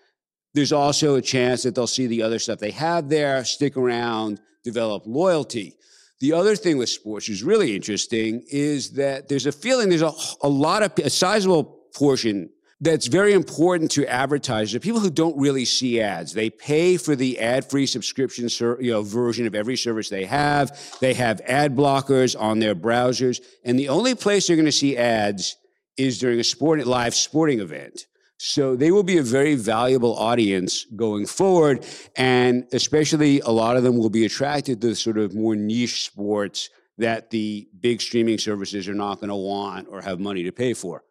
there's 0.54 0.72
also 0.72 1.14
a 1.14 1.22
chance 1.22 1.62
that 1.62 1.74
they'll 1.74 1.86
see 1.86 2.08
the 2.08 2.22
other 2.22 2.38
stuff 2.38 2.58
they 2.58 2.72
have 2.72 3.08
there, 3.08 3.44
stick 3.44 3.76
around, 3.76 4.40
develop 4.64 5.04
loyalty. 5.06 5.76
The 6.20 6.32
other 6.32 6.56
thing 6.56 6.76
with 6.76 6.88
sports 6.88 7.28
is 7.28 7.42
really 7.42 7.74
interesting 7.74 8.44
is 8.50 8.92
that 8.92 9.28
there's 9.28 9.46
a 9.46 9.52
feeling 9.52 9.88
there's 9.88 10.02
a, 10.02 10.12
a 10.42 10.48
lot 10.48 10.82
of 10.82 10.92
a 11.04 11.10
sizable 11.10 11.64
portion 11.94 12.50
that's 12.82 13.06
very 13.06 13.32
important 13.32 13.92
to 13.92 14.04
advertisers, 14.06 14.80
people 14.80 14.98
who 14.98 15.08
don't 15.08 15.38
really 15.38 15.64
see 15.64 16.00
ads. 16.00 16.34
They 16.34 16.50
pay 16.50 16.96
for 16.96 17.14
the 17.14 17.38
ad-free 17.38 17.86
subscription 17.86 18.48
you 18.80 18.90
know, 18.90 19.02
version 19.02 19.46
of 19.46 19.54
every 19.54 19.76
service 19.76 20.08
they 20.08 20.24
have. 20.24 20.76
They 20.98 21.14
have 21.14 21.40
ad 21.42 21.76
blockers 21.76 22.38
on 22.38 22.58
their 22.58 22.74
browsers. 22.74 23.40
And 23.64 23.78
the 23.78 23.88
only 23.88 24.16
place 24.16 24.48
they're 24.48 24.56
going 24.56 24.66
to 24.66 24.72
see 24.72 24.96
ads 24.96 25.56
is 25.96 26.18
during 26.18 26.40
a 26.40 26.44
sport, 26.44 26.84
live 26.84 27.14
sporting 27.14 27.60
event. 27.60 28.06
So 28.38 28.74
they 28.74 28.90
will 28.90 29.04
be 29.04 29.18
a 29.18 29.22
very 29.22 29.54
valuable 29.54 30.16
audience 30.16 30.84
going 30.96 31.26
forward. 31.26 31.86
And 32.16 32.66
especially 32.72 33.38
a 33.40 33.50
lot 33.50 33.76
of 33.76 33.84
them 33.84 33.96
will 33.96 34.10
be 34.10 34.24
attracted 34.24 34.80
to 34.80 34.96
sort 34.96 35.18
of 35.18 35.36
more 35.36 35.54
niche 35.54 36.04
sports 36.04 36.68
that 36.98 37.30
the 37.30 37.68
big 37.78 38.00
streaming 38.00 38.38
services 38.38 38.88
are 38.88 38.94
not 38.94 39.20
going 39.20 39.28
to 39.28 39.36
want 39.36 39.86
or 39.88 40.00
have 40.00 40.18
money 40.18 40.42
to 40.42 40.50
pay 40.50 40.74
for. 40.74 41.04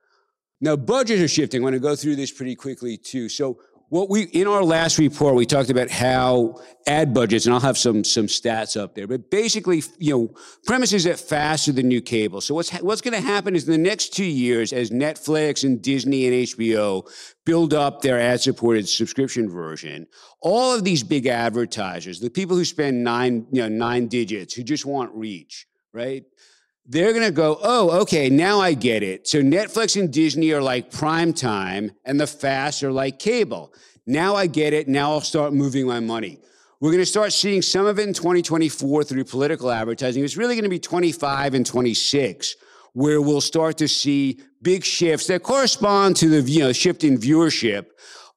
Now, 0.62 0.76
budgets 0.76 1.22
are 1.22 1.28
shifting. 1.28 1.62
I 1.62 1.64
want 1.64 1.74
to 1.74 1.80
go 1.80 1.96
through 1.96 2.16
this 2.16 2.32
pretty 2.32 2.56
quickly 2.56 2.96
too. 2.96 3.28
So, 3.30 3.60
what 3.92 4.10
we 4.10 4.22
in 4.22 4.48
our 4.48 4.64
last 4.64 4.98
report 4.98 5.36
we 5.36 5.46
talked 5.46 5.70
about 5.70 5.90
how 5.90 6.62
ad 6.88 7.14
budgets, 7.14 7.46
and 7.46 7.54
I'll 7.54 7.60
have 7.60 7.78
some 7.78 8.06
some 8.06 8.28
stats 8.28 8.80
up 8.80 8.96
there. 8.96 9.06
But 9.06 9.30
basically, 9.30 9.84
you 9.98 10.18
know, 10.18 10.36
premises 10.66 11.04
that 11.04 11.20
faster 11.20 11.74
than 11.74 11.90
new 11.90 12.00
cable. 12.00 12.40
So 12.40 12.56
what's 12.56 12.72
what's 12.80 13.02
going 13.02 13.16
to 13.16 13.28
happen 13.28 13.54
is 13.54 13.68
in 13.68 13.74
the 13.74 13.90
next 13.90 14.14
two 14.14 14.24
years, 14.24 14.72
as 14.72 14.92
Netflix 14.92 15.66
and 15.66 15.82
Disney 15.82 16.26
and 16.26 16.48
HBO 16.48 17.06
build 17.46 17.74
up 17.74 18.02
their 18.02 18.18
ad-supported 18.18 18.88
subscription 18.88 19.50
version, 19.50 20.08
all 20.42 20.74
of 20.74 20.86
these 20.86 21.04
big 21.04 21.28
advertisers, 21.28 22.22
the 22.22 22.30
people 22.30 22.56
who 22.56 22.64
spend 22.64 23.04
nine 23.04 23.46
you 23.52 23.62
know 23.62 23.68
nine 23.68 24.08
digits, 24.08 24.54
who 24.54 24.64
just 24.64 24.86
want 24.86 25.14
reach, 25.14 25.68
right? 25.94 26.24
They're 26.92 27.14
going 27.14 27.26
to 27.26 27.32
go, 27.32 27.58
oh, 27.64 28.02
okay, 28.02 28.30
now 28.30 28.60
I 28.60 28.74
get 28.74 29.02
it. 29.02 29.26
So 29.26 29.42
Netflix 29.42 29.98
and 29.98 30.12
Disney 30.12 30.52
are 30.52 30.62
like 30.62 30.92
prime 30.92 31.32
time, 31.32 31.92
and 32.04 32.20
the 32.20 32.28
fast 32.28 32.84
are 32.84 32.92
like 32.92 33.18
cable. 33.18 33.74
Now 34.06 34.36
I 34.36 34.48
get 34.48 34.74
it. 34.74 34.90
Now 34.90 35.12
I'll 35.12 35.22
start 35.22 35.54
moving 35.54 35.88
my 35.88 36.02
money. 36.02 36.40
We're 36.82 36.90
going 36.90 37.02
to 37.02 37.06
start 37.06 37.32
seeing 37.32 37.62
some 37.62 37.86
of 37.86 37.98
it 37.98 38.10
in 38.10 38.14
2024 38.14 39.06
through 39.06 39.24
political 39.24 39.72
advertising. 39.72 40.26
It's 40.26 40.36
really 40.36 40.56
going 40.56 40.66
to 40.66 40.70
be 40.70 40.80
25 40.80 41.54
and 41.54 41.66
26 41.66 42.58
where 42.92 43.22
we'll 43.22 43.40
start 43.40 43.78
to 43.78 43.88
see 43.88 44.42
big 44.62 44.84
shifts 44.84 45.28
that 45.28 45.44
correspond 45.44 46.18
to 46.18 46.28
the 46.28 46.42
you 46.42 46.60
know, 46.60 46.74
shift 46.74 47.06
in 47.06 47.18
viewership 47.18 47.86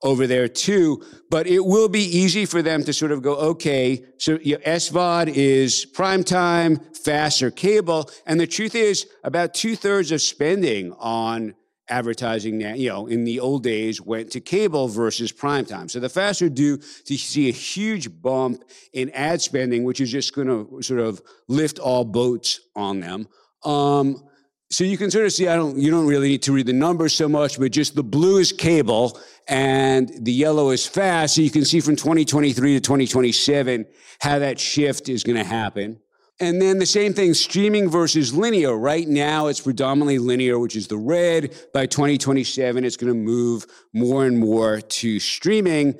over 0.04 0.28
there 0.28 0.46
too. 0.46 1.02
But 1.30 1.48
it 1.48 1.64
will 1.64 1.88
be 1.88 2.04
easy 2.04 2.44
for 2.44 2.62
them 2.62 2.84
to 2.84 2.92
sort 2.92 3.10
of 3.10 3.22
go, 3.22 3.34
okay, 3.34 4.04
so 4.18 4.38
you 4.40 4.54
know, 4.54 4.60
SVOD 4.60 5.28
is 5.28 5.84
prime 5.84 6.22
time, 6.22 6.78
fast 7.04 7.42
or 7.42 7.50
cable. 7.50 8.08
And 8.26 8.38
the 8.38 8.46
truth 8.46 8.76
is, 8.76 9.08
about 9.24 9.54
two 9.54 9.74
thirds 9.74 10.12
of 10.12 10.20
spending 10.20 10.92
on 10.92 11.54
advertising 11.88 12.58
now, 12.58 12.74
you 12.74 12.88
know, 12.88 13.06
in 13.06 13.24
the 13.24 13.40
old 13.40 13.62
days 13.62 14.00
went 14.00 14.30
to 14.32 14.40
cable 14.40 14.88
versus 14.88 15.32
prime 15.32 15.66
time. 15.66 15.88
So 15.88 16.00
the 16.00 16.08
fast 16.08 16.40
are 16.42 16.48
due 16.48 16.78
to 16.78 17.16
see 17.16 17.48
a 17.48 17.52
huge 17.52 18.22
bump 18.22 18.64
in 18.92 19.10
ad 19.10 19.42
spending, 19.42 19.84
which 19.84 20.00
is 20.00 20.10
just 20.10 20.34
going 20.34 20.48
to 20.48 20.82
sort 20.82 21.00
of 21.00 21.20
lift 21.48 21.78
all 21.78 22.04
boats 22.04 22.60
on 22.74 23.00
them. 23.00 23.28
Um, 23.64 24.22
so 24.74 24.82
you 24.82 24.98
can 24.98 25.10
sort 25.10 25.24
of 25.24 25.32
see, 25.32 25.46
I 25.46 25.54
don't, 25.54 25.78
you 25.78 25.90
don't 25.90 26.06
really 26.06 26.28
need 26.28 26.42
to 26.42 26.52
read 26.52 26.66
the 26.66 26.72
numbers 26.72 27.14
so 27.14 27.28
much, 27.28 27.58
but 27.60 27.70
just 27.70 27.94
the 27.94 28.02
blue 28.02 28.38
is 28.38 28.52
cable 28.52 29.18
and 29.46 30.10
the 30.24 30.32
yellow 30.32 30.70
is 30.70 30.84
fast. 30.84 31.36
So 31.36 31.42
you 31.42 31.50
can 31.50 31.64
see 31.64 31.80
from 31.80 31.94
2023 31.94 32.74
to 32.74 32.80
2027 32.80 33.86
how 34.20 34.40
that 34.40 34.58
shift 34.58 35.08
is 35.08 35.22
going 35.22 35.36
to 35.36 35.44
happen. 35.44 36.00
And 36.40 36.60
then 36.60 36.80
the 36.80 36.86
same 36.86 37.12
thing, 37.12 37.32
streaming 37.34 37.88
versus 37.88 38.34
linear. 38.34 38.76
Right 38.76 39.06
now, 39.06 39.46
it's 39.46 39.60
predominantly 39.60 40.18
linear, 40.18 40.58
which 40.58 40.74
is 40.74 40.88
the 40.88 40.96
red. 40.96 41.54
By 41.72 41.86
2027, 41.86 42.84
it's 42.84 42.96
going 42.96 43.12
to 43.12 43.18
move 43.18 43.66
more 43.92 44.26
and 44.26 44.36
more 44.36 44.80
to 44.80 45.20
streaming. 45.20 45.94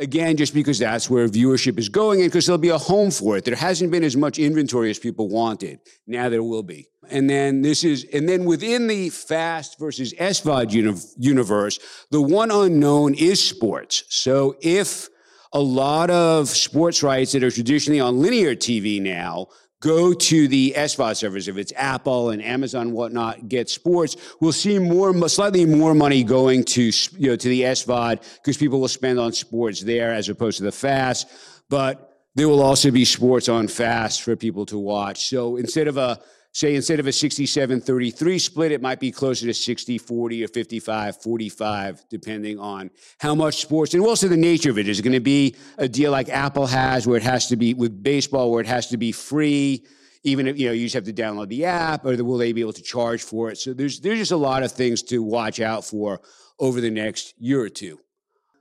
Again, 0.00 0.36
just 0.36 0.54
because 0.54 0.78
that's 0.78 1.10
where 1.10 1.26
viewership 1.28 1.76
is 1.76 1.88
going 1.88 2.20
and 2.20 2.30
because 2.30 2.46
there'll 2.46 2.58
be 2.58 2.68
a 2.68 2.78
home 2.78 3.10
for 3.10 3.36
it. 3.36 3.44
There 3.44 3.56
hasn't 3.56 3.90
been 3.90 4.04
as 4.04 4.16
much 4.16 4.38
inventory 4.38 4.90
as 4.90 4.98
people 4.98 5.28
wanted. 5.28 5.80
Now 6.06 6.28
there 6.28 6.42
will 6.42 6.62
be. 6.62 6.88
And 7.10 7.28
then 7.28 7.62
this 7.62 7.82
is, 7.82 8.06
and 8.12 8.28
then 8.28 8.44
within 8.44 8.86
the 8.86 9.10
fast 9.10 9.78
versus 9.78 10.14
SVOD 10.14 10.70
uni- 10.70 11.00
universe, 11.16 11.80
the 12.10 12.22
one 12.22 12.50
unknown 12.52 13.14
is 13.14 13.42
sports. 13.42 14.04
So 14.08 14.56
if 14.60 15.08
a 15.52 15.60
lot 15.60 16.10
of 16.10 16.48
sports 16.48 17.02
rights 17.02 17.32
that 17.32 17.42
are 17.42 17.50
traditionally 17.50 18.00
on 18.00 18.20
linear 18.20 18.54
TV 18.54 19.00
now 19.00 19.48
go 19.80 20.12
to 20.12 20.48
the 20.48 20.74
SVOD 20.76 21.16
service, 21.16 21.48
if 21.48 21.56
it's 21.56 21.72
Apple 21.76 22.30
and 22.30 22.42
Amazon, 22.42 22.92
whatnot, 22.92 23.48
get 23.48 23.68
sports, 23.70 24.16
we'll 24.40 24.52
see 24.52 24.78
more, 24.78 25.28
slightly 25.28 25.64
more 25.64 25.94
money 25.94 26.24
going 26.24 26.64
to, 26.64 26.90
you 27.16 27.30
know, 27.30 27.36
to 27.36 27.48
the 27.48 27.62
SVOD 27.62 28.22
because 28.36 28.56
people 28.56 28.80
will 28.80 28.88
spend 28.88 29.18
on 29.18 29.32
sports 29.32 29.80
there 29.80 30.12
as 30.12 30.28
opposed 30.28 30.58
to 30.58 30.64
the 30.64 30.72
fast. 30.72 31.28
But 31.68 32.07
there 32.38 32.48
will 32.48 32.62
also 32.62 32.90
be 32.90 33.04
sports 33.04 33.48
on 33.48 33.66
fast 33.66 34.22
for 34.22 34.36
people 34.36 34.64
to 34.66 34.78
watch. 34.78 35.28
So 35.28 35.56
instead 35.56 35.88
of 35.88 35.96
a 35.96 36.20
say 36.52 36.74
instead 36.76 37.00
of 37.00 37.06
a 37.06 37.12
67 37.12 37.80
33 37.80 38.38
split, 38.38 38.72
it 38.72 38.80
might 38.80 39.00
be 39.00 39.10
closer 39.10 39.46
to 39.46 39.54
60 39.54 39.98
40 39.98 40.44
or 40.44 40.48
55 40.48 41.20
45, 41.20 42.04
depending 42.08 42.58
on 42.58 42.90
how 43.18 43.34
much 43.34 43.56
sports 43.56 43.94
and 43.94 44.02
also 44.04 44.28
the 44.28 44.36
nature 44.36 44.70
of 44.70 44.78
it. 44.78 44.88
Is 44.88 45.00
it 45.00 45.02
going 45.02 45.12
to 45.12 45.20
be 45.20 45.56
a 45.78 45.88
deal 45.88 46.12
like 46.12 46.28
Apple 46.28 46.66
has, 46.66 47.06
where 47.06 47.16
it 47.16 47.22
has 47.24 47.48
to 47.48 47.56
be 47.56 47.74
with 47.74 48.02
baseball, 48.02 48.50
where 48.50 48.60
it 48.60 48.66
has 48.66 48.86
to 48.88 48.96
be 48.96 49.10
free? 49.12 49.84
Even 50.24 50.46
if 50.46 50.58
you 50.58 50.66
know 50.66 50.72
you 50.72 50.86
just 50.86 50.94
have 50.94 51.04
to 51.04 51.12
download 51.12 51.48
the 51.48 51.64
app, 51.64 52.04
or 52.04 52.22
will 52.22 52.38
they 52.38 52.52
be 52.52 52.60
able 52.60 52.72
to 52.72 52.82
charge 52.82 53.22
for 53.22 53.50
it? 53.50 53.58
So 53.58 53.72
there's 53.72 54.00
there's 54.00 54.18
just 54.18 54.32
a 54.32 54.36
lot 54.36 54.62
of 54.62 54.72
things 54.72 55.02
to 55.04 55.22
watch 55.22 55.60
out 55.60 55.84
for 55.84 56.20
over 56.58 56.80
the 56.80 56.90
next 56.90 57.34
year 57.38 57.60
or 57.60 57.68
two. 57.68 57.98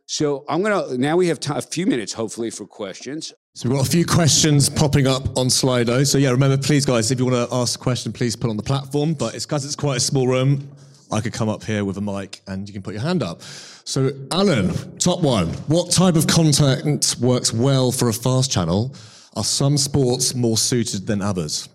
So 0.07 0.45
I'm 0.47 0.63
gonna 0.63 0.97
now 0.97 1.17
we 1.17 1.27
have 1.27 1.39
t- 1.39 1.51
a 1.53 1.61
few 1.61 1.85
minutes, 1.85 2.13
hopefully, 2.13 2.49
for 2.49 2.65
questions. 2.65 3.33
So 3.57 3.67
we've 3.67 3.75
got 3.79 3.87
a 3.87 3.89
few 3.89 4.05
questions 4.05 4.69
popping 4.69 5.07
up 5.07 5.35
on 5.35 5.47
Slido. 5.47 6.05
So 6.05 6.19
yeah, 6.19 6.29
remember, 6.29 6.59
please, 6.59 6.85
guys, 6.85 7.09
if 7.09 7.17
you 7.17 7.25
want 7.25 7.49
to 7.49 7.55
ask 7.55 7.79
a 7.79 7.81
question, 7.81 8.13
please 8.13 8.35
put 8.35 8.51
on 8.51 8.55
the 8.55 8.61
platform. 8.61 9.15
But 9.15 9.33
it's 9.33 9.47
because 9.47 9.65
it's 9.65 9.75
quite 9.75 9.97
a 9.97 9.99
small 9.99 10.27
room. 10.27 10.69
I 11.11 11.21
could 11.21 11.33
come 11.33 11.49
up 11.49 11.63
here 11.63 11.83
with 11.83 11.97
a 11.97 12.01
mic 12.01 12.41
and 12.45 12.69
you 12.69 12.73
can 12.73 12.83
put 12.83 12.93
your 12.93 13.01
hand 13.01 13.23
up. 13.23 13.41
So, 13.41 14.11
Alan, 14.31 14.99
top 14.99 15.23
one. 15.23 15.47
What 15.65 15.89
type 15.89 16.15
of 16.15 16.27
content 16.27 17.15
works 17.19 17.51
well 17.51 17.91
for 17.91 18.09
a 18.09 18.13
fast 18.13 18.51
channel? 18.51 18.93
Are 19.35 19.43
some 19.43 19.75
sports 19.79 20.35
more 20.35 20.55
suited 20.55 21.07
than 21.07 21.23
others? 21.23 21.67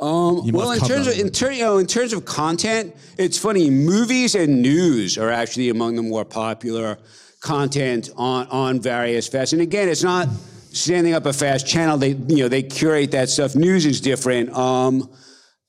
Um, 0.00 0.50
well, 0.50 0.72
in 0.72 0.80
terms 0.80 1.08
of 1.08 1.18
in, 1.18 1.28
ter- 1.28 1.50
you 1.50 1.62
know, 1.62 1.76
in 1.76 1.86
terms 1.86 2.14
of 2.14 2.24
content, 2.24 2.96
it's 3.18 3.36
funny. 3.36 3.68
Movies 3.68 4.34
and 4.34 4.62
news 4.62 5.18
are 5.18 5.30
actually 5.30 5.68
among 5.68 5.96
the 5.96 6.02
more 6.02 6.24
popular 6.24 6.96
content 7.42 8.08
on 8.16 8.46
on 8.46 8.80
various 8.80 9.28
fests. 9.28 9.52
And 9.52 9.60
again, 9.60 9.90
it's 9.90 10.02
not 10.02 10.26
standing 10.72 11.14
up 11.14 11.26
a 11.26 11.32
fast 11.32 11.66
channel. 11.66 11.96
They 11.98 12.10
you 12.10 12.38
know 12.38 12.48
they 12.48 12.62
curate 12.62 13.10
that 13.12 13.28
stuff. 13.28 13.54
News 13.54 13.86
is 13.86 14.00
different. 14.00 14.50
Um, 14.56 15.10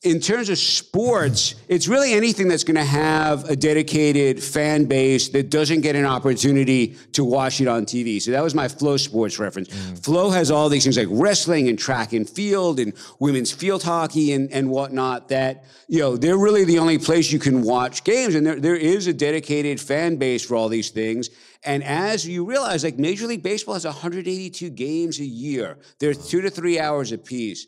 in 0.01 0.21
terms 0.21 0.47
of 0.47 0.57
sports, 0.57 1.55
it's 1.67 1.89
really 1.89 2.13
anything 2.13 2.47
that's 2.47 2.63
going 2.63 2.77
to 2.77 2.85
have 2.85 3.49
a 3.49 3.55
dedicated 3.55 4.41
fan 4.41 4.85
base 4.85 5.27
that 5.29 5.49
doesn't 5.49 5.81
get 5.81 5.97
an 5.97 6.05
opportunity 6.05 6.95
to 7.11 7.25
watch 7.25 7.59
it 7.59 7.67
on 7.67 7.85
TV. 7.85 8.21
So 8.21 8.31
that 8.31 8.41
was 8.41 8.55
my 8.55 8.69
FloSports 8.69 9.39
reference. 9.39 9.67
Flow 9.99 10.29
has 10.29 10.51
all 10.51 10.69
these 10.69 10.85
things 10.85 10.97
like 10.97 11.09
wrestling 11.11 11.67
and 11.67 11.77
track 11.77 12.13
and 12.13 12.29
field 12.29 12.79
and 12.79 12.93
women's 13.19 13.51
field 13.51 13.83
hockey 13.83 14.31
and, 14.31 14.49
and 14.53 14.69
whatnot 14.69 15.27
that, 15.29 15.65
you 15.89 15.99
know, 15.99 16.15
they're 16.15 16.37
really 16.37 16.63
the 16.63 16.79
only 16.79 16.97
place 16.97 17.29
you 17.29 17.39
can 17.39 17.61
watch 17.61 18.05
games. 18.05 18.35
And 18.35 18.47
there, 18.47 18.57
there 18.57 18.77
is 18.77 19.07
a 19.07 19.13
dedicated 19.13 19.81
fan 19.81 20.15
base 20.15 20.45
for 20.45 20.55
all 20.55 20.69
these 20.69 20.91
things. 20.91 21.29
And 21.63 21.83
as 21.83 22.25
you 22.27 22.45
realize, 22.45 22.83
like 22.83 22.97
Major 22.97 23.27
League 23.27 23.43
Baseball 23.43 23.73
has 23.73 23.85
182 23.85 24.69
games 24.69 25.19
a 25.19 25.25
year. 25.25 25.77
They're 25.99 26.13
two 26.13 26.41
to 26.41 26.49
three 26.49 26.79
hours 26.79 27.11
apiece 27.11 27.67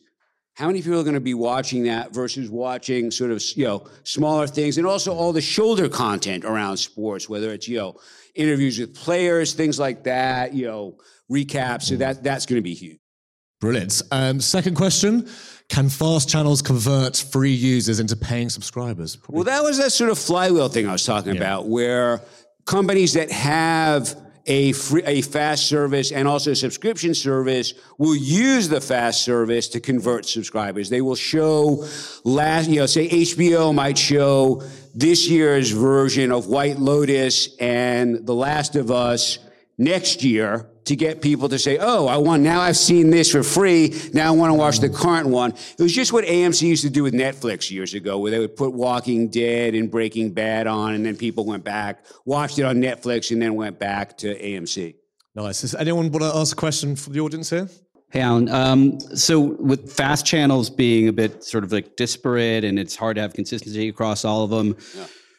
how 0.53 0.67
many 0.67 0.81
people 0.81 0.99
are 0.99 1.03
going 1.03 1.13
to 1.13 1.19
be 1.19 1.33
watching 1.33 1.83
that 1.83 2.13
versus 2.13 2.49
watching 2.49 3.09
sort 3.09 3.31
of 3.31 3.43
you 3.55 3.65
know 3.65 3.87
smaller 4.03 4.47
things 4.47 4.77
and 4.77 4.85
also 4.85 5.13
all 5.13 5.33
the 5.33 5.41
shoulder 5.41 5.87
content 5.87 6.45
around 6.45 6.77
sports 6.77 7.29
whether 7.29 7.51
it's 7.51 7.67
you 7.67 7.77
know 7.77 7.95
interviews 8.35 8.79
with 8.79 8.93
players 8.95 9.53
things 9.53 9.79
like 9.79 10.03
that 10.03 10.53
you 10.53 10.65
know 10.65 10.97
recaps 11.31 11.83
so 11.83 11.95
that 11.95 12.23
that's 12.23 12.45
going 12.45 12.57
to 12.57 12.63
be 12.63 12.73
huge 12.73 12.97
Brilliant. 13.61 14.01
Um, 14.09 14.41
second 14.41 14.73
question 14.73 15.29
Can 15.69 15.87
fast 15.87 16.27
channels 16.27 16.63
convert 16.63 17.15
free 17.15 17.53
users 17.53 17.99
into 17.99 18.15
paying 18.15 18.49
subscribers? 18.49 19.15
Probably 19.15 19.35
Well, 19.35 19.43
that 19.43 19.63
was 19.63 19.77
that 19.77 19.91
sort 19.91 20.09
of 20.09 20.17
flywheel 20.17 20.67
thing 20.67 20.87
I 20.87 20.91
was 20.91 21.05
talking 21.05 21.37
about, 21.37 21.67
where 21.67 22.21
companies 22.65 23.13
that 23.13 23.31
have 23.31 24.15
a 24.47 24.71
free, 24.73 25.03
a 25.05 25.21
fast 25.21 25.67
service 25.67 26.11
and 26.11 26.27
also 26.27 26.51
a 26.51 26.55
subscription 26.55 27.13
service 27.13 27.73
will 27.97 28.15
use 28.15 28.69
the 28.69 28.81
fast 28.81 29.23
service 29.23 29.67
to 29.69 29.79
convert 29.79 30.25
subscribers. 30.25 30.89
They 30.89 31.01
will 31.01 31.15
show 31.15 31.85
last, 32.23 32.69
you 32.69 32.79
know, 32.79 32.85
say 32.87 33.07
HBO 33.07 33.73
might 33.73 33.97
show 33.97 34.63
this 34.95 35.29
year's 35.29 35.71
version 35.71 36.31
of 36.31 36.47
White 36.47 36.79
Lotus 36.79 37.55
and 37.57 38.25
The 38.25 38.33
Last 38.33 38.75
of 38.75 38.89
Us 38.89 39.37
next 39.77 40.23
year 40.23 40.70
to 40.85 40.95
get 40.95 41.21
people 41.21 41.49
to 41.49 41.59
say, 41.59 41.77
"Oh, 41.79 42.07
I 42.07 42.17
want 42.17 42.43
now. 42.43 42.61
I've 42.61 42.77
seen 42.77 43.09
this 43.09 43.31
for 43.31 43.43
free. 43.43 43.93
Now 44.13 44.27
I 44.27 44.31
want 44.31 44.51
to 44.51 44.55
watch 44.55 44.79
the 44.79 44.89
current 44.89 45.27
one." 45.27 45.51
It 45.51 45.81
was 45.81 45.93
just 45.93 46.13
what 46.13 46.25
AMC 46.25 46.67
used 46.67 46.83
to 46.83 46.89
do 46.89 47.03
with 47.03 47.13
Netflix 47.13 47.69
years 47.69 47.93
ago, 47.93 48.17
where 48.19 48.31
they 48.31 48.39
would 48.39 48.55
put 48.55 48.73
Walking 48.73 49.27
Dead 49.29 49.75
and 49.75 49.89
Breaking 49.89 50.31
Bad 50.31 50.67
on, 50.67 50.93
and 50.93 51.05
then 51.05 51.15
people 51.15 51.45
went 51.45 51.63
back, 51.63 52.05
watched 52.25 52.59
it 52.59 52.63
on 52.63 52.77
Netflix, 52.77 53.31
and 53.31 53.41
then 53.41 53.55
went 53.55 53.79
back 53.79 54.17
to 54.19 54.35
AMC. 54.35 54.95
nice. 55.35 55.61
Does 55.61 55.75
anyone 55.75 56.11
want 56.11 56.23
to 56.23 56.35
ask 56.35 56.53
a 56.53 56.59
question 56.59 56.95
from 56.95 57.13
the 57.13 57.19
audience 57.19 57.49
here? 57.49 57.69
Hey, 58.11 58.19
Alan. 58.19 58.49
Um, 58.49 58.99
so 59.15 59.39
with 59.39 59.89
fast 59.89 60.25
channels 60.25 60.69
being 60.69 61.07
a 61.07 61.13
bit 61.13 61.45
sort 61.45 61.63
of 61.63 61.71
like 61.71 61.95
disparate 61.95 62.65
and 62.65 62.77
it's 62.77 62.93
hard 62.93 63.15
to 63.15 63.21
have 63.21 63.33
consistency 63.33 63.87
across 63.87 64.25
all 64.25 64.43
of 64.43 64.49
them, 64.49 64.75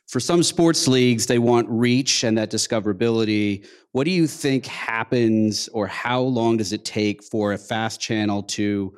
for 0.08 0.20
some 0.20 0.42
sports 0.42 0.86
leagues, 0.88 1.26
they 1.26 1.38
want 1.38 1.68
reach 1.70 2.24
and 2.24 2.36
that 2.36 2.50
discoverability. 2.50 3.66
What 3.92 4.04
do 4.04 4.10
you 4.10 4.26
think 4.26 4.66
happens 4.66 5.68
or 5.68 5.86
how 5.86 6.20
long 6.20 6.56
does 6.56 6.72
it 6.72 6.84
take 6.84 7.22
for 7.22 7.52
a 7.52 7.58
fast 7.58 8.00
channel 8.00 8.42
to, 8.44 8.96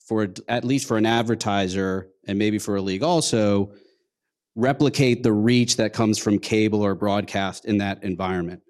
for 0.00 0.28
at 0.48 0.64
least 0.64 0.88
for 0.88 0.96
an 0.96 1.06
advertiser 1.06 2.08
and 2.26 2.38
maybe 2.38 2.58
for 2.58 2.76
a 2.76 2.82
league 2.82 3.02
also, 3.02 3.72
replicate 4.56 5.22
the 5.22 5.32
reach 5.32 5.76
that 5.76 5.92
comes 5.92 6.18
from 6.18 6.38
cable 6.38 6.82
or 6.82 6.94
broadcast 6.94 7.64
in 7.64 7.78
that 7.78 8.02
environment? 8.02 8.62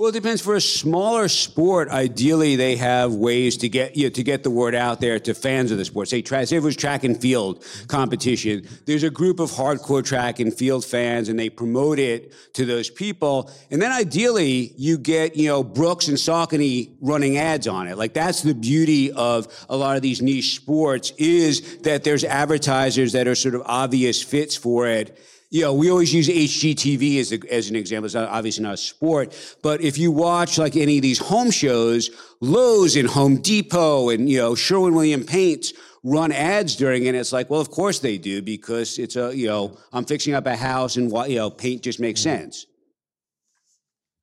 Well, 0.00 0.08
it 0.08 0.12
depends. 0.12 0.40
For 0.40 0.54
a 0.54 0.62
smaller 0.62 1.28
sport, 1.28 1.90
ideally 1.90 2.56
they 2.56 2.76
have 2.76 3.12
ways 3.12 3.58
to 3.58 3.68
get 3.68 3.98
you 3.98 4.04
know, 4.04 4.08
to 4.08 4.22
get 4.22 4.42
the 4.42 4.50
word 4.50 4.74
out 4.74 4.98
there 4.98 5.20
to 5.20 5.34
fans 5.34 5.72
of 5.72 5.76
the 5.76 5.84
sport. 5.84 6.08
Say, 6.08 6.22
say 6.24 6.42
if 6.42 6.52
it 6.52 6.62
was 6.62 6.74
track 6.74 7.04
and 7.04 7.20
field 7.20 7.62
competition, 7.86 8.66
there's 8.86 9.02
a 9.02 9.10
group 9.10 9.40
of 9.40 9.50
hardcore 9.50 10.02
track 10.02 10.40
and 10.40 10.54
field 10.54 10.86
fans, 10.86 11.28
and 11.28 11.38
they 11.38 11.50
promote 11.50 11.98
it 11.98 12.32
to 12.54 12.64
those 12.64 12.88
people. 12.88 13.50
And 13.70 13.82
then 13.82 13.92
ideally, 13.92 14.72
you 14.78 14.96
get 14.96 15.36
you 15.36 15.48
know 15.48 15.62
Brooks 15.62 16.08
and 16.08 16.16
Saucony 16.16 16.96
running 17.02 17.36
ads 17.36 17.68
on 17.68 17.86
it. 17.86 17.98
Like 17.98 18.14
that's 18.14 18.40
the 18.40 18.54
beauty 18.54 19.12
of 19.12 19.48
a 19.68 19.76
lot 19.76 19.96
of 19.96 20.02
these 20.02 20.22
niche 20.22 20.56
sports 20.56 21.12
is 21.18 21.76
that 21.80 22.04
there's 22.04 22.24
advertisers 22.24 23.12
that 23.12 23.28
are 23.28 23.34
sort 23.34 23.54
of 23.54 23.64
obvious 23.66 24.22
fits 24.22 24.56
for 24.56 24.86
it 24.86 25.14
you 25.50 25.62
know, 25.62 25.74
we 25.74 25.90
always 25.90 26.14
use 26.14 26.28
HGTV 26.28 27.18
as, 27.18 27.32
a, 27.32 27.52
as 27.52 27.70
an 27.70 27.76
example. 27.76 28.06
It's 28.06 28.14
not, 28.14 28.28
obviously 28.28 28.62
not 28.62 28.74
a 28.74 28.76
sport, 28.76 29.56
but 29.62 29.80
if 29.80 29.98
you 29.98 30.12
watch 30.12 30.58
like 30.58 30.76
any 30.76 30.98
of 30.98 31.02
these 31.02 31.18
home 31.18 31.50
shows, 31.50 32.10
Lowe's 32.40 32.94
and 32.94 33.08
Home 33.08 33.38
Depot 33.38 34.10
and, 34.10 34.28
you 34.28 34.38
know, 34.38 34.54
Sherwin 34.54 34.94
William 34.94 35.24
Paints 35.24 35.72
run 36.04 36.30
ads 36.30 36.76
during 36.76 37.04
it. 37.06 37.16
It's 37.16 37.32
like, 37.32 37.50
well, 37.50 37.60
of 37.60 37.70
course 37.70 37.98
they 37.98 38.16
do 38.16 38.40
because 38.42 38.98
it's 38.98 39.16
a, 39.16 39.36
you 39.36 39.48
know, 39.48 39.76
I'm 39.92 40.04
fixing 40.04 40.34
up 40.34 40.46
a 40.46 40.54
house 40.54 40.96
and, 40.96 41.10
you 41.28 41.36
know, 41.36 41.50
paint 41.50 41.82
just 41.82 41.98
makes 41.98 42.20
sense. 42.20 42.66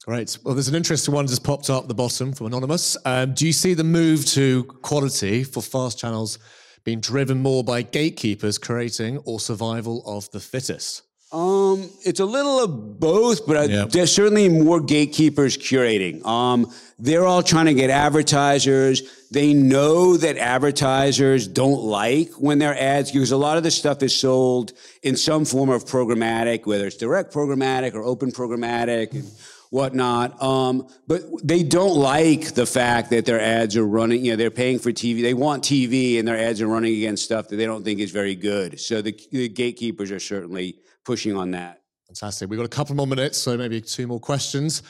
Great. 0.05 0.37
Well, 0.45 0.53
there's 0.53 0.69
an 0.69 0.75
interesting 0.75 1.13
one 1.13 1.27
just 1.27 1.43
popped 1.43 1.69
up 1.69 1.83
at 1.83 1.87
the 1.89 1.93
bottom 1.93 2.31
from 2.31 2.47
Anonymous. 2.47 2.95
Um, 3.03 3.33
do 3.33 3.45
you 3.45 3.51
see 3.51 3.73
the 3.73 3.83
move 3.83 4.25
to 4.27 4.63
quality 4.63 5.43
for 5.43 5.61
fast 5.61 5.99
channels 5.99 6.39
being 6.85 7.01
driven 7.01 7.41
more 7.41 7.65
by 7.65 7.81
gatekeepers 7.81 8.57
creating 8.57 9.17
or 9.25 9.41
survival 9.41 10.01
of 10.05 10.31
the 10.31 10.39
fittest? 10.39 11.03
Um, 11.29 11.89
it's 12.05 12.21
a 12.21 12.25
little 12.25 12.63
of 12.63 13.01
both, 13.01 13.45
but 13.45 13.57
I, 13.57 13.85
there's 13.85 14.13
certainly 14.13 14.47
more 14.47 14.79
gatekeepers 14.79 15.57
curating. 15.57 16.25
Um, 16.25 16.71
they're 16.97 17.25
all 17.25 17.43
trying 17.43 17.65
to 17.65 17.73
get 17.73 17.89
advertisers. 17.89 19.27
They 19.29 19.53
know 19.53 20.15
that 20.15 20.37
advertisers 20.37 21.45
don't 21.45 21.81
like 21.81 22.31
when 22.35 22.59
their 22.59 22.79
ads, 22.79 23.11
because 23.11 23.31
a 23.31 23.37
lot 23.37 23.57
of 23.57 23.63
this 23.63 23.75
stuff 23.75 24.01
is 24.03 24.15
sold 24.15 24.71
in 25.03 25.17
some 25.17 25.43
form 25.43 25.69
of 25.69 25.83
programmatic, 25.83 26.65
whether 26.65 26.87
it's 26.87 26.95
direct 26.95 27.33
programmatic 27.33 27.93
or 27.93 28.03
open 28.03 28.31
programmatic 28.31 29.11
and 29.11 29.29
whatnot. 29.69 30.41
Um, 30.41 30.87
but 31.07 31.23
they 31.43 31.61
don't 31.61 31.97
like 31.97 32.53
the 32.53 32.65
fact 32.65 33.09
that 33.09 33.25
their 33.25 33.41
ads 33.41 33.75
are 33.75 33.85
running, 33.85 34.23
you 34.23 34.31
know, 34.31 34.37
they're 34.37 34.49
paying 34.49 34.79
for 34.79 34.93
TV. 34.93 35.21
They 35.21 35.33
want 35.33 35.61
TV 35.61 36.19
and 36.19 36.25
their 36.25 36.37
ads 36.37 36.61
are 36.61 36.67
running 36.67 36.95
against 36.95 37.25
stuff 37.25 37.49
that 37.49 37.57
they 37.57 37.65
don't 37.65 37.83
think 37.83 37.99
is 37.99 38.11
very 38.11 38.35
good. 38.35 38.79
So 38.79 39.01
the, 39.01 39.19
the 39.31 39.49
gatekeepers 39.49 40.09
are 40.09 40.21
certainly 40.21 40.77
pushing 41.07 41.35
on 41.35 41.51
that. 41.51 41.81
Fantastic. 42.07 42.49
We've 42.49 42.59
got 42.59 42.65
a 42.65 42.77
couple 42.79 42.95
more 42.95 43.07
minutes, 43.07 43.37
so 43.37 43.57
maybe 43.57 43.81
two 43.81 44.07
more 44.07 44.19
questions. 44.19 44.83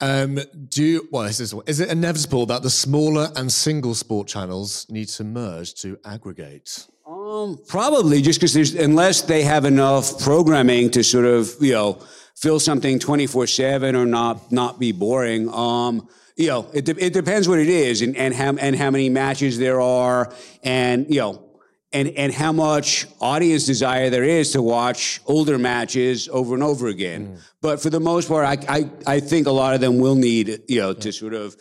Um, 0.00 0.38
do 0.68 0.84
you, 0.84 1.08
well, 1.10 1.24
is, 1.24 1.38
this, 1.38 1.54
is 1.66 1.80
it 1.80 1.88
inevitable 1.90 2.44
that 2.46 2.62
the 2.62 2.70
smaller 2.70 3.28
and 3.36 3.50
single 3.50 3.94
sport 3.94 4.28
channels 4.28 4.86
need 4.90 5.08
to 5.08 5.24
merge 5.24 5.74
to 5.82 5.98
aggregate? 6.04 6.86
Um, 7.06 7.58
probably 7.66 8.20
just 8.20 8.38
because 8.38 8.52
there's 8.52 8.74
unless 8.74 9.22
they 9.22 9.42
have 9.42 9.64
enough 9.64 10.18
programming 10.20 10.90
to 10.90 11.02
sort 11.02 11.24
of 11.24 11.54
you 11.60 11.72
know 11.72 11.98
fill 12.36 12.60
something 12.60 12.98
twenty 12.98 13.26
four 13.26 13.46
seven 13.46 13.96
or 13.96 14.06
not 14.06 14.52
not 14.52 14.78
be 14.78 14.92
boring. 14.92 15.48
Um, 15.52 16.08
you 16.36 16.48
know, 16.48 16.68
it, 16.72 16.84
de- 16.84 17.04
it 17.04 17.12
depends 17.12 17.48
what 17.48 17.58
it 17.58 17.68
is 17.68 18.02
and, 18.02 18.16
and 18.16 18.34
how 18.34 18.54
and 18.56 18.76
how 18.76 18.90
many 18.90 19.08
matches 19.08 19.58
there 19.58 19.80
are 19.80 20.32
and 20.62 21.06
you 21.12 21.20
know 21.20 21.51
and 21.92 22.08
and 22.08 22.32
how 22.32 22.52
much 22.52 23.06
audience 23.20 23.66
desire 23.66 24.10
there 24.10 24.24
is 24.24 24.52
to 24.52 24.62
watch 24.62 25.20
older 25.26 25.58
matches 25.58 26.28
over 26.32 26.54
and 26.54 26.62
over 26.62 26.88
again. 26.88 27.28
Mm. 27.28 27.40
But 27.60 27.80
for 27.82 27.90
the 27.90 28.00
most 28.00 28.28
part, 28.28 28.46
I, 28.46 28.78
I 28.78 28.90
I 29.16 29.20
think 29.20 29.46
a 29.46 29.52
lot 29.52 29.74
of 29.74 29.80
them 29.80 29.98
will 29.98 30.14
need 30.14 30.62
you 30.68 30.80
know 30.80 30.94
to 30.94 31.08
mm. 31.08 31.14
sort 31.14 31.34
of 31.34 31.56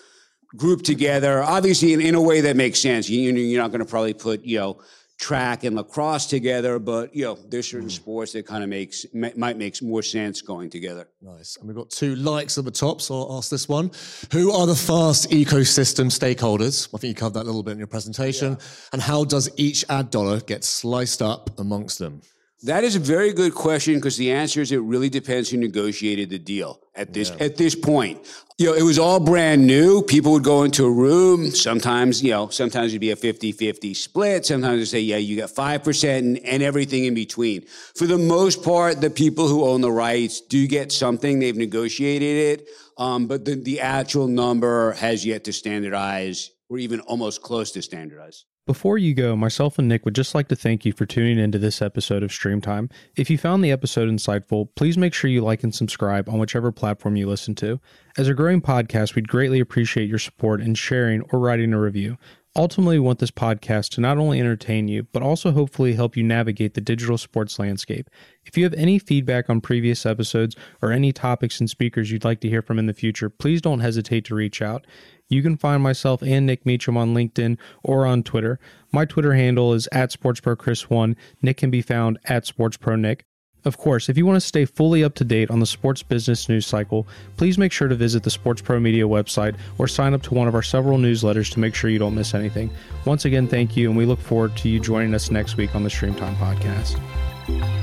group 0.57 0.81
together, 0.83 1.41
obviously 1.41 1.93
in, 1.93 2.01
in 2.01 2.15
a 2.15 2.21
way 2.21 2.41
that 2.41 2.55
makes 2.55 2.79
sense. 2.79 3.09
You- 3.09 3.31
you're 3.31 3.61
not 3.61 3.71
going 3.71 3.79
to 3.79 3.85
probably 3.85 4.13
put, 4.13 4.43
you 4.43 4.59
know, 4.59 4.79
track 5.21 5.63
and 5.63 5.75
lacrosse 5.75 6.25
together, 6.25 6.79
but, 6.79 7.15
you 7.15 7.23
know, 7.23 7.37
there's 7.47 7.69
certain 7.69 7.87
mm. 7.87 7.91
sports 7.91 8.33
that 8.33 8.47
kind 8.47 8.63
of 8.63 8.69
makes, 8.69 9.05
ma- 9.13 9.29
might 9.37 9.55
make 9.55 9.79
more 9.81 10.01
sense 10.01 10.41
going 10.41 10.69
together. 10.69 11.07
Nice. 11.21 11.57
And 11.57 11.67
we've 11.67 11.77
got 11.77 11.91
two 11.91 12.15
likes 12.15 12.57
at 12.57 12.65
the 12.65 12.71
top, 12.71 13.01
so 13.01 13.13
I'll 13.13 13.37
ask 13.37 13.51
this 13.51 13.69
one. 13.69 13.91
Who 14.31 14.51
are 14.51 14.65
the 14.65 14.75
fast 14.75 15.29
ecosystem 15.29 16.07
stakeholders? 16.07 16.89
I 16.93 16.97
think 16.97 17.09
you 17.09 17.15
covered 17.15 17.35
that 17.35 17.43
a 17.43 17.45
little 17.45 17.61
bit 17.61 17.73
in 17.73 17.77
your 17.77 17.87
presentation. 17.87 18.57
And 18.91 19.01
how 19.01 19.23
does 19.23 19.47
each 19.57 19.85
ad 19.89 20.09
dollar 20.09 20.41
get 20.41 20.63
sliced 20.63 21.21
up 21.21 21.59
amongst 21.59 21.99
them? 21.99 22.21
That 22.63 22.83
is 22.83 22.95
a 22.95 22.99
very 22.99 23.33
good 23.33 23.55
question 23.55 23.95
because 23.95 24.17
the 24.17 24.31
answer 24.31 24.61
is 24.61 24.71
it 24.71 24.81
really 24.81 25.09
depends 25.09 25.49
who 25.49 25.57
negotiated 25.57 26.29
the 26.29 26.37
deal 26.37 26.79
at 26.95 27.11
this 27.11 27.31
at 27.39 27.57
this 27.57 27.73
point. 27.73 28.19
You 28.59 28.67
know, 28.67 28.73
it 28.75 28.83
was 28.83 28.99
all 28.99 29.19
brand 29.19 29.65
new. 29.65 30.03
People 30.03 30.33
would 30.33 30.43
go 30.43 30.63
into 30.63 30.85
a 30.85 30.91
room. 30.91 31.49
Sometimes, 31.49 32.21
you 32.21 32.29
know, 32.29 32.49
sometimes 32.49 32.91
it'd 32.91 33.01
be 33.01 33.09
a 33.09 33.15
50-50 33.15 33.95
split. 33.95 34.45
Sometimes 34.45 34.79
they 34.79 34.85
say, 34.85 34.99
yeah, 34.99 35.17
you 35.17 35.35
got 35.35 35.49
5% 35.49 36.17
and, 36.19 36.37
and 36.37 36.61
everything 36.61 37.05
in 37.05 37.15
between. 37.15 37.65
For 37.95 38.05
the 38.05 38.19
most 38.19 38.63
part, 38.63 39.01
the 39.01 39.09
people 39.09 39.47
who 39.47 39.65
own 39.65 39.81
the 39.81 39.91
rights 39.91 40.41
do 40.41 40.67
get 40.67 40.91
something. 40.91 41.39
They've 41.39 41.57
negotiated 41.57 42.59
it. 42.59 42.67
Um, 42.99 43.25
but 43.25 43.45
the, 43.45 43.55
the 43.55 43.79
actual 43.79 44.27
number 44.27 44.91
has 44.91 45.25
yet 45.25 45.45
to 45.45 45.53
standardize 45.53 46.51
or 46.69 46.77
even 46.77 46.99
almost 46.99 47.41
close 47.41 47.71
to 47.71 47.81
standardize. 47.81 48.45
Before 48.71 48.97
you 48.97 49.13
go, 49.13 49.35
myself 49.35 49.77
and 49.77 49.89
Nick 49.89 50.05
would 50.05 50.15
just 50.15 50.33
like 50.33 50.47
to 50.47 50.55
thank 50.55 50.85
you 50.85 50.93
for 50.93 51.05
tuning 51.05 51.37
into 51.37 51.59
this 51.59 51.81
episode 51.81 52.23
of 52.23 52.29
StreamTime. 52.29 52.89
If 53.17 53.29
you 53.29 53.37
found 53.37 53.65
the 53.65 53.71
episode 53.71 54.07
insightful, 54.07 54.69
please 54.75 54.97
make 54.97 55.13
sure 55.13 55.29
you 55.29 55.41
like 55.41 55.61
and 55.61 55.75
subscribe 55.75 56.29
on 56.29 56.39
whichever 56.39 56.71
platform 56.71 57.17
you 57.17 57.27
listen 57.27 57.53
to. 57.55 57.81
As 58.17 58.29
a 58.29 58.33
growing 58.33 58.61
podcast, 58.61 59.13
we'd 59.13 59.27
greatly 59.27 59.59
appreciate 59.59 60.07
your 60.07 60.19
support 60.19 60.61
in 60.61 60.75
sharing 60.75 61.21
or 61.33 61.39
writing 61.39 61.73
a 61.73 61.81
review. 61.81 62.17
Ultimately, 62.53 62.99
we 62.99 63.05
want 63.05 63.19
this 63.19 63.31
podcast 63.31 63.91
to 63.91 64.01
not 64.01 64.17
only 64.17 64.41
entertain 64.41 64.89
you, 64.89 65.03
but 65.13 65.23
also 65.23 65.51
hopefully 65.51 65.93
help 65.93 66.17
you 66.17 66.23
navigate 66.23 66.73
the 66.73 66.81
digital 66.81 67.17
sports 67.17 67.57
landscape. 67.57 68.09
If 68.43 68.57
you 68.57 68.65
have 68.65 68.73
any 68.73 68.99
feedback 68.99 69.49
on 69.49 69.61
previous 69.61 70.05
episodes 70.05 70.57
or 70.81 70.91
any 70.91 71.13
topics 71.13 71.61
and 71.61 71.69
speakers 71.69 72.11
you'd 72.11 72.25
like 72.25 72.41
to 72.41 72.49
hear 72.49 72.61
from 72.61 72.77
in 72.77 72.87
the 72.87 72.93
future, 72.93 73.29
please 73.29 73.61
don't 73.61 73.79
hesitate 73.79 74.25
to 74.25 74.35
reach 74.35 74.61
out. 74.61 74.85
You 75.29 75.41
can 75.41 75.55
find 75.55 75.81
myself 75.81 76.21
and 76.21 76.45
Nick 76.45 76.65
Meacham 76.65 76.97
on 76.97 77.13
LinkedIn 77.13 77.57
or 77.83 78.05
on 78.05 78.21
Twitter. 78.21 78.59
My 78.91 79.05
Twitter 79.05 79.33
handle 79.33 79.71
is 79.71 79.87
at 79.93 80.11
SportsProChris1. 80.11 81.15
Nick 81.41 81.55
can 81.55 81.71
be 81.71 81.81
found 81.81 82.19
at 82.25 82.43
SportsProNick. 82.43 83.21
Of 83.63 83.77
course, 83.77 84.09
if 84.09 84.17
you 84.17 84.25
want 84.25 84.37
to 84.37 84.41
stay 84.41 84.65
fully 84.65 85.03
up 85.03 85.13
to 85.15 85.23
date 85.23 85.51
on 85.51 85.59
the 85.59 85.65
sports 85.65 86.01
business 86.01 86.49
news 86.49 86.65
cycle, 86.65 87.07
please 87.37 87.57
make 87.57 87.71
sure 87.71 87.87
to 87.87 87.95
visit 87.95 88.23
the 88.23 88.29
SportsPro 88.29 88.81
Media 88.81 89.03
website 89.03 89.55
or 89.77 89.87
sign 89.87 90.13
up 90.13 90.23
to 90.23 90.33
one 90.33 90.47
of 90.47 90.55
our 90.55 90.63
several 90.63 90.97
newsletters 90.97 91.51
to 91.51 91.59
make 91.59 91.75
sure 91.75 91.89
you 91.89 91.99
don't 91.99 92.15
miss 92.15 92.33
anything. 92.33 92.71
Once 93.05 93.25
again, 93.25 93.47
thank 93.47 93.77
you, 93.77 93.89
and 93.89 93.97
we 93.97 94.05
look 94.05 94.19
forward 94.19 94.55
to 94.57 94.69
you 94.69 94.79
joining 94.79 95.13
us 95.13 95.29
next 95.29 95.57
week 95.57 95.75
on 95.75 95.83
the 95.83 95.89
StreamTime 95.89 96.35
Podcast. 96.35 97.80